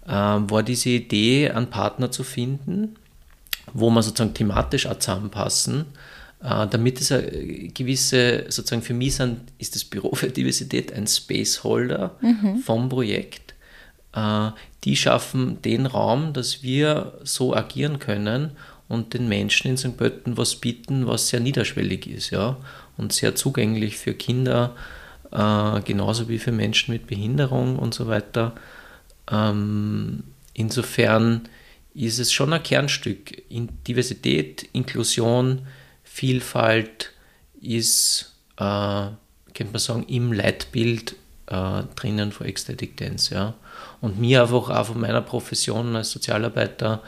Äh, 0.07 0.11
war 0.11 0.63
diese 0.63 0.91
Idee, 0.91 1.51
einen 1.51 1.71
Partner 1.71 2.11
zu 2.11 2.25
finden, 2.25 2.97
wo 3.73 3.91
wir 3.91 4.03
sozusagen 4.03 4.35
thematisch 4.35 4.87
auch 4.87 4.99
zusammenpassen, 4.99 5.87
äh, 6.43 6.67
damit 6.67 7.01
es 7.01 7.11
eine 7.11 7.27
gewisse, 7.73 8.45
sozusagen 8.49 8.83
für 8.83 8.93
mich 8.93 9.15
sind, 9.15 9.41
ist 9.59 9.75
das 9.75 9.85
Büro 9.85 10.15
für 10.15 10.29
Diversität 10.29 10.93
ein 10.93 11.07
Spaceholder 11.07 12.17
mhm. 12.21 12.59
vom 12.59 12.91
Projekt 12.91 13.41
äh, 13.41 13.44
die 14.85 14.97
schaffen 14.97 15.61
den 15.63 15.87
Raum, 15.87 16.33
dass 16.33 16.63
wir 16.63 17.19
so 17.25 17.55
agieren 17.55 17.99
können 17.99 18.53
und 18.89 19.15
den 19.15 19.29
Menschen 19.29 19.69
in 19.69 19.77
St. 19.77 19.97
Pölten 19.97 20.37
was 20.37 20.57
bieten, 20.57 21.07
was 21.07 21.29
sehr 21.29 21.41
niederschwellig 21.41 22.07
ist, 22.07 22.31
ja, 22.31 22.57
und 22.97 23.13
sehr 23.13 23.35
zugänglich 23.35 23.97
für 23.97 24.15
Kinder, 24.15 24.77
äh, 25.33 25.81
genauso 25.83 26.29
wie 26.29 26.39
für 26.39 26.53
Menschen 26.53 26.93
mit 26.93 27.07
Behinderung 27.07 27.79
und 27.79 27.95
so 27.95 28.07
weiter. 28.07 28.53
Ähm, 29.31 30.25
insofern 30.53 31.49
ist 31.95 32.19
es 32.19 32.33
schon 32.33 32.53
ein 32.53 32.63
Kernstück. 32.63 33.43
In 33.49 33.71
Diversität, 33.87 34.69
Inklusion, 34.73 35.67
Vielfalt 36.03 37.13
ist, 37.61 38.35
äh, 38.59 39.07
könnte 39.55 39.73
man 39.73 39.79
sagen, 39.79 40.05
im 40.09 40.33
Leitbild 40.33 41.17
äh, 41.47 41.83
drinnen 41.97 42.33
von 42.33 42.47
Ecstatic 42.47 42.97
Dance. 42.99 43.35
Ja 43.35 43.55
und 44.05 44.21
mir 44.21 44.43
einfach 44.43 44.69
auch 44.69 44.87
von 44.87 45.01
meiner 45.01 45.23
Profession 45.23 45.97
als 45.97 46.11
Sozialarbeiter 46.11 47.03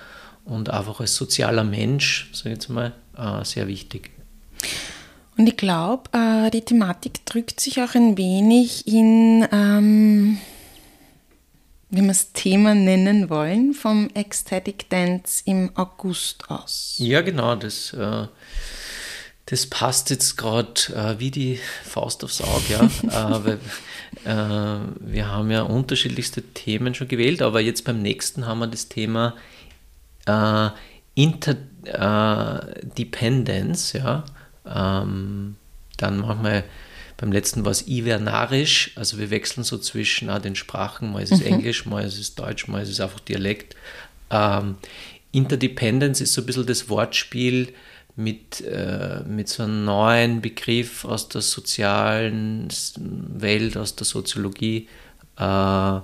und 0.47 0.71
einfach 0.71 1.01
als 1.01 1.15
sozialer 1.15 1.63
Mensch, 1.63 2.31
sage 2.33 2.51
ich 2.51 2.55
jetzt 2.55 2.69
mal, 2.71 2.95
äh, 3.19 3.45
sehr 3.45 3.69
wichtig. 3.69 4.11
Und 5.37 5.47
ich 5.47 5.59
glaube, 5.59 6.05
äh, 6.13 6.51
die 6.51 6.63
Thematik 6.63 7.27
drückt 7.27 7.61
sich 7.61 7.83
auch 7.83 7.95
ein 7.95 8.17
wenig 8.17 8.87
in, 8.87 9.47
ähm, 9.53 10.39
wie 11.91 12.01
wir 12.01 12.11
es 12.11 12.33
Thema 12.33 12.75
nennen 12.75 13.29
wollen, 13.29 13.75
vom 13.75 14.09
Ecstatic 14.15 14.89
Dance 14.89 15.43
im 15.45 15.73
August 15.75 16.49
aus. 16.49 16.95
Ja, 16.97 17.21
genau, 17.21 17.57
das, 17.57 17.93
äh, 17.93 18.27
das 19.45 19.67
passt 19.67 20.09
jetzt 20.09 20.39
gerade 20.39 20.81
äh, 20.95 21.21
wie 21.21 21.31
die 21.31 21.59
Faust 21.85 22.25
aufs 22.25 22.41
Auge, 22.41 22.65
ja. 22.71 22.81
Äh, 23.03 23.45
weil 23.45 23.61
wir 24.27 25.29
haben 25.29 25.51
ja 25.51 25.63
unterschiedlichste 25.63 26.43
Themen 26.43 26.95
schon 26.95 27.09
gewählt, 27.09 27.41
aber 27.43 27.61
jetzt 27.61 27.85
beim 27.85 28.03
nächsten 28.03 28.47
haben 28.47 28.59
wir 28.59 28.67
das 28.67 28.89
Thema 28.89 29.35
äh, 30.27 30.69
Interdependence. 31.15 33.95
Äh, 33.95 33.99
ja? 33.99 34.25
Ähm, 34.67 35.57
dann 35.97 36.19
machen 36.19 36.45
wir 36.45 36.65
beim 37.17 37.33
letzten 37.33 37.65
war 37.65 37.73
es 37.73 37.89
Ivernarisch, 37.89 38.91
also 38.95 39.19
wir 39.19 39.31
wechseln 39.31 39.65
so 39.65 39.79
zwischen 39.79 40.29
ah, 40.29 40.39
den 40.39 40.55
Sprachen, 40.55 41.13
mal 41.13 41.23
ist 41.23 41.33
es 41.33 41.41
mhm. 41.41 41.47
Englisch, 41.47 41.87
mal 41.87 42.05
ist 42.05 42.19
es 42.19 42.35
Deutsch, 42.35 42.69
mal 42.69 42.83
ist 42.83 42.91
es 42.91 43.01
einfach 43.01 43.21
Dialekt. 43.21 43.75
Ähm, 44.31 44.77
Interdependence 45.33 46.21
ist 46.21 46.35
so 46.35 46.43
ein 46.43 46.47
bisschen 46.47 46.67
das 46.67 46.91
Wortspiel 46.91 47.73
mit, 48.17 48.63
äh, 48.63 49.23
mit 49.27 49.49
so 49.49 49.63
einem 49.63 49.85
neuen 49.85 50.41
Begriff 50.41 51.05
aus 51.05 51.29
der 51.29 51.43
sozialen 51.43 52.69
Welt, 52.99 53.77
aus 53.77 53.95
der 53.95 54.07
Soziologie, 54.07 54.89
äh, 55.37 56.01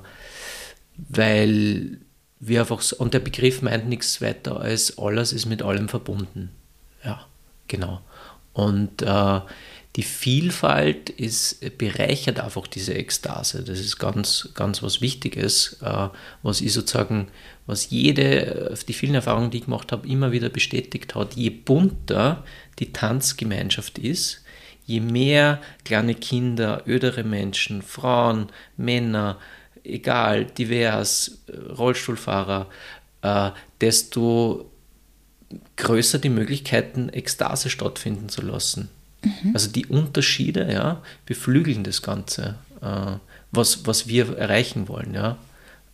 weil 1.08 1.98
wir 2.38 2.60
einfach, 2.60 2.82
so, 2.82 2.96
und 2.96 3.14
der 3.14 3.20
Begriff 3.20 3.62
meint 3.62 3.88
nichts 3.88 4.20
weiter 4.20 4.60
als 4.60 4.98
alles 4.98 5.32
ist 5.32 5.46
mit 5.46 5.62
allem 5.62 5.88
verbunden. 5.88 6.50
Ja, 7.02 7.26
genau. 7.68 8.02
Und 8.52 9.00
äh, 9.02 9.40
die 9.96 10.02
Vielfalt 10.02 11.10
ist, 11.10 11.78
bereichert 11.78 12.40
einfach 12.40 12.66
diese 12.66 12.94
Ekstase. 12.94 13.62
Das 13.62 13.78
ist 13.78 13.98
ganz, 13.98 14.48
ganz 14.54 14.82
was 14.82 15.00
Wichtiges, 15.00 15.78
äh, 15.82 16.08
was 16.42 16.60
ich 16.60 16.72
sozusagen, 16.72 17.28
was 17.66 17.90
jede, 17.90 18.74
die 18.88 18.92
vielen 18.92 19.14
Erfahrungen, 19.14 19.50
die 19.50 19.58
ich 19.58 19.64
gemacht 19.64 19.92
habe, 19.92 20.08
immer 20.08 20.32
wieder 20.32 20.48
bestätigt 20.48 21.14
hat. 21.14 21.34
Je 21.34 21.50
bunter 21.50 22.44
die 22.78 22.92
Tanzgemeinschaft 22.92 23.98
ist, 23.98 24.42
je 24.84 25.00
mehr 25.00 25.60
kleine 25.84 26.14
Kinder, 26.14 26.82
ödere 26.86 27.24
Menschen, 27.24 27.82
Frauen, 27.82 28.48
Männer, 28.76 29.38
egal, 29.84 30.46
divers, 30.46 31.42
Rollstuhlfahrer, 31.78 32.68
äh, 33.22 33.50
desto 33.80 34.70
größer 35.76 36.18
die 36.18 36.30
Möglichkeiten, 36.30 37.08
Ekstase 37.10 37.70
stattfinden 37.70 38.28
zu 38.28 38.42
lassen. 38.42 38.88
Mhm. 39.22 39.50
Also 39.54 39.70
die 39.70 39.86
Unterschiede 39.86 40.70
ja, 40.72 41.02
beflügeln 41.26 41.84
das 41.84 42.02
Ganze, 42.02 42.56
äh, 42.80 43.16
was, 43.50 43.86
was 43.86 44.08
wir 44.08 44.36
erreichen 44.36 44.88
wollen. 44.88 45.14
Ja. 45.14 45.36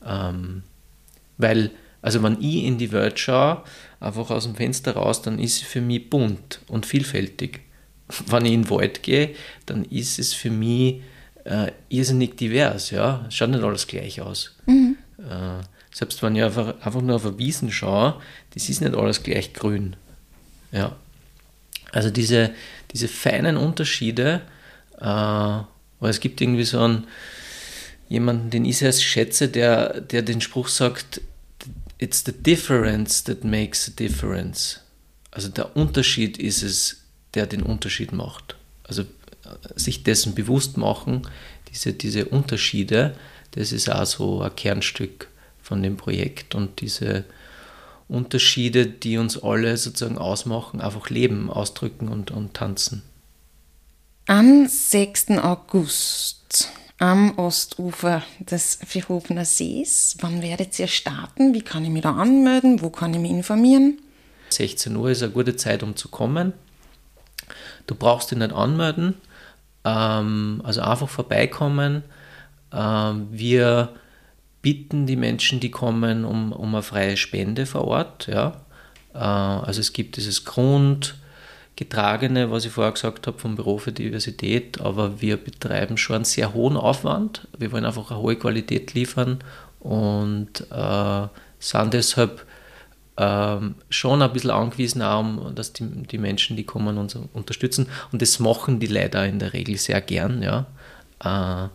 Ähm, 0.04 0.62
weil, 1.38 1.70
also 2.02 2.22
wenn 2.22 2.40
ich 2.40 2.64
in 2.64 2.78
die 2.78 2.92
Welt 2.92 3.18
schaue, 3.18 3.62
einfach 4.00 4.30
aus 4.30 4.44
dem 4.44 4.54
Fenster 4.54 4.94
raus, 4.94 5.22
dann 5.22 5.38
ist 5.38 5.56
sie 5.58 5.64
für 5.64 5.80
mich 5.80 6.10
bunt 6.10 6.60
und 6.68 6.86
vielfältig. 6.86 7.60
Wenn 8.26 8.46
ich 8.46 8.52
in 8.52 8.62
den 8.62 8.70
Wald 8.70 9.02
gehe, 9.02 9.34
dann 9.66 9.84
ist 9.84 10.18
es 10.18 10.32
für 10.32 10.50
mich 10.50 11.02
äh, 11.44 11.72
irrsinnig 11.88 12.36
divers. 12.36 12.90
Ja. 12.90 13.24
Es 13.28 13.34
schaut 13.34 13.50
nicht 13.50 13.62
alles 13.62 13.86
gleich 13.86 14.20
aus. 14.20 14.56
Mhm. 14.66 14.96
Äh, 15.18 15.64
selbst 15.92 16.22
wenn 16.22 16.36
ich 16.36 16.42
einfach, 16.42 16.74
einfach 16.80 17.00
nur 17.00 17.16
auf 17.16 17.26
eine 17.26 17.38
Wiesen 17.38 17.72
schaue, 17.72 18.20
das 18.54 18.68
ist 18.68 18.80
nicht 18.80 18.94
alles 18.94 19.22
gleich 19.22 19.52
grün. 19.52 19.96
Ja. 20.70 20.94
Also 21.92 22.10
diese, 22.10 22.50
diese 22.92 23.08
feinen 23.08 23.56
Unterschiede, 23.56 24.42
äh, 25.00 25.04
weil 25.04 26.10
es 26.10 26.20
gibt 26.20 26.40
irgendwie 26.40 26.64
so 26.64 26.80
einen, 26.80 27.06
jemanden, 28.08 28.50
den 28.50 28.64
ich 28.64 28.78
sehr 28.78 28.92
schätze, 28.92 29.48
der, 29.48 30.00
der 30.00 30.22
den 30.22 30.40
Spruch 30.40 30.68
sagt, 30.68 31.20
it's 31.98 32.22
the 32.24 32.32
difference 32.32 33.22
that 33.24 33.44
makes 33.44 33.88
a 33.88 33.92
difference. 33.96 34.80
Also 35.30 35.48
der 35.48 35.76
Unterschied 35.76 36.38
ist 36.38 36.62
es, 36.62 37.02
der 37.34 37.46
den 37.46 37.62
Unterschied 37.62 38.12
macht. 38.12 38.56
Also 38.84 39.02
äh, 39.02 39.06
sich 39.76 40.02
dessen 40.02 40.34
bewusst 40.34 40.76
machen, 40.76 41.28
diese, 41.70 41.92
diese 41.92 42.26
Unterschiede, 42.26 43.14
das 43.52 43.72
ist 43.72 43.90
auch 43.90 44.06
so 44.06 44.40
ein 44.42 44.54
Kernstück 44.56 45.28
von 45.62 45.82
dem 45.82 45.96
Projekt 45.96 46.54
und 46.54 46.80
diese 46.80 47.24
Unterschiede, 48.08 48.86
die 48.86 49.18
uns 49.18 49.42
alle 49.42 49.76
sozusagen 49.76 50.16
ausmachen, 50.16 50.80
einfach 50.80 51.10
leben, 51.10 51.50
ausdrücken 51.50 52.08
und, 52.08 52.30
und 52.30 52.54
tanzen. 52.54 53.02
Am 54.26 54.66
6. 54.66 55.30
August 55.42 56.70
am 56.98 57.38
Ostufer 57.38 58.22
des 58.38 58.78
Verhofener 58.84 59.44
Sees. 59.44 60.16
Wann 60.20 60.42
werdet 60.42 60.78
ihr 60.78 60.88
starten? 60.88 61.54
Wie 61.54 61.62
kann 61.62 61.84
ich 61.84 61.90
mich 61.90 62.02
da 62.02 62.14
anmelden? 62.14 62.82
Wo 62.82 62.90
kann 62.90 63.14
ich 63.14 63.20
mich 63.20 63.30
informieren? 63.30 63.98
16 64.50 64.94
Uhr 64.96 65.10
ist 65.10 65.22
eine 65.22 65.32
gute 65.32 65.56
Zeit, 65.56 65.82
um 65.82 65.94
zu 65.96 66.08
kommen. 66.08 66.52
Du 67.86 67.94
brauchst 67.94 68.30
dich 68.30 68.38
nicht 68.38 68.52
anmelden, 68.52 69.14
ähm, 69.84 70.60
also 70.64 70.80
einfach 70.82 71.08
vorbeikommen. 71.08 72.02
Ähm, 72.72 73.28
wir 73.30 73.94
bitten 74.60 75.06
die 75.06 75.16
Menschen, 75.16 75.60
die 75.60 75.70
kommen, 75.70 76.24
um, 76.24 76.52
um 76.52 76.74
eine 76.74 76.82
freie 76.82 77.16
Spende 77.16 77.64
vor 77.64 77.84
Ort. 77.86 78.26
Ja? 78.26 78.60
Äh, 79.14 79.18
also 79.18 79.80
es 79.80 79.92
gibt 79.92 80.16
dieses 80.16 80.44
Grundgetragene, 81.78 82.50
was 82.50 82.64
ich 82.64 82.72
vorher 82.72 82.92
gesagt 82.92 83.26
habe, 83.26 83.38
vom 83.38 83.54
Büro 83.54 83.78
für 83.78 83.92
Diversität, 83.92 84.80
aber 84.80 85.20
wir 85.20 85.36
betreiben 85.36 85.96
schon 85.96 86.16
einen 86.16 86.24
sehr 86.24 86.52
hohen 86.52 86.76
Aufwand. 86.76 87.46
Wir 87.56 87.70
wollen 87.70 87.84
einfach 87.84 88.10
eine 88.10 88.20
hohe 88.20 88.36
Qualität 88.36 88.94
liefern 88.94 89.38
und 89.78 90.66
äh, 90.72 91.26
sind 91.60 91.94
deshalb 91.94 92.44
äh, 93.16 93.58
schon 93.90 94.22
ein 94.22 94.32
bisschen 94.32 94.50
angewiesen, 94.50 95.02
auch, 95.02 95.52
dass 95.54 95.72
die, 95.72 95.84
die 95.84 96.18
Menschen, 96.18 96.56
die 96.56 96.64
kommen, 96.64 96.98
uns 96.98 97.16
unterstützen. 97.32 97.86
Und 98.10 98.22
das 98.22 98.40
machen 98.40 98.80
die 98.80 98.86
leider 98.86 99.24
in 99.24 99.38
der 99.38 99.52
Regel 99.52 99.76
sehr 99.76 100.00
gern. 100.00 100.42
Ja? 100.42 100.66
Äh, 101.22 101.68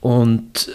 und 0.00 0.70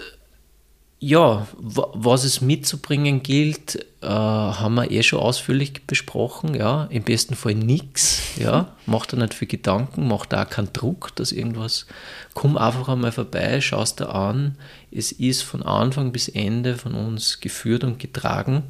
ja, 1.06 1.46
was 1.58 2.24
es 2.24 2.40
mitzubringen 2.40 3.22
gilt, 3.22 3.86
äh, 4.00 4.06
haben 4.08 4.74
wir 4.74 4.90
eh 4.90 5.02
schon 5.02 5.18
ausführlich 5.18 5.86
besprochen. 5.86 6.54
Ja, 6.54 6.84
im 6.84 7.02
besten 7.02 7.34
Fall 7.34 7.54
nichts. 7.54 8.22
Ja, 8.38 8.72
macht 8.86 9.12
da 9.12 9.18
nicht 9.18 9.34
viel 9.34 9.48
Gedanken, 9.48 10.08
macht 10.08 10.32
da 10.32 10.46
keinen 10.46 10.72
Druck, 10.72 11.14
dass 11.16 11.30
irgendwas. 11.30 11.86
Komm 12.32 12.56
einfach 12.56 12.88
einmal 12.88 13.12
vorbei, 13.12 13.60
schaust 13.60 14.00
da 14.00 14.06
an. 14.06 14.56
Es 14.90 15.12
ist 15.12 15.42
von 15.42 15.62
Anfang 15.62 16.10
bis 16.10 16.28
Ende 16.28 16.76
von 16.76 16.94
uns 16.94 17.40
geführt 17.40 17.84
und 17.84 17.98
getragen. 17.98 18.62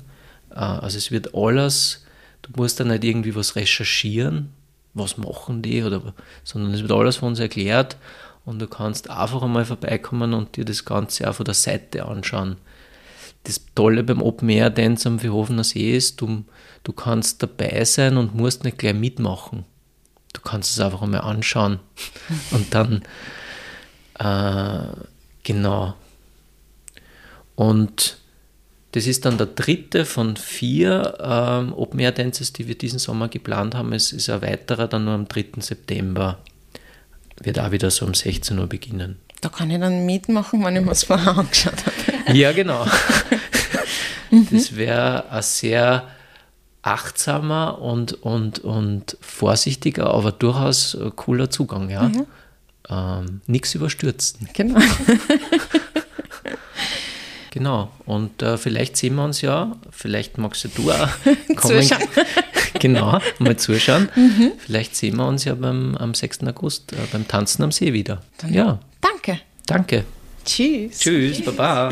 Äh, 0.50 0.56
also 0.56 0.98
es 0.98 1.12
wird 1.12 1.36
alles. 1.36 2.04
Du 2.42 2.50
musst 2.56 2.80
da 2.80 2.84
nicht 2.84 3.04
irgendwie 3.04 3.36
was 3.36 3.54
recherchieren, 3.54 4.50
was 4.92 5.18
machen 5.18 5.62
die 5.62 5.84
oder, 5.84 6.14
sondern 6.42 6.74
es 6.74 6.82
wird 6.82 6.92
alles 6.92 7.16
von 7.16 7.28
uns 7.28 7.38
erklärt 7.38 7.96
und 8.44 8.58
du 8.58 8.66
kannst 8.66 9.10
einfach 9.10 9.42
einmal 9.42 9.64
vorbeikommen 9.64 10.34
und 10.34 10.56
dir 10.56 10.64
das 10.64 10.84
Ganze 10.84 11.28
auch 11.28 11.34
von 11.34 11.44
der 11.44 11.54
Seite 11.54 12.06
anschauen. 12.06 12.56
Das 13.44 13.60
Tolle 13.74 14.04
beim 14.04 14.22
Open 14.22 14.48
Air 14.48 14.70
Dance 14.70 15.08
am 15.08 15.18
Verhofener 15.18 15.64
See 15.64 15.96
ist, 15.96 16.20
du, 16.20 16.44
du 16.82 16.92
kannst 16.92 17.42
dabei 17.42 17.84
sein 17.84 18.16
und 18.16 18.34
musst 18.34 18.64
nicht 18.64 18.78
gleich 18.78 18.94
mitmachen. 18.94 19.64
Du 20.32 20.40
kannst 20.40 20.72
es 20.72 20.80
einfach 20.80 21.02
einmal 21.02 21.20
anschauen 21.20 21.78
und 22.50 22.74
dann, 22.74 23.02
äh, 24.18 24.94
genau. 25.42 25.94
Und 27.54 28.18
das 28.92 29.06
ist 29.06 29.24
dann 29.24 29.38
der 29.38 29.46
dritte 29.46 30.04
von 30.04 30.36
vier 30.36 31.18
ähm, 31.20 31.72
Open 31.72 32.00
Air 32.00 32.12
Dances, 32.12 32.52
die 32.52 32.68
wir 32.68 32.76
diesen 32.76 32.98
Sommer 32.98 33.28
geplant 33.28 33.74
haben. 33.74 33.92
Es 33.92 34.12
ist 34.12 34.30
ein 34.30 34.42
weiterer 34.42 34.86
dann 34.86 35.04
nur 35.04 35.14
am 35.14 35.28
3. 35.28 35.60
September 35.60 36.38
wird 37.42 37.58
auch 37.58 37.70
wieder 37.70 37.90
so 37.90 38.06
um 38.06 38.14
16 38.14 38.58
Uhr 38.58 38.66
beginnen. 38.66 39.18
Da 39.40 39.48
kann 39.48 39.70
ich 39.70 39.80
dann 39.80 40.06
mitmachen, 40.06 40.64
wenn 40.64 40.76
ich 40.76 40.84
mir 40.84 40.92
es 40.92 41.04
vorher 41.04 41.36
angeschaut 41.36 41.84
habe. 41.84 41.94
Ja, 42.32 42.52
genau. 42.52 42.86
das 44.50 44.76
wäre 44.76 45.30
ein 45.30 45.42
sehr 45.42 46.08
achtsamer 46.80 47.82
und, 47.82 48.14
und, 48.22 48.60
und 48.60 49.18
vorsichtiger, 49.20 50.06
aber 50.06 50.32
durchaus 50.32 50.96
cooler 51.16 51.50
Zugang, 51.50 51.90
ja. 51.90 52.04
Mhm. 52.04 52.26
Ähm, 52.88 53.40
Nichts 53.46 53.74
überstürzen. 53.74 54.48
Genau. 54.54 54.80
genau. 57.50 57.90
Und 58.06 58.42
äh, 58.42 58.58
vielleicht 58.58 58.96
sehen 58.96 59.16
wir 59.16 59.24
uns 59.24 59.40
ja, 59.40 59.76
vielleicht 59.90 60.38
magst 60.38 60.68
du 60.76 60.90
auch 60.90 61.08
kommen, 61.56 61.88
genau, 62.80 63.18
mal 63.38 63.56
zuschauen. 63.56 64.08
Mhm. 64.16 64.52
Vielleicht 64.58 64.96
sehen 64.96 65.16
wir 65.16 65.26
uns 65.26 65.44
ja 65.44 65.54
beim, 65.54 65.96
am 65.96 66.14
6. 66.14 66.44
August 66.44 66.92
äh, 66.92 66.96
beim 67.12 67.26
Tanzen 67.26 67.62
am 67.62 67.72
See 67.72 67.92
wieder. 67.92 68.22
Dann 68.38 68.52
ja. 68.52 68.78
Danke. 69.00 69.40
Danke. 69.66 70.04
Tschüss. 70.44 70.98
Tschüss, 70.98 71.36
Tschüss. 71.38 71.44
Baba. 71.44 71.90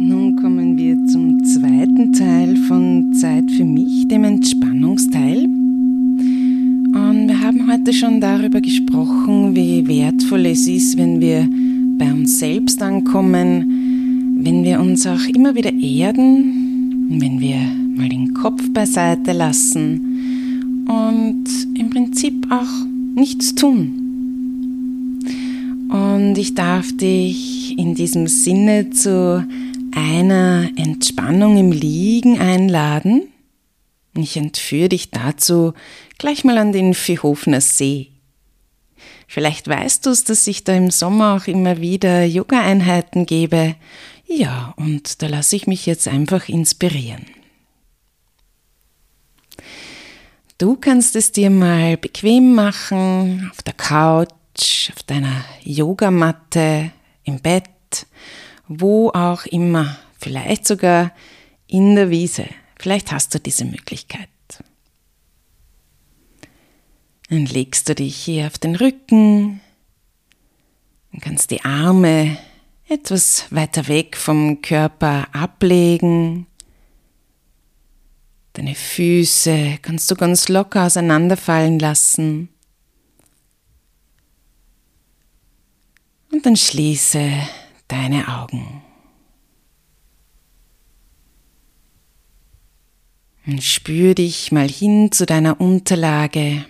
Nun 0.00 0.36
kommen 0.40 0.78
wir 0.78 0.96
zum 1.12 1.42
zweiten 1.44 2.12
Teil 2.12 2.56
von 2.68 3.12
Zeit 3.14 3.50
für 3.56 3.64
mich, 3.64 4.08
dem 4.08 4.24
Entspannungsteil. 4.24 5.44
Und 6.94 7.26
wir 7.28 7.40
haben 7.40 7.70
heute 7.70 7.92
schon 7.92 8.20
darüber 8.20 8.60
gesprochen, 8.60 9.56
wie 9.56 9.86
wertvoll 9.88 10.46
es 10.46 10.68
ist, 10.68 10.96
wenn 10.96 11.20
wir 11.20 11.48
bei 11.98 12.12
uns 12.12 12.38
selbst 12.38 12.80
ankommen, 12.82 13.83
wir 14.74 14.80
uns 14.80 15.06
auch 15.06 15.24
immer 15.32 15.54
wieder 15.54 15.72
erden, 15.72 17.20
wenn 17.20 17.40
wir 17.40 17.58
mal 17.96 18.08
den 18.08 18.34
Kopf 18.34 18.60
beiseite 18.72 19.30
lassen 19.30 20.86
und 20.88 21.44
im 21.78 21.90
Prinzip 21.90 22.44
auch 22.50 22.86
nichts 23.14 23.54
tun. 23.54 25.20
Und 25.90 26.36
ich 26.36 26.56
darf 26.56 26.88
dich 26.96 27.78
in 27.78 27.94
diesem 27.94 28.26
Sinne 28.26 28.90
zu 28.90 29.46
einer 29.94 30.68
Entspannung 30.74 31.56
im 31.56 31.70
Liegen 31.70 32.40
einladen. 32.40 33.28
Ich 34.16 34.36
entführe 34.36 34.88
dich 34.88 35.10
dazu 35.12 35.72
gleich 36.18 36.42
mal 36.42 36.58
an 36.58 36.72
den 36.72 36.94
Viehhofener 36.94 37.60
See. 37.60 38.08
Vielleicht 39.28 39.68
weißt 39.68 40.04
du 40.04 40.10
es, 40.10 40.24
dass 40.24 40.44
ich 40.48 40.64
da 40.64 40.74
im 40.74 40.90
Sommer 40.90 41.36
auch 41.36 41.46
immer 41.46 41.80
wieder 41.80 42.24
Yoga-Einheiten 42.24 43.24
gebe 43.24 43.76
ja, 44.26 44.74
und 44.76 45.22
da 45.22 45.26
lasse 45.26 45.56
ich 45.56 45.66
mich 45.66 45.86
jetzt 45.86 46.08
einfach 46.08 46.48
inspirieren. 46.48 47.26
Du 50.58 50.76
kannst 50.76 51.16
es 51.16 51.32
dir 51.32 51.50
mal 51.50 51.96
bequem 51.96 52.54
machen, 52.54 53.50
auf 53.50 53.62
der 53.62 53.74
Couch, 53.74 54.90
auf 54.94 55.02
deiner 55.04 55.44
Yogamatte, 55.62 56.92
im 57.24 57.40
Bett, 57.40 57.70
wo 58.68 59.10
auch 59.10 59.46
immer, 59.46 59.98
vielleicht 60.18 60.66
sogar 60.66 61.12
in 61.66 61.96
der 61.96 62.10
Wiese. 62.10 62.46
Vielleicht 62.78 63.12
hast 63.12 63.34
du 63.34 63.40
diese 63.40 63.64
Möglichkeit. 63.64 64.28
Dann 67.30 67.46
legst 67.46 67.88
du 67.88 67.94
dich 67.94 68.16
hier 68.16 68.46
auf 68.46 68.58
den 68.58 68.76
Rücken, 68.76 69.60
und 71.14 71.20
kannst 71.20 71.52
die 71.52 71.64
Arme 71.64 72.36
etwas 72.88 73.46
weiter 73.50 73.88
weg 73.88 74.16
vom 74.16 74.60
Körper 74.62 75.28
ablegen. 75.34 76.46
Deine 78.52 78.74
Füße 78.74 79.78
kannst 79.82 80.10
du 80.10 80.14
ganz 80.14 80.48
locker 80.48 80.86
auseinanderfallen 80.86 81.78
lassen. 81.78 82.48
Und 86.30 86.46
dann 86.46 86.56
schließe 86.56 87.32
deine 87.88 88.28
Augen. 88.28 88.82
Und 93.46 93.62
spür 93.62 94.14
dich 94.14 94.52
mal 94.52 94.68
hin 94.68 95.12
zu 95.12 95.26
deiner 95.26 95.60
Unterlage. 95.60 96.64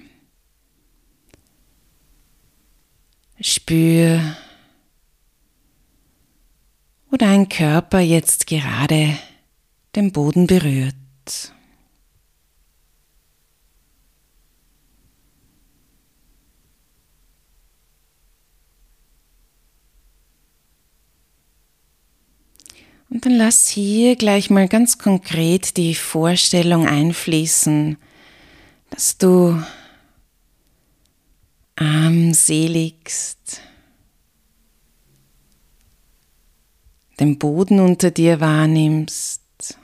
Spür, 3.40 4.36
dein 7.24 7.48
Körper 7.48 8.00
jetzt 8.00 8.46
gerade 8.46 9.16
den 9.96 10.12
Boden 10.12 10.46
berührt. 10.46 10.94
Und 23.08 23.24
dann 23.24 23.36
lass 23.36 23.68
hier 23.68 24.16
gleich 24.16 24.50
mal 24.50 24.68
ganz 24.68 24.98
konkret 24.98 25.78
die 25.78 25.94
Vorstellung 25.94 26.86
einfließen, 26.86 27.96
dass 28.90 29.16
du 29.16 29.62
armseligst, 31.76 33.62
den 37.20 37.38
Boden 37.38 37.80
unter 37.80 38.10
dir 38.10 38.40
wahrnimmst, 38.40 39.78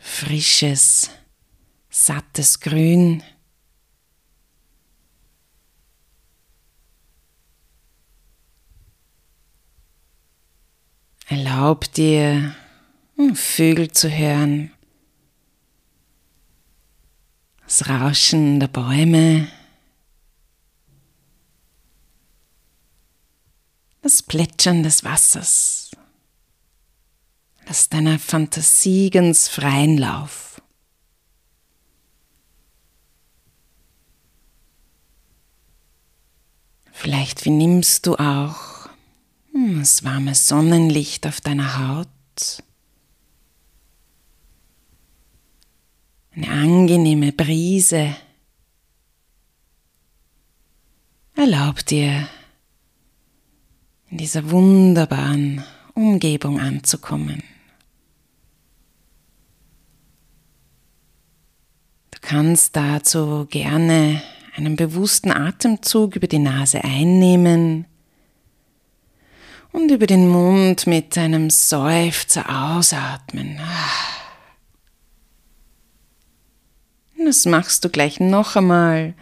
frisches, 0.00 1.10
sattes 1.90 2.60
Grün. 2.60 3.22
Erlaub 11.28 11.92
dir, 11.92 12.54
hm, 13.16 13.34
Vögel 13.34 13.90
zu 13.90 14.08
hören, 14.08 14.70
das 17.64 17.88
Rauschen 17.88 18.60
der 18.60 18.68
Bäume, 18.68 19.48
das 24.06 24.22
Plätschern 24.22 24.84
des 24.84 25.02
Wassers. 25.02 25.90
Lass 27.66 27.88
deiner 27.88 28.20
Fantasie 28.20 29.10
ganz 29.10 29.48
freien 29.48 29.98
Lauf. 29.98 30.62
Vielleicht 36.92 37.40
vernimmst 37.40 38.06
du 38.06 38.14
auch 38.14 38.88
hm, 39.50 39.80
das 39.80 40.04
warme 40.04 40.36
Sonnenlicht 40.36 41.26
auf 41.26 41.40
deiner 41.40 41.76
Haut. 41.88 42.62
Eine 46.30 46.48
angenehme 46.48 47.32
Brise. 47.32 48.14
Erlaub 51.34 51.84
dir, 51.84 52.28
in 54.16 54.20
dieser 54.20 54.50
wunderbaren 54.50 55.62
Umgebung 55.92 56.58
anzukommen. 56.58 57.42
Du 62.12 62.18
kannst 62.22 62.74
dazu 62.76 63.46
gerne 63.50 64.22
einen 64.56 64.76
bewussten 64.76 65.30
Atemzug 65.30 66.16
über 66.16 66.28
die 66.28 66.38
Nase 66.38 66.82
einnehmen 66.82 67.84
und 69.72 69.90
über 69.90 70.06
den 70.06 70.30
Mund 70.30 70.86
mit 70.86 71.18
einem 71.18 71.50
Seufzer 71.50 72.48
ausatmen. 72.48 73.60
Das 77.22 77.44
machst 77.44 77.84
du 77.84 77.90
gleich 77.90 78.18
noch 78.18 78.56
einmal 78.56 79.12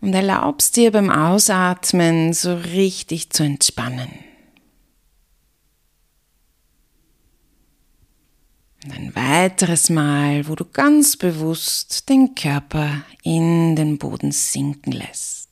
und 0.00 0.14
erlaubst 0.14 0.74
dir 0.76 0.90
beim 0.90 1.10
Ausatmen 1.10 2.32
so 2.32 2.54
richtig 2.54 3.28
zu 3.28 3.42
entspannen. 3.42 4.24
Und 8.84 8.92
ein 8.92 9.14
weiteres 9.16 9.90
Mal, 9.90 10.46
wo 10.46 10.54
du 10.54 10.64
ganz 10.64 11.16
bewusst 11.16 12.08
den 12.08 12.34
Körper 12.36 13.02
in 13.22 13.74
den 13.74 13.98
Boden 13.98 14.30
sinken 14.30 14.92
lässt. 14.92 15.48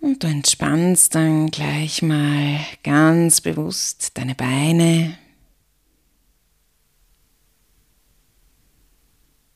Und 0.00 0.24
du 0.24 0.26
entspannst 0.26 1.14
dann 1.14 1.50
gleich 1.52 2.02
mal 2.02 2.58
ganz 2.82 3.40
bewusst 3.40 4.18
deine 4.18 4.34
Beine, 4.34 5.16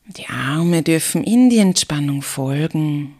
Die 0.08 0.28
Arme 0.28 0.84
dürfen 0.84 1.24
in 1.24 1.50
die 1.50 1.58
Entspannung 1.58 2.22
folgen. 2.22 3.16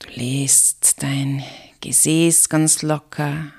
Du 0.00 0.08
lässt 0.10 1.02
dein 1.02 1.42
Gesäß 1.80 2.50
ganz 2.50 2.82
locker. 2.82 3.52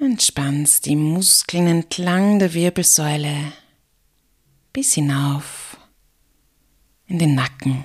Entspannst 0.00 0.86
die 0.86 0.96
Muskeln 0.96 1.68
entlang 1.68 2.40
der 2.40 2.54
Wirbelsäule 2.54 3.52
bis 4.72 4.94
hinauf 4.94 5.76
in 7.06 7.20
den 7.20 7.36
Nacken. 7.36 7.84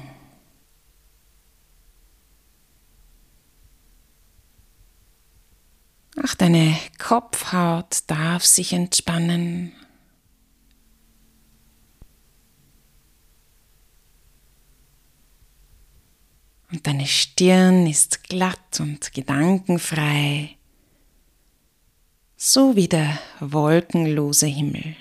Auch 6.24 6.34
deine 6.34 6.76
Kopfhaut 6.98 8.04
darf 8.08 8.44
sich 8.44 8.74
entspannen. 8.74 9.74
Und 16.72 16.86
deine 16.88 17.06
Stirn 17.06 17.88
ist 17.88 18.24
glatt 18.24 18.80
und 18.80 19.14
gedankenfrei, 19.14 20.58
so 22.36 22.76
wie 22.76 22.88
der 22.88 23.20
wolkenlose 23.40 24.48
Himmel. 24.48 24.96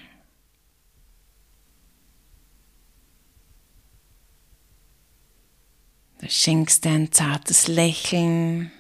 Du 6.20 6.28
schenkst 6.28 6.84
dir 6.84 6.92
ein 6.92 7.10
zartes 7.10 7.68
Lächeln, 7.68 8.70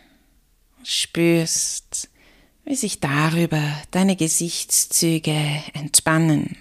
spürst, 0.84 2.08
wie 2.66 2.74
sich 2.74 2.98
darüber 2.98 3.62
deine 3.92 4.16
Gesichtszüge 4.16 5.62
entspannen. 5.72 6.56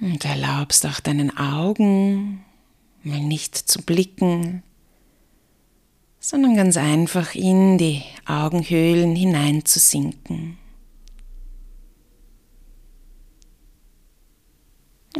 Und 0.00 0.24
erlaubst 0.24 0.86
auch 0.86 1.00
deinen 1.00 1.36
Augen 1.36 2.44
mal 3.02 3.20
nicht 3.20 3.56
zu 3.56 3.82
blicken, 3.82 4.62
sondern 6.20 6.54
ganz 6.56 6.76
einfach 6.76 7.34
in 7.34 7.76
die 7.76 8.02
Augenhöhlen 8.24 9.16
hineinzusinken. 9.16 10.58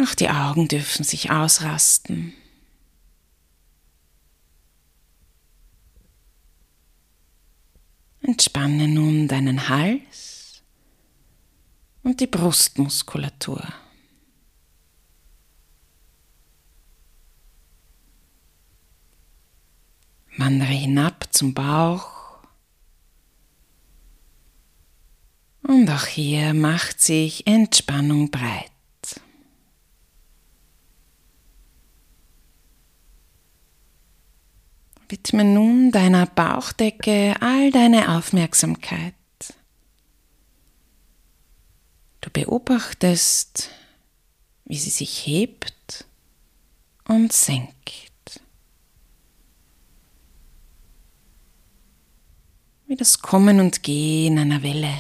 Auch 0.03 0.15
die 0.15 0.29
Augen 0.29 0.67
dürfen 0.67 1.05
sich 1.05 1.31
ausrasten. 1.31 2.35
Entspanne 8.23 8.89
nun 8.89 9.29
deinen 9.29 9.69
Hals 9.69 10.63
und 12.03 12.21
die 12.21 12.27
Brustmuskulatur. 12.27 13.63
Wandere 20.37 20.73
hinab 20.73 21.33
zum 21.33 21.55
Bauch. 21.55 22.11
Und 25.63 25.89
auch 25.91 26.07
hier 26.07 26.55
macht 26.55 27.01
sich 27.01 27.47
Entspannung 27.47 28.31
breit. 28.31 28.74
Widme 35.09 35.45
nun 35.45 35.91
deiner 35.91 36.27
Bauchdecke 36.27 37.35
all 37.41 37.71
deine 37.71 38.17
Aufmerksamkeit. 38.17 39.15
Du 42.21 42.31
beobachtest, 42.31 43.71
wie 44.65 44.79
sie 44.79 44.91
sich 44.91 45.27
hebt 45.27 46.07
und 47.07 47.33
senkt. 47.33 48.41
Wie 52.87 52.97
das 52.97 53.21
Kommen 53.21 53.61
und 53.61 53.83
Gehen 53.83 54.39
einer 54.39 54.63
Welle. 54.63 54.95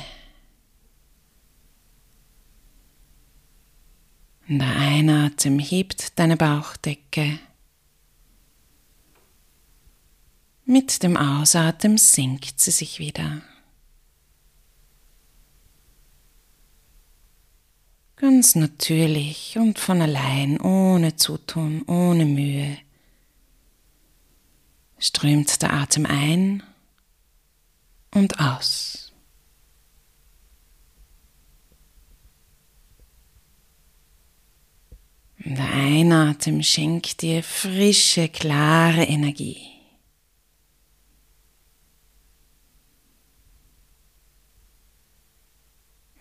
In 4.47 4.59
der 4.59 4.77
Einatmung 4.77 5.59
hebt 5.59 6.19
deine 6.19 6.37
Bauchdecke. 6.37 7.39
Mit 10.67 11.03
dem 11.03 11.19
Ausatmen 11.19 11.99
senkt 11.99 12.59
sie 12.59 12.71
sich 12.71 12.99
wieder. 12.99 13.43
Ganz 18.17 18.55
natürlich 18.55 19.59
und 19.59 19.79
von 19.79 20.01
allein, 20.01 20.59
ohne 20.59 21.17
Zutun, 21.17 21.83
ohne 21.83 22.25
Mühe, 22.25 22.79
strömt 24.99 25.61
der 25.61 25.75
Atem 25.75 26.07
ein 26.07 26.63
und 28.13 28.41
aus. 28.41 29.13
Der 35.37 35.71
Einatmen 35.71 36.63
schenkt 36.63 37.21
dir 37.21 37.43
frische, 37.43 38.31
klare 38.31 39.05
Energie. 39.05 39.74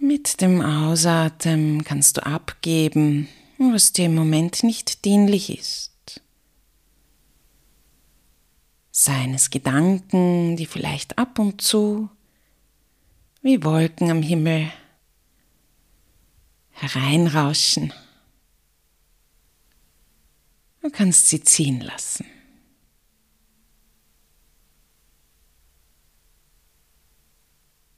Mit 0.05 0.41
dem 0.41 0.59
Ausatmen 0.59 1.85
kannst 1.85 2.17
du 2.17 2.25
abgeben, 2.25 3.29
was 3.57 3.93
dir 3.93 4.07
im 4.07 4.15
Moment 4.15 4.61
nicht 4.61 5.05
dienlich 5.05 5.57
ist. 5.57 6.21
Seien 8.91 9.33
es 9.33 9.49
Gedanken, 9.49 10.57
die 10.57 10.65
vielleicht 10.65 11.17
ab 11.17 11.39
und 11.39 11.61
zu 11.61 12.09
wie 13.43 13.63
Wolken 13.63 14.11
am 14.11 14.21
Himmel 14.21 14.73
hereinrauschen. 16.71 17.93
Du 20.81 20.89
kannst 20.89 21.29
sie 21.29 21.41
ziehen 21.41 21.79
lassen. 21.79 22.25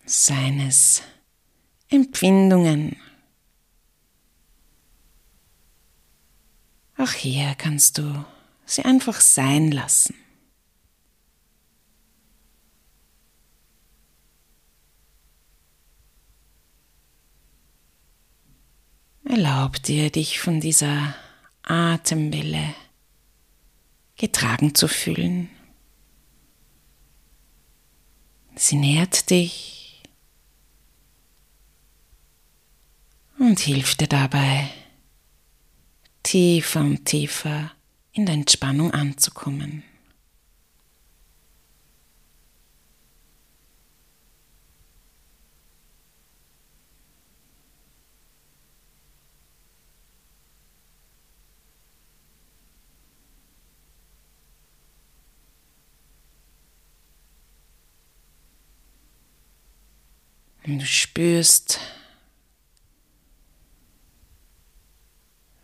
Seines 0.05 1.01
Empfindungen. 1.89 2.95
Auch 6.97 7.11
hier 7.11 7.55
kannst 7.55 7.97
du 7.97 8.25
sie 8.65 8.83
einfach 8.83 9.19
sein 9.21 9.71
lassen. 9.71 10.15
Erlaub 19.25 19.81
dir, 19.83 20.11
dich 20.11 20.39
von 20.39 20.61
dieser 20.61 21.15
Atemwelle 21.63 22.73
getragen 24.15 24.75
zu 24.75 24.87
fühlen. 24.87 25.49
Sie 28.55 28.77
nährt 28.77 29.29
dich 29.29 29.84
und 33.39 33.59
hilft 33.59 34.01
dir 34.01 34.07
dabei, 34.07 34.69
tiefer 36.23 36.81
und 36.81 37.05
tiefer 37.05 37.71
in 38.11 38.25
der 38.25 38.35
Entspannung 38.35 38.91
anzukommen. 38.91 39.83
Und 60.65 60.79
du 60.79 60.85
spürst, 60.87 61.79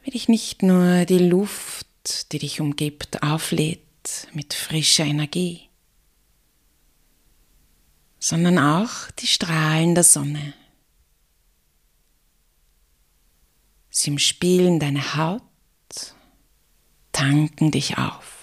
wie 0.03 0.11
dich 0.22 0.30
nicht 0.30 0.61
nur 0.61 1.05
die 1.05 1.17
Luft, 1.17 2.32
die 2.32 2.38
dich 2.38 2.61
umgibt, 2.61 3.24
auflädt 3.24 4.28
mit 4.34 4.53
frischer 4.53 5.03
Energie, 5.03 5.67
sondern 8.19 8.59
auch 8.59 9.09
die 9.17 9.26
Strahlen 9.26 9.95
der 9.95 10.03
Sonne. 10.03 10.53
Sie 13.89 14.11
umspielen 14.11 14.80
deine 14.80 15.15
Haut, 15.15 15.41
tanken 17.11 17.72
dich 17.72 17.97
auf. 17.97 18.41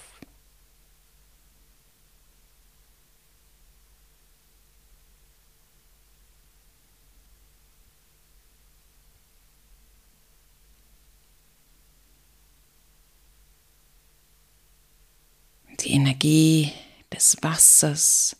Die 15.80 15.92
Energie 15.92 16.72
des 17.18 17.36
Wassers 17.42 18.36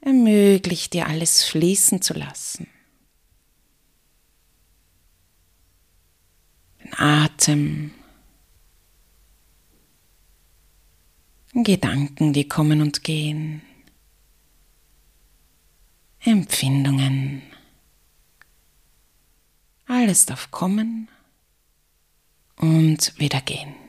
ermöglicht 0.00 0.94
dir 0.94 1.06
alles 1.06 1.44
fließen 1.44 2.00
zu 2.00 2.14
lassen. 2.14 2.66
Den 6.82 6.94
Atem, 6.94 7.92
Gedanken, 11.52 12.32
die 12.32 12.48
kommen 12.48 12.80
und 12.80 13.04
gehen, 13.04 13.60
Empfindungen, 16.20 17.42
alles 19.86 20.24
darf 20.24 20.50
kommen 20.50 21.08
und 22.56 23.18
wieder 23.18 23.42
gehen. 23.42 23.81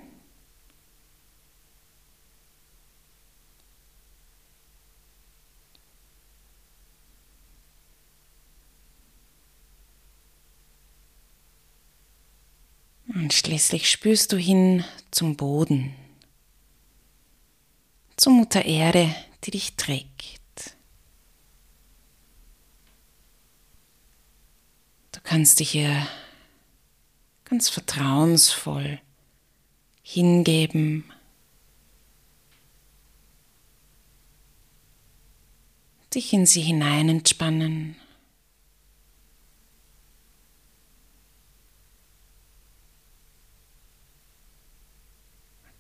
Und 13.13 13.31
schließlich 13.31 13.91
spürst 13.91 14.31
du 14.31 14.37
hin 14.37 14.83
zum 15.11 15.35
Boden, 15.35 15.93
zur 18.17 18.33
Mutter 18.33 18.65
Erde, 18.65 19.13
die 19.43 19.51
dich 19.51 19.75
trägt. 19.75 20.41
Du 25.11 25.19
kannst 25.23 25.59
dich 25.59 25.75
ihr 25.75 26.07
ganz 27.45 27.69
vertrauensvoll 27.69 28.99
hingeben, 30.01 31.03
dich 36.15 36.33
in 36.33 36.47
sie 36.47 36.61
hinein 36.61 37.09
entspannen. 37.09 37.95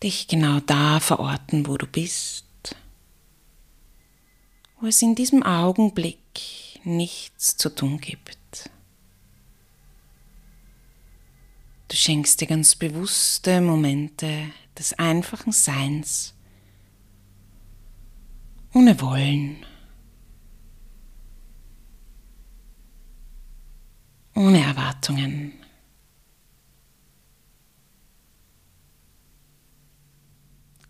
Dich 0.03 0.27
genau 0.27 0.59
da 0.59 0.99
verorten, 0.99 1.65
wo 1.67 1.77
du 1.77 1.87
bist, 1.87 2.45
wo 4.79 4.87
es 4.87 5.01
in 5.01 5.15
diesem 5.15 5.43
Augenblick 5.43 6.19
nichts 6.83 7.55
zu 7.55 7.73
tun 7.73 7.99
gibt. 7.99 8.69
Du 11.87 11.95
schenkst 11.95 12.41
dir 12.41 12.47
ganz 12.47 12.75
bewusste 12.75 13.61
Momente 13.61 14.51
des 14.77 14.93
einfachen 14.93 15.51
Seins, 15.51 16.33
ohne 18.73 18.99
Wollen, 18.99 19.65
ohne 24.35 24.63
Erwartungen. 24.63 25.62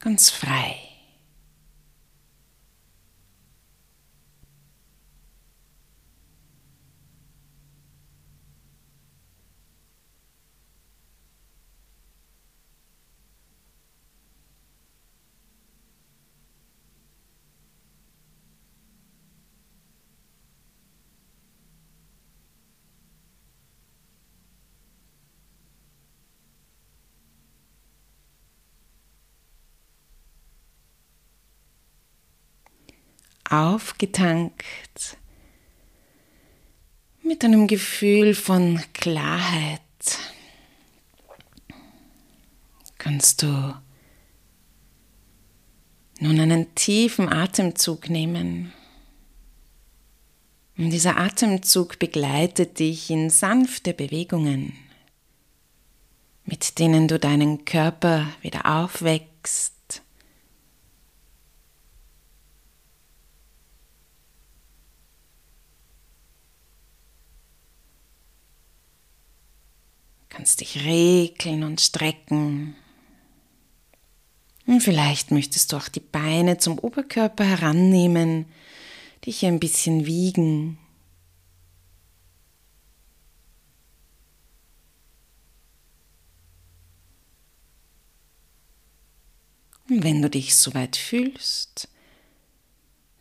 Ganz 0.03 0.29
frei. 0.29 0.92
Aufgetankt 33.53 35.17
mit 37.23 37.43
einem 37.45 37.67
Gefühl 37.67 38.35
von 38.35 38.81
Klarheit 38.93 39.81
kannst 42.97 43.41
du 43.41 43.75
nun 46.19 46.39
einen 46.39 46.73
tiefen 46.75 47.27
Atemzug 47.27 48.09
nehmen. 48.09 48.73
Und 50.77 50.89
dieser 50.89 51.17
Atemzug 51.17 51.99
begleitet 51.99 52.79
dich 52.79 53.09
in 53.09 53.29
sanfte 53.29 53.93
Bewegungen, 53.93 54.73
mit 56.45 56.79
denen 56.79 57.07
du 57.07 57.19
deinen 57.19 57.65
Körper 57.65 58.27
wieder 58.41 58.65
aufwächst 58.65 59.72
kannst 70.43 70.59
dich 70.59 70.83
regeln 70.83 71.63
und 71.63 71.79
strecken. 71.79 72.75
Und 74.65 74.81
vielleicht 74.81 75.31
möchtest 75.31 75.71
du 75.71 75.77
auch 75.77 75.87
die 75.87 76.01
Beine 76.01 76.57
zum 76.57 76.77
Oberkörper 76.79 77.45
herannehmen, 77.45 78.47
dich 79.25 79.45
ein 79.45 79.61
bisschen 79.61 80.05
wiegen. 80.05 80.77
Und 89.87 90.03
wenn 90.03 90.21
du 90.21 90.29
dich 90.29 90.57
soweit 90.57 90.97
fühlst, 90.97 91.87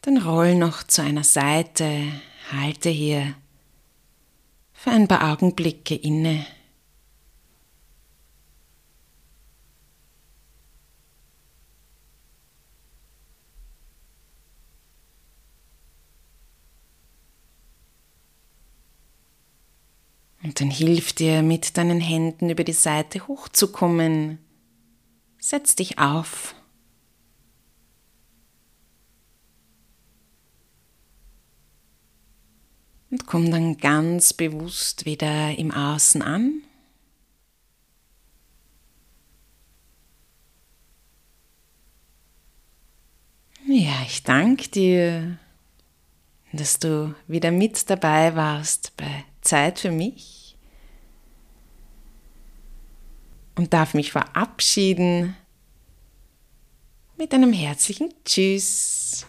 dann 0.00 0.18
roll 0.18 0.56
noch 0.56 0.82
zu 0.82 1.02
einer 1.02 1.22
Seite, 1.22 2.02
halte 2.50 2.90
hier 2.90 3.36
für 4.72 4.90
ein 4.90 5.06
paar 5.06 5.32
Augenblicke 5.32 5.94
inne. 5.94 6.44
Und 20.42 20.51
dann 20.62 20.70
hilf 20.70 21.12
dir 21.12 21.42
mit 21.42 21.76
deinen 21.76 21.98
Händen 21.98 22.48
über 22.48 22.62
die 22.62 22.72
Seite 22.72 23.26
hochzukommen. 23.26 24.38
Setz 25.40 25.74
dich 25.74 25.98
auf. 25.98 26.54
Und 33.10 33.26
komm 33.26 33.50
dann 33.50 33.76
ganz 33.76 34.32
bewusst 34.32 35.04
wieder 35.04 35.58
im 35.58 35.72
Außen 35.72 36.22
an. 36.22 36.62
Ja, 43.66 44.02
ich 44.06 44.22
danke 44.22 44.68
dir, 44.68 45.38
dass 46.52 46.78
du 46.78 47.16
wieder 47.26 47.50
mit 47.50 47.90
dabei 47.90 48.36
warst 48.36 48.96
bei 48.96 49.24
Zeit 49.40 49.80
für 49.80 49.90
mich 49.90 50.41
und 53.56 53.72
darf 53.72 53.94
mich 53.94 54.12
verabschieden 54.12 55.36
mit 57.18 57.34
einem 57.34 57.52
herzlichen 57.52 58.12
Tschüss. 58.24 59.26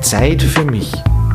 Zeit 0.00 0.42
für 0.42 0.64
mich. 0.64 0.92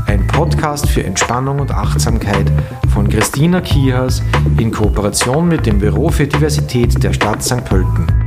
Ein 0.08 0.26
Podcast 0.28 0.90
für 0.90 1.04
Entspannung 1.04 1.60
und 1.60 1.72
Achtsamkeit 1.72 2.52
von 2.94 3.08
Christina 3.10 3.62
Kihas 3.62 4.22
in 4.58 4.72
Kooperation 4.72 5.48
mit 5.48 5.66
dem 5.66 5.80
Büro 5.80 6.10
für 6.10 6.28
Diversität 6.28 7.02
der 7.04 7.14
Stadt 7.14 7.44
St. 7.44 7.64
Pölten. 7.66 8.21